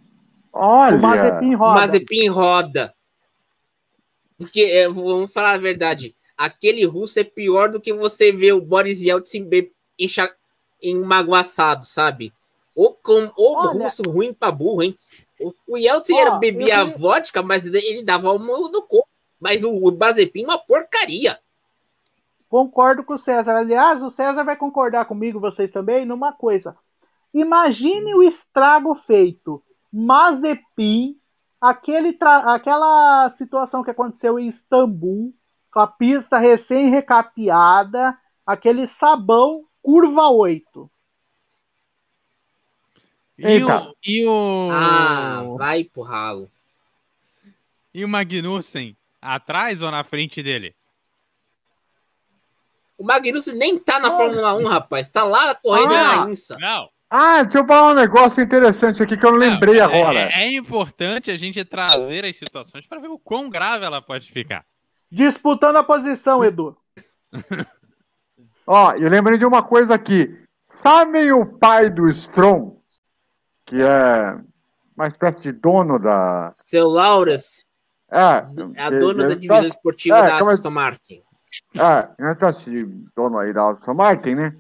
olha. 0.51 0.97
O 0.97 1.01
Mazepin 1.01 1.55
O 1.55 1.57
roda. 1.59 1.73
Mazepin 1.79 2.27
roda. 2.29 2.95
Porque, 4.37 4.61
é, 4.61 4.89
vamos 4.89 5.31
falar 5.31 5.51
a 5.53 5.57
verdade, 5.59 6.15
aquele 6.35 6.83
russo 6.85 7.19
é 7.19 7.23
pior 7.23 7.69
do 7.69 7.79
que 7.79 7.93
você 7.93 8.31
ver 8.31 8.53
o 8.53 8.61
Boris 8.61 8.99
Yeltsin 8.99 9.47
encha- 9.99 10.33
sabe? 11.85 12.33
Ou 12.75 12.93
com 12.95 13.31
ou 13.35 13.55
Olha- 13.55 13.83
russo 13.83 14.01
ruim 14.01 14.33
pra 14.33 14.49
burro, 14.51 14.81
hein? 14.81 14.97
O, 15.39 15.53
o 15.67 15.77
Yeltsin 15.77 16.13
Ó, 16.13 16.19
era, 16.19 16.29
eu 16.31 16.39
bebia 16.39 16.77
queria- 16.79 16.97
vodka, 16.97 17.43
mas 17.43 17.65
ele 17.65 18.03
dava 18.03 18.31
uma 18.31 18.53
no 18.69 18.81
corpo. 18.81 19.07
Mas 19.39 19.63
o, 19.63 19.71
o 19.71 19.95
Mazepin 19.95 20.41
é 20.43 20.45
uma 20.45 20.57
porcaria. 20.57 21.39
Concordo 22.49 23.03
com 23.03 23.13
o 23.13 23.17
César. 23.17 23.55
Aliás, 23.55 24.01
o 24.03 24.09
César 24.09 24.43
vai 24.43 24.55
concordar 24.55 25.05
comigo, 25.05 25.39
vocês 25.39 25.69
também, 25.71 26.05
numa 26.05 26.31
coisa. 26.33 26.75
Imagine 27.33 28.13
o 28.15 28.23
estrago 28.23 28.95
feito. 29.07 29.63
Mazepin, 29.91 31.17
aquele 31.59 32.13
tra- 32.13 32.53
aquela 32.53 33.29
situação 33.31 33.83
que 33.83 33.91
aconteceu 33.91 34.37
em 34.39 34.47
Istambul, 34.47 35.33
com 35.71 35.79
a 35.79 35.87
pista 35.87 36.37
recém-recapeada, 36.37 38.17
aquele 38.45 38.85
sabão, 38.87 39.65
curva 39.81 40.29
8. 40.29 40.89
E 43.37 43.63
o, 43.63 43.95
e 44.05 44.25
o, 44.27 44.69
Ah, 44.71 45.43
vai 45.57 45.83
pro 45.85 46.03
ralo. 46.03 46.51
e 47.93 48.05
o 48.05 48.09
Magnussen 48.09 48.95
atrás 49.21 49.81
ou 49.81 49.89
na 49.89 50.03
frente 50.03 50.43
dele? 50.43 50.75
O 52.97 53.03
Magnussen 53.03 53.55
nem 53.55 53.79
tá 53.79 53.99
na 53.99 54.11
Fórmula 54.15 54.53
1, 54.55 54.65
rapaz. 54.67 55.07
Tá 55.09 55.23
lá 55.23 55.55
correndo 55.55 55.93
Ah. 55.93 56.25
na 56.25 56.29
INSA. 56.29 56.55
Não. 56.59 56.89
Ah, 57.13 57.43
deixa 57.43 57.57
eu 57.57 57.67
falar 57.67 57.91
um 57.91 57.95
negócio 57.95 58.41
interessante 58.41 59.03
aqui 59.03 59.17
que 59.17 59.25
eu 59.25 59.33
não 59.33 59.37
lembrei 59.37 59.79
Não, 59.79 59.83
agora. 59.83 60.29
É, 60.31 60.43
é 60.43 60.51
importante 60.53 61.29
a 61.29 61.35
gente 61.35 61.61
trazer 61.65 62.23
as 62.23 62.37
situações 62.37 62.87
para 62.87 63.01
ver 63.01 63.09
o 63.09 63.19
quão 63.19 63.49
grave 63.49 63.83
ela 63.83 64.01
pode 64.01 64.31
ficar. 64.31 64.63
Disputando 65.11 65.75
a 65.75 65.83
posição, 65.83 66.39
Edu. 66.45 66.77
Ó, 68.65 68.93
eu 68.93 69.09
lembrei 69.09 69.37
de 69.37 69.45
uma 69.45 69.61
coisa 69.61 69.93
aqui. 69.93 70.33
Sabem 70.69 71.33
o 71.33 71.45
pai 71.45 71.89
do 71.89 72.09
Strong, 72.09 72.77
que 73.65 73.75
é 73.81 74.39
uma 74.95 75.07
espécie 75.07 75.41
de 75.41 75.51
dono 75.51 75.99
da. 75.99 76.53
Seu 76.63 76.87
Laurence 76.87 77.65
É, 78.09 78.45
é 78.75 78.83
a 78.83 78.89
dona 78.89 79.27
da 79.27 79.33
divisão 79.35 79.61
tá- 79.61 79.67
esportiva 79.67 80.17
é, 80.17 80.21
da 80.21 80.37
é- 80.37 80.41
Aston 80.41 80.69
Martin. 80.69 81.21
É, 81.75 82.21
uma 82.23 82.31
espécie 82.31 82.69
de 82.69 82.85
dono 83.13 83.37
aí 83.37 83.51
da 83.51 83.69
Aston 83.69 83.93
Martin, 83.93 84.35
né? 84.35 84.55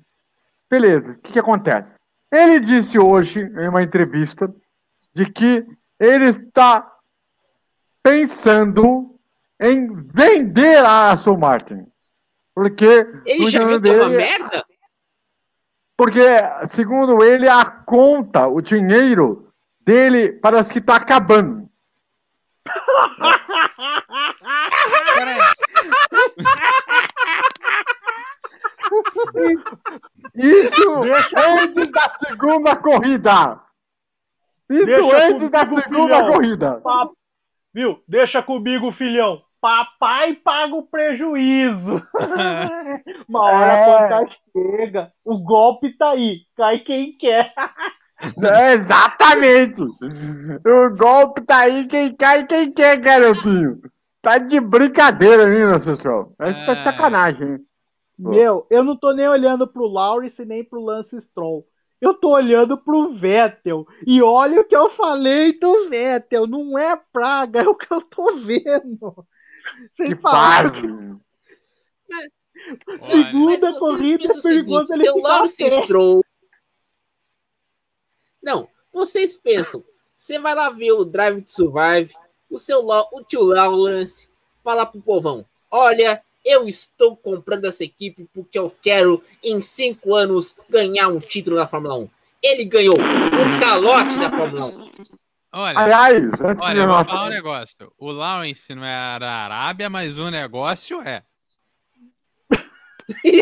Beleza, 0.69 1.13
o 1.13 1.17
que, 1.17 1.31
que 1.31 1.39
acontece? 1.39 1.89
Ele 2.31 2.59
disse 2.59 2.97
hoje, 2.97 3.41
em 3.41 3.67
uma 3.67 3.81
entrevista, 3.81 4.53
de 5.13 5.29
que 5.29 5.65
ele 5.99 6.25
está 6.25 6.89
pensando 8.01 9.19
em 9.59 9.93
vender 9.93 10.77
a 10.77 11.11
Aston 11.11 11.37
Martin. 11.37 11.85
Porque. 12.55 13.05
Ele 13.25 13.51
já 13.51 13.59
que 13.59 13.65
é 13.65 13.67
uma 13.67 13.79
dele, 13.79 14.17
merda? 14.17 14.65
Porque, 15.97 16.19
segundo 16.71 17.23
ele, 17.23 17.47
a 17.47 17.65
conta, 17.65 18.47
o 18.47 18.61
dinheiro 18.61 19.53
dele 19.81 20.31
parece 20.31 20.71
que 20.71 20.79
está 20.79 20.95
acabando. 20.95 21.69
Isso 30.41 31.03
antes 31.37 31.91
da 31.91 32.09
segunda 32.27 32.75
corrida. 32.75 33.59
Isso 34.69 34.85
Deixa 34.85 35.27
antes 35.27 35.49
da 35.49 35.59
segunda 35.67 36.15
filhão. 36.15 36.31
corrida. 36.31 36.81
Pa- 36.81 37.09
Viu? 37.73 38.03
Deixa 38.07 38.41
comigo, 38.41 38.91
filhão. 38.91 39.41
Papai 39.61 40.33
paga 40.33 40.75
o 40.75 40.83
prejuízo. 40.83 42.01
Uma 43.29 43.41
hora 43.43 43.65
É. 43.65 43.83
a 43.83 44.09
conta 44.19 44.35
chega. 44.51 45.11
O 45.23 45.37
golpe 45.37 45.95
tá 45.97 46.09
aí. 46.11 46.39
Cai 46.57 46.79
quem 46.79 47.17
quer. 47.17 47.53
É, 48.43 48.73
exatamente. 48.73 49.81
O 49.81 50.95
golpe 50.95 51.41
tá 51.41 51.61
aí, 51.61 51.87
quem 51.87 52.15
cai, 52.15 52.45
quem 52.45 52.71
quer, 52.71 52.97
garotinho. 52.97 53.81
Tá 54.21 54.37
de 54.37 54.59
brincadeira, 54.59 55.45
hein, 55.51 55.67
pessoal? 55.83 56.31
Isso 56.47 56.63
tá 56.67 56.73
de 56.75 56.79
É. 56.81 56.83
sacanagem, 56.83 57.47
hein? 57.53 57.59
Meu, 58.29 58.67
eu 58.69 58.83
não 58.83 58.95
tô 58.95 59.11
nem 59.11 59.27
olhando 59.27 59.67
pro 59.67 59.87
Lawrence 59.87 60.43
nem 60.45 60.63
pro 60.63 60.81
Lance 60.81 61.19
Stroll. 61.19 61.67
Eu 61.99 62.13
tô 62.13 62.29
olhando 62.29 62.77
pro 62.77 63.13
Vettel. 63.13 63.87
E 64.05 64.21
olha 64.21 64.61
o 64.61 64.63
que 64.63 64.75
eu 64.75 64.89
falei 64.89 65.57
do 65.57 65.89
Vettel. 65.89 66.47
Não 66.47 66.77
é 66.77 66.99
praga, 67.11 67.61
é 67.61 67.67
o 67.67 67.75
que 67.75 67.91
eu 67.91 68.01
tô 68.01 68.37
vendo. 68.37 69.25
Que 69.95 70.05
Vocês 70.05 70.19
falaram 70.19 71.21
Segunda 73.09 73.71
vocês 73.71 73.79
corrida 73.79 74.41
perigoso 74.41 74.41
seguinte, 74.41 74.93
ele 74.93 75.03
seu 75.03 75.15
ficar 75.15 75.29
Lawrence. 75.29 75.69
Stroll. 75.83 76.25
Não, 78.41 78.67
vocês 78.91 79.37
pensam, 79.37 79.83
você 80.15 80.39
vai 80.39 80.55
lá 80.55 80.69
ver 80.69 80.91
o 80.91 81.05
Drive 81.05 81.43
to 81.43 81.51
Survive, 81.51 82.13
o 82.49 82.59
seu 82.59 82.85
o 82.85 83.23
tio 83.23 83.41
Lawrence, 83.41 84.29
falar 84.63 84.85
pro 84.87 85.01
povão: 85.01 85.45
olha, 85.69 86.23
eu 86.43 86.65
estou 86.65 87.15
comprando 87.15 87.65
essa 87.65 87.83
equipe 87.83 88.27
porque 88.33 88.57
eu 88.57 88.73
quero, 88.81 89.23
em 89.43 89.61
cinco 89.61 90.15
anos, 90.15 90.55
ganhar 90.69 91.07
um 91.07 91.19
título 91.19 91.57
na 91.57 91.67
Fórmula 91.67 91.97
1. 91.97 92.09
Ele 92.41 92.65
ganhou 92.65 92.95
o 92.95 93.59
calote 93.59 94.17
da 94.17 94.29
Fórmula 94.29 94.65
1. 94.65 94.91
olha, 95.53 95.79
Aliás, 95.79 96.41
antes 96.41 96.63
olha, 96.63 96.73
de 96.73 96.79
eu 96.79 96.87
vou 96.87 97.05
falar 97.05 97.25
um 97.25 97.29
negócio. 97.29 97.93
O 97.97 98.11
Lawrence 98.11 98.73
não 98.73 98.83
é 98.83 99.19
da 99.19 99.31
Arábia, 99.31 99.89
mas 99.89 100.17
o 100.17 100.29
negócio 100.29 101.01
é. 101.01 101.23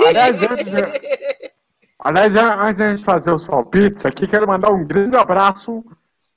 Aliás, 0.07 0.41
antes 0.43 0.65
de... 0.65 1.51
Aliás, 1.99 2.35
antes 2.35 2.77
de 2.77 2.83
a 2.83 2.91
gente 2.91 3.03
fazer 3.03 3.33
os 3.33 3.45
palpites 3.45 4.05
aqui, 4.05 4.27
quero 4.27 4.47
mandar 4.47 4.71
um 4.71 4.85
grande 4.85 5.17
abraço 5.17 5.83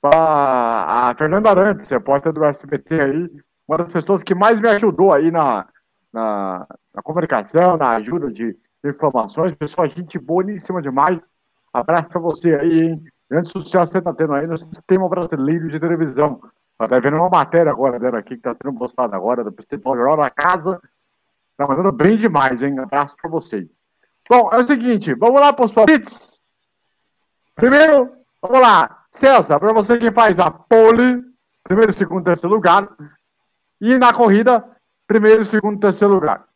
para 0.01 0.09
a 1.09 1.15
Fernanda 1.17 1.49
Arantes, 1.49 1.89
repórter 1.89 2.33
do 2.33 2.43
SBT 2.43 3.01
aí, 3.01 3.29
uma 3.65 3.77
das 3.77 3.89
pessoas 3.89 4.21
que 4.21 4.35
mais 4.35 4.59
me 4.59 4.67
ajudou 4.67 5.13
aí 5.13 5.31
na, 5.31 5.65
na, 6.13 6.67
na 6.93 7.01
comunicação, 7.01 7.75
na 7.75 7.95
ajuda 7.95 8.31
de 8.31 8.55
informações. 8.85 9.55
Pessoal, 9.55 9.89
gente 9.89 10.19
boníssima 10.19 10.81
demais. 10.81 11.19
Abraço 11.73 12.09
para 12.09 12.21
você 12.21 12.53
aí, 12.53 12.81
hein? 12.81 13.03
Grande 13.29 13.51
sucesso 13.51 13.91
você 13.91 13.97
está 13.97 14.13
tendo 14.13 14.33
aí 14.33 14.45
no 14.45 14.57
sistema 14.57 15.09
brasileiro 15.09 15.67
de 15.69 15.79
televisão. 15.79 16.39
Tá 16.77 16.99
vendo 16.99 17.17
uma 17.17 17.29
matéria 17.29 17.71
agora 17.71 17.99
dela 17.99 18.19
aqui 18.19 18.31
que 18.31 18.47
está 18.47 18.55
sendo 18.61 18.77
postada 18.77 19.15
agora 19.15 19.43
do 19.43 19.51
Principal 19.51 19.95
Jornal 19.95 20.17
da 20.17 20.29
Casa. 20.29 20.79
Tá 21.57 21.67
mandando 21.67 21.91
bem 21.91 22.17
demais, 22.17 22.61
hein? 22.61 22.77
Abraço 22.77 23.15
para 23.19 23.29
vocês. 23.29 23.67
Bom, 24.29 24.49
é 24.51 24.57
o 24.57 24.67
seguinte, 24.67 25.13
vamos 25.15 25.39
lá 25.39 25.51
para 25.51 25.65
os 25.65 25.73
palpites. 25.73 26.39
Primeiro, 27.55 28.11
vamos 28.41 28.59
lá. 28.59 29.05
César, 29.11 29.59
para 29.59 29.73
você 29.73 29.97
quem 29.97 30.11
faz 30.11 30.39
a 30.39 30.49
pole, 30.49 31.23
primeiro, 31.63 31.93
segundo, 31.93 32.23
terceiro 32.23 32.53
lugar. 32.53 32.89
E 33.79 33.97
na 33.97 34.13
corrida, 34.13 34.65
primeiro, 35.13 35.45
segundo, 35.45 35.79
terceiro 35.79 36.15
lugar. 36.15 36.47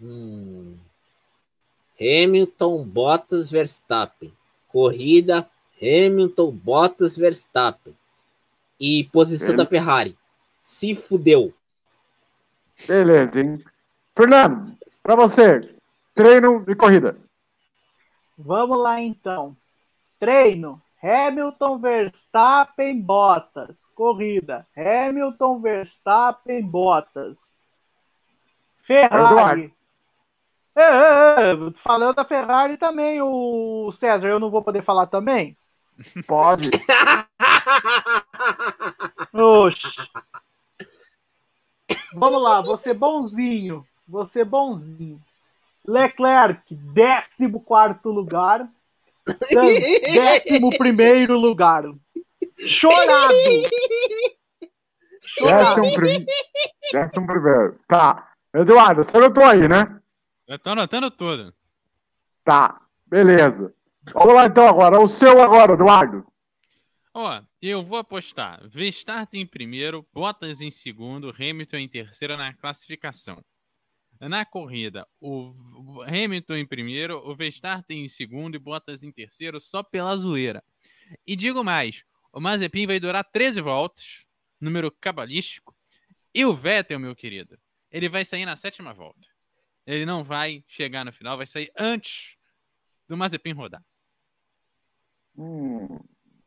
Hum. 0.00 0.76
Hamilton, 2.00 2.82
Bottas, 2.82 3.48
Verstappen. 3.48 4.32
Corrida, 4.66 5.48
Hamilton, 5.80 6.50
Bottas, 6.50 7.16
Verstappen. 7.16 7.96
E 8.80 9.04
posição 9.12 9.54
da 9.54 9.64
Ferrari. 9.64 10.18
Se 10.60 10.96
fudeu. 10.96 11.54
Beleza, 12.88 13.40
hein? 13.40 13.64
Fernando, 14.16 14.76
para 15.00 15.14
você, 15.14 15.76
treino 16.12 16.64
e 16.66 16.74
corrida. 16.74 17.16
Vamos 18.36 18.78
lá 18.78 19.00
então. 19.00 19.56
Treino. 20.18 20.82
Hamilton, 21.04 21.78
Verstappen, 21.78 23.00
Bottas. 23.02 23.86
Corrida. 23.94 24.66
Hamilton, 24.74 25.60
Verstappen, 25.60 26.62
Bottas. 26.62 27.58
Ferrari. 28.80 29.72
É, 30.74 30.82
é, 30.82 31.52
é, 31.52 31.56
falando 31.76 32.16
da 32.16 32.24
Ferrari 32.24 32.78
também, 32.78 33.20
o 33.20 33.92
César, 33.92 34.28
eu 34.28 34.40
não 34.40 34.50
vou 34.50 34.62
poder 34.62 34.82
falar 34.82 35.06
também? 35.06 35.56
Pode. 36.26 36.70
Oxi. 39.32 39.88
Vamos 42.14 42.42
lá, 42.42 42.60
você 42.60 42.92
bonzinho. 42.94 43.86
Você 44.08 44.42
bonzinho. 44.42 45.22
Leclerc, 45.86 46.76
14 46.94 47.46
lugar. 48.04 48.66
Décimo 50.12 50.70
primeiro 50.76 51.38
lugar. 51.38 51.84
Chorado! 52.58 53.34
Décimo, 55.40 55.94
prim... 55.94 56.26
Décimo 56.92 57.26
primeiro. 57.26 57.80
Tá. 57.88 58.32
Eduardo, 58.54 59.02
você 59.02 59.16
anotou 59.16 59.44
aí, 59.44 59.66
né? 59.68 60.00
Eu 60.46 60.58
tô 60.58 60.70
anotando 60.70 61.10
tudo. 61.10 61.54
Tá. 62.44 62.80
Beleza. 63.06 63.74
Vamos 64.12 64.34
lá 64.34 64.46
então 64.46 64.68
agora. 64.68 65.00
O 65.00 65.08
seu 65.08 65.42
agora, 65.42 65.72
Eduardo. 65.72 66.26
Ó, 67.12 67.40
eu 67.62 67.82
vou 67.82 67.98
apostar 67.98 68.60
Verstappen 68.68 69.42
em 69.42 69.46
primeiro, 69.46 70.04
Bottas 70.12 70.60
em 70.60 70.70
segundo, 70.70 71.32
Hamilton 71.38 71.76
em 71.76 71.88
terceiro 71.88 72.36
na 72.36 72.52
classificação. 72.52 73.42
Na 74.28 74.44
corrida, 74.44 75.06
o 75.20 76.02
Hamilton 76.06 76.54
em 76.54 76.66
primeiro, 76.66 77.18
o 77.28 77.36
Verstappen 77.36 78.04
em 78.04 78.08
segundo 78.08 78.54
e 78.54 78.58
Bottas 78.58 79.02
em 79.02 79.12
terceiro, 79.12 79.60
só 79.60 79.82
pela 79.82 80.16
zoeira. 80.16 80.64
E 81.26 81.36
digo 81.36 81.62
mais, 81.62 82.04
o 82.32 82.40
Mazepin 82.40 82.86
vai 82.86 82.98
durar 82.98 83.22
13 83.24 83.60
voltas, 83.60 84.24
número 84.60 84.90
cabalístico, 84.90 85.76
e 86.34 86.44
o 86.44 86.54
Vettel, 86.54 86.98
meu 86.98 87.14
querido, 87.14 87.58
ele 87.90 88.08
vai 88.08 88.24
sair 88.24 88.46
na 88.46 88.56
sétima 88.56 88.94
volta. 88.94 89.28
Ele 89.86 90.06
não 90.06 90.24
vai 90.24 90.64
chegar 90.66 91.04
no 91.04 91.12
final, 91.12 91.36
vai 91.36 91.46
sair 91.46 91.70
antes 91.78 92.36
do 93.06 93.16
Mazepin 93.16 93.52
rodar. 93.52 93.84
Hum, 95.36 96.00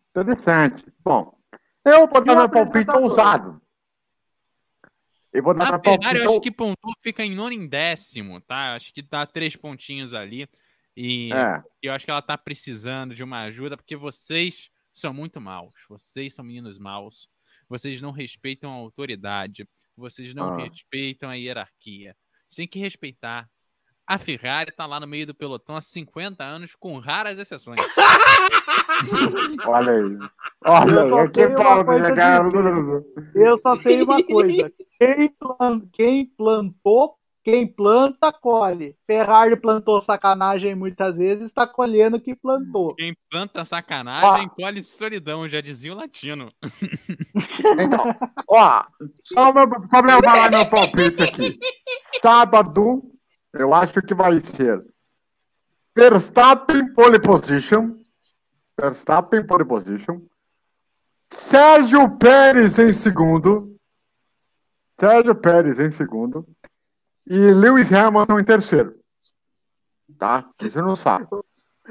interessante. 0.09 0.83
Bom, 1.03 1.37
eu 1.85 2.07
vou 2.07 2.25
dar 2.25 2.35
meu 2.35 2.49
palpite 2.49 2.95
ousado. 2.95 3.61
Eu 5.33 5.43
vou 5.43 5.53
dar 5.53 5.73
a 5.73 5.79
Ferrari, 5.79 6.19
eu 6.19 6.29
acho 6.29 6.41
que 6.41 6.51
pontuou, 6.51 6.93
fica 7.01 7.23
em 7.23 7.35
nono 7.35 7.51
em 7.51 7.67
décimo, 7.67 8.41
tá? 8.41 8.75
Acho 8.75 8.93
que 8.93 9.01
dá 9.01 9.25
três 9.25 9.55
pontinhos 9.55 10.13
ali. 10.13 10.47
E 10.95 11.31
é. 11.31 11.61
eu 11.81 11.93
acho 11.93 12.05
que 12.05 12.11
ela 12.11 12.21
tá 12.21 12.37
precisando 12.37 13.13
de 13.13 13.23
uma 13.23 13.41
ajuda, 13.43 13.77
porque 13.77 13.95
vocês 13.95 14.71
são 14.91 15.13
muito 15.13 15.39
maus. 15.39 15.73
Vocês 15.87 16.33
são 16.33 16.43
meninos 16.43 16.79
maus. 16.79 17.29
Vocês 17.69 18.01
não 18.01 18.11
respeitam 18.11 18.71
a 18.71 18.75
autoridade. 18.75 19.67
Vocês 19.95 20.33
não 20.33 20.55
ah. 20.55 20.63
respeitam 20.63 21.29
a 21.29 21.35
hierarquia. 21.35 22.15
Você 22.49 22.61
tem 22.61 22.67
que 22.67 22.79
respeitar. 22.79 23.47
A 24.07 24.17
Ferrari 24.17 24.71
tá 24.71 24.85
lá 24.85 24.99
no 24.99 25.07
meio 25.07 25.27
do 25.27 25.35
pelotão 25.35 25.75
há 25.75 25.81
50 25.81 26.43
anos, 26.43 26.75
com 26.75 26.97
raras 26.97 27.37
exceções. 27.37 27.81
Olha 29.67 29.91
aí. 29.91 30.17
Olha, 30.65 31.29
que 31.29 31.41
Eu 33.35 33.57
só 33.57 33.75
tenho 33.75 34.05
uma 34.05 34.23
coisa. 34.25 34.71
Quem, 34.97 35.29
plant... 35.37 35.83
Quem 35.91 36.25
plantou 36.25 37.17
quem 37.47 37.65
planta, 37.65 38.29
colhe. 38.33 38.93
Ferrari 39.05 39.55
plantou 39.55 40.01
sacanagem 40.01 40.75
muitas 40.75 41.15
vezes, 41.15 41.45
está 41.45 41.65
colhendo 41.65 42.17
o 42.17 42.19
que 42.19 42.35
plantou. 42.35 42.93
Quem 42.95 43.15
planta 43.31 43.63
sacanagem, 43.63 44.47
ah. 44.47 44.49
colhe 44.49 44.83
solidão, 44.83 45.47
já 45.47 45.61
dizia 45.61 45.93
o 45.93 45.95
latino. 45.95 46.51
Então, 47.79 48.15
ó, 48.49 48.83
só 49.23 49.49
o 49.49 49.53
problema 49.89 50.21
falar 50.23 50.49
meu 50.51 50.65
palpite 50.69 51.23
aqui. 51.23 51.59
Sábado, 52.21 53.03
eu 53.59 53.73
acho 53.73 54.01
que 54.01 54.13
vai 54.13 54.39
ser 54.39 54.83
Verstappen 55.95 56.93
pole 56.93 57.19
position. 57.19 57.97
Verstappen 58.79 59.45
pole 59.45 59.65
position. 59.65 60.21
Sérgio 61.31 62.17
Pérez 62.17 62.77
em 62.77 62.93
segundo. 62.93 63.75
Sérgio 64.99 65.35
Pérez 65.35 65.79
em 65.79 65.91
segundo 65.91 66.47
e 67.29 67.51
Lewis 67.51 67.91
Hamilton 67.91 68.39
em 68.39 68.43
terceiro. 68.43 68.95
Tá? 70.17 70.49
Você 70.59 70.81
não 70.81 70.95
sabe. 70.95 71.27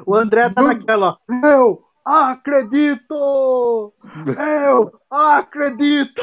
O 0.06 0.14
André 0.14 0.48
tá 0.50 0.62
naquela. 0.62 1.18
Eu 1.42 1.84
acredito! 2.04 3.92
Eu 4.38 5.00
acredito! 5.10 6.22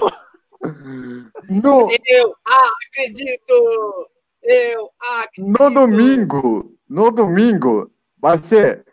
No... 1.50 1.90
Eu 1.92 2.34
acredito! 2.46 4.10
Eu 4.44 4.90
acredito! 5.20 5.60
No 5.60 5.70
domingo, 5.70 6.76
no 6.90 7.12
domingo, 7.12 7.92
vai 8.18 8.38
ser 8.38 8.86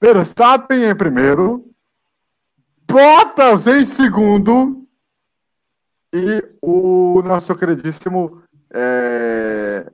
Verstappen 0.00 0.84
em 0.84 0.94
primeiro, 0.94 1.64
Bottas 2.86 3.66
em 3.66 3.84
segundo 3.84 4.86
e 6.12 6.42
o 6.60 7.22
nosso 7.22 7.54
queridíssimo 7.54 8.42
é, 8.72 9.86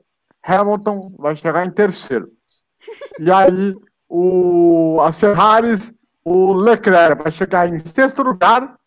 Hamilton 0.43 1.13
vai 1.17 1.35
chegar 1.35 1.65
em 1.65 1.71
terceiro. 1.71 2.31
E 3.19 3.31
aí 3.31 3.75
o, 4.07 4.99
a 5.01 5.11
Ferraris, 5.11 5.91
o 6.23 6.53
Leclerc 6.53 7.21
vai 7.23 7.31
chegar 7.31 7.67
em 7.67 7.79
sexto 7.79 8.21
lugar 8.21 8.77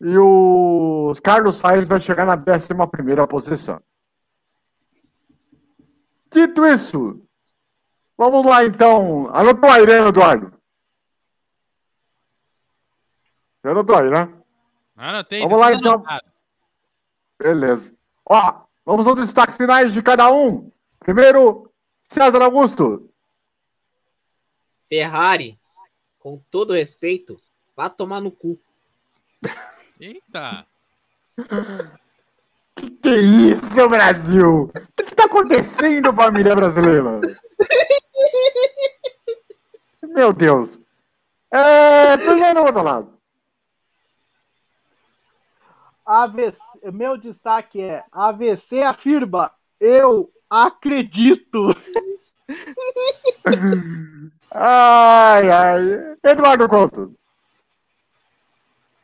e 0.00 0.16
o 0.16 1.14
Carlos 1.22 1.56
Sainz 1.56 1.88
vai 1.88 2.00
chegar 2.00 2.26
na 2.26 2.36
décima 2.36 2.86
primeira 2.86 3.26
posição. 3.26 3.80
Dito 6.30 6.66
isso, 6.66 7.22
vamos 8.16 8.44
lá 8.44 8.64
então. 8.64 9.28
Anotou 9.34 9.70
aí, 9.70 9.86
né, 9.86 10.08
Eduardo? 10.08 10.52
Anotou 13.64 13.96
aí, 13.96 14.10
né? 14.10 14.32
Anotei. 14.96 15.40
Vamos 15.42 15.58
lá 15.58 15.72
então. 15.72 16.04
Beleza. 17.38 17.94
Ó, 18.24 18.68
Vamos 18.88 19.06
aos 19.06 19.16
destaques 19.16 19.58
finais 19.58 19.92
de 19.92 20.02
cada 20.02 20.32
um. 20.32 20.72
Primeiro, 21.00 21.70
César 22.08 22.40
Augusto. 22.40 23.12
Ferrari, 24.88 25.60
com 26.18 26.42
todo 26.50 26.72
respeito, 26.72 27.38
vá 27.76 27.90
tomar 27.90 28.22
no 28.22 28.30
cu. 28.32 28.58
Eita! 30.00 30.66
Que 32.78 32.90
que 32.90 33.08
é 33.08 33.16
isso, 33.16 33.88
Brasil? 33.88 34.64
O 34.64 34.72
que, 34.96 35.04
que 35.04 35.14
tá 35.14 35.24
acontecendo, 35.24 36.12
família 36.12 36.54
brasileira? 36.54 37.20
Meu 40.02 40.32
Deus. 40.32 40.78
É, 41.50 42.16
primeiro 42.16 42.64
outro 42.64 42.82
lado. 42.82 43.18
AVC, 46.06 46.60
meu 46.92 47.16
destaque 47.18 47.82
é 47.82 48.04
AVC 48.12 48.82
afirma, 48.82 49.52
eu 49.80 50.30
acredito. 50.48 51.74
ai, 54.50 55.50
ai. 55.50 56.16
Eduardo 56.24 56.68
Couto. 56.68 57.14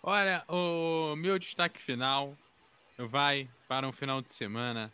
Olha, 0.03 0.45
o 0.49 1.15
meu 1.17 1.39
destaque 1.39 1.83
final 1.83 2.35
vai 2.99 3.49
para 3.69 3.87
um 3.87 3.93
final 3.93 4.23
de 4.23 4.33
semana 4.33 4.93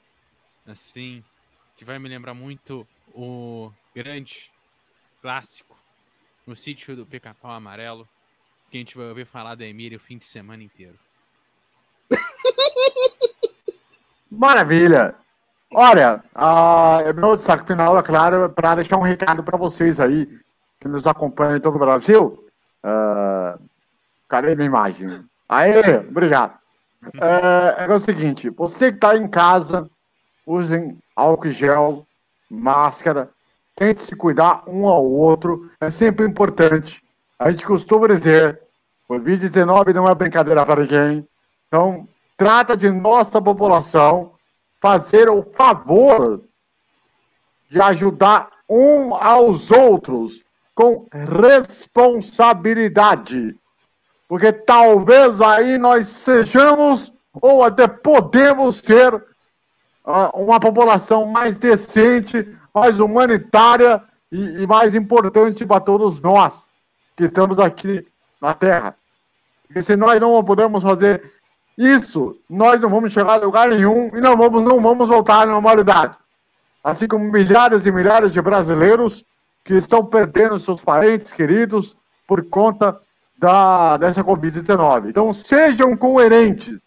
assim, 0.67 1.23
que 1.77 1.85
vai 1.85 1.99
me 1.99 2.09
lembrar 2.09 2.35
muito 2.35 2.87
o 3.15 3.73
grande 3.95 4.51
clássico 5.21 5.77
no 6.47 6.57
sítio 6.57 6.97
do 6.97 7.07
Pica-Pau 7.07 7.51
Amarelo, 7.51 8.09
que 8.71 8.77
a 8.77 8.81
gente 8.81 8.97
vai 8.97 9.07
ouvir 9.07 9.27
falar 9.27 9.55
da 9.55 9.67
Emília 9.67 9.99
o 9.99 10.01
fim 10.01 10.17
de 10.19 10.25
semana 10.25 10.63
inteiro. 10.63 10.99
Maravilha! 14.31 15.15
Olha, 15.73 16.23
uh, 16.35 17.15
meu 17.15 17.37
destaque 17.37 17.67
final, 17.67 17.99
é 17.99 18.03
claro, 18.03 18.51
para 18.51 18.77
deixar 18.77 18.97
um 18.97 19.03
recado 19.03 19.43
para 19.43 19.57
vocês 19.57 20.01
aí 20.01 20.27
que 20.81 20.89
nos 20.89 21.07
acompanham 21.07 21.57
em 21.57 21.61
todo 21.61 21.77
o 21.77 21.79
Brasil. 21.79 22.49
Uh, 22.85 23.63
cadê 24.29 24.57
minha 24.57 24.67
imagem? 24.67 25.25
Aê, 25.49 25.99
obrigado. 25.99 26.60
É, 27.21 27.85
é 27.85 27.95
o 27.95 28.01
seguinte, 28.01 28.51
você 28.51 28.91
que 28.91 28.97
está 28.97 29.17
em 29.17 29.27
casa, 29.27 29.89
usem 30.47 30.99
álcool 31.17 31.51
gel, 31.51 32.07
máscara, 32.51 33.31
tente 33.75 34.03
se 34.03 34.15
cuidar 34.15 34.63
um 34.67 34.87
ao 34.87 35.05
outro, 35.05 35.71
é 35.81 35.91
sempre 35.91 36.27
importante. 36.27 37.03
A 37.39 37.51
gente 37.51 37.65
costuma 37.65 38.07
dizer, 38.07 38.61
o 39.09 39.15
Covid-19 39.15 39.95
não 39.95 40.07
é 40.07 40.15
brincadeira 40.15 40.67
para 40.67 40.83
ninguém, 40.83 41.27
então 41.67 42.07
trata 42.37 42.77
de 42.77 42.91
nossa 42.91 43.41
população 43.41 44.33
fazer 44.81 45.31
o 45.31 45.43
favor 45.57 46.43
de 47.71 47.81
ajudar 47.81 48.51
um 48.69 49.15
aos 49.15 49.71
outros 49.71 50.43
com 50.75 51.07
responsabilidade. 51.13 53.57
Porque 54.31 54.53
talvez 54.53 55.41
aí 55.41 55.77
nós 55.77 56.07
sejamos 56.07 57.13
ou 57.43 57.65
até 57.65 57.89
podemos 57.89 58.77
ser 58.77 59.13
uh, 59.13 60.31
uma 60.41 60.61
população 60.61 61.27
mais 61.27 61.57
decente, 61.57 62.49
mais 62.73 63.01
humanitária 63.01 64.01
e, 64.31 64.63
e 64.63 64.67
mais 64.69 64.95
importante 64.95 65.67
para 65.67 65.81
todos 65.81 66.21
nós 66.21 66.55
que 67.17 67.25
estamos 67.25 67.59
aqui 67.59 68.07
na 68.41 68.55
Terra. 68.55 68.95
Porque 69.67 69.83
se 69.83 69.97
nós 69.97 70.21
não 70.21 70.45
podemos 70.45 70.85
fazer 70.85 71.33
isso, 71.77 72.39
nós 72.49 72.81
não 72.81 72.89
vamos 72.89 73.13
chegar 73.13 73.33
a 73.33 73.45
lugar 73.45 73.71
nenhum 73.71 74.17
e 74.17 74.21
não 74.21 74.37
vamos, 74.37 74.63
não 74.63 74.81
vamos 74.81 75.09
voltar 75.09 75.43
à 75.43 75.47
normalidade. 75.47 76.17
Assim 76.85 77.09
como 77.09 77.25
milhares 77.33 77.85
e 77.85 77.91
milhares 77.91 78.33
de 78.33 78.41
brasileiros 78.41 79.25
que 79.65 79.75
estão 79.75 80.07
perdendo 80.07 80.61
seus 80.61 80.81
parentes 80.81 81.33
queridos 81.33 81.97
por 82.29 82.45
conta 82.45 82.97
da, 83.41 83.97
dessa 83.97 84.23
Covid-19. 84.23 85.09
Então, 85.09 85.33
sejam 85.33 85.97
coerentes, 85.97 86.79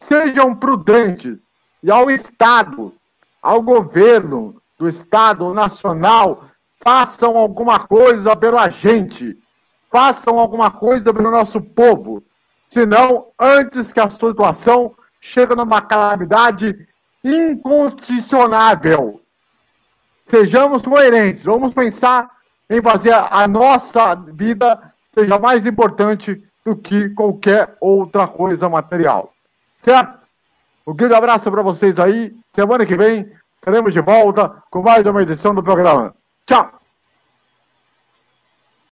sejam 0.00 0.54
prudentes, 0.54 1.36
e 1.82 1.90
ao 1.90 2.10
Estado, 2.10 2.94
ao 3.42 3.60
governo 3.60 4.60
do 4.78 4.88
Estado 4.88 5.52
Nacional, 5.52 6.46
façam 6.82 7.36
alguma 7.36 7.80
coisa 7.80 8.34
pela 8.34 8.70
gente, 8.70 9.36
façam 9.92 10.38
alguma 10.38 10.70
coisa 10.70 11.12
pelo 11.12 11.30
nosso 11.30 11.60
povo. 11.60 12.22
Senão, 12.70 13.26
antes 13.38 13.92
que 13.92 14.00
a 14.00 14.08
situação 14.10 14.94
chegue 15.20 15.54
numa 15.54 15.82
calamidade 15.82 16.88
inconstitucionável. 17.22 19.20
Sejamos 20.26 20.82
coerentes, 20.82 21.44
vamos 21.44 21.74
pensar 21.74 22.30
em 22.70 22.80
fazer 22.80 23.12
a 23.12 23.46
nossa 23.48 24.14
vida 24.14 24.87
seja 25.18 25.38
mais 25.38 25.66
importante 25.66 26.40
do 26.64 26.76
que 26.76 27.08
qualquer 27.10 27.76
outra 27.80 28.28
coisa 28.28 28.68
material. 28.68 29.32
Certo? 29.84 30.18
Um 30.86 30.94
grande 30.94 31.14
abraço 31.14 31.50
para 31.50 31.62
vocês 31.62 31.98
aí. 31.98 32.34
Semana 32.52 32.86
que 32.86 32.96
vem 32.96 33.30
estaremos 33.56 33.92
de 33.92 34.00
volta 34.00 34.62
com 34.70 34.82
mais 34.82 35.04
uma 35.04 35.22
edição 35.22 35.54
do 35.54 35.62
programa. 35.62 36.14
Tchau! 36.46 36.77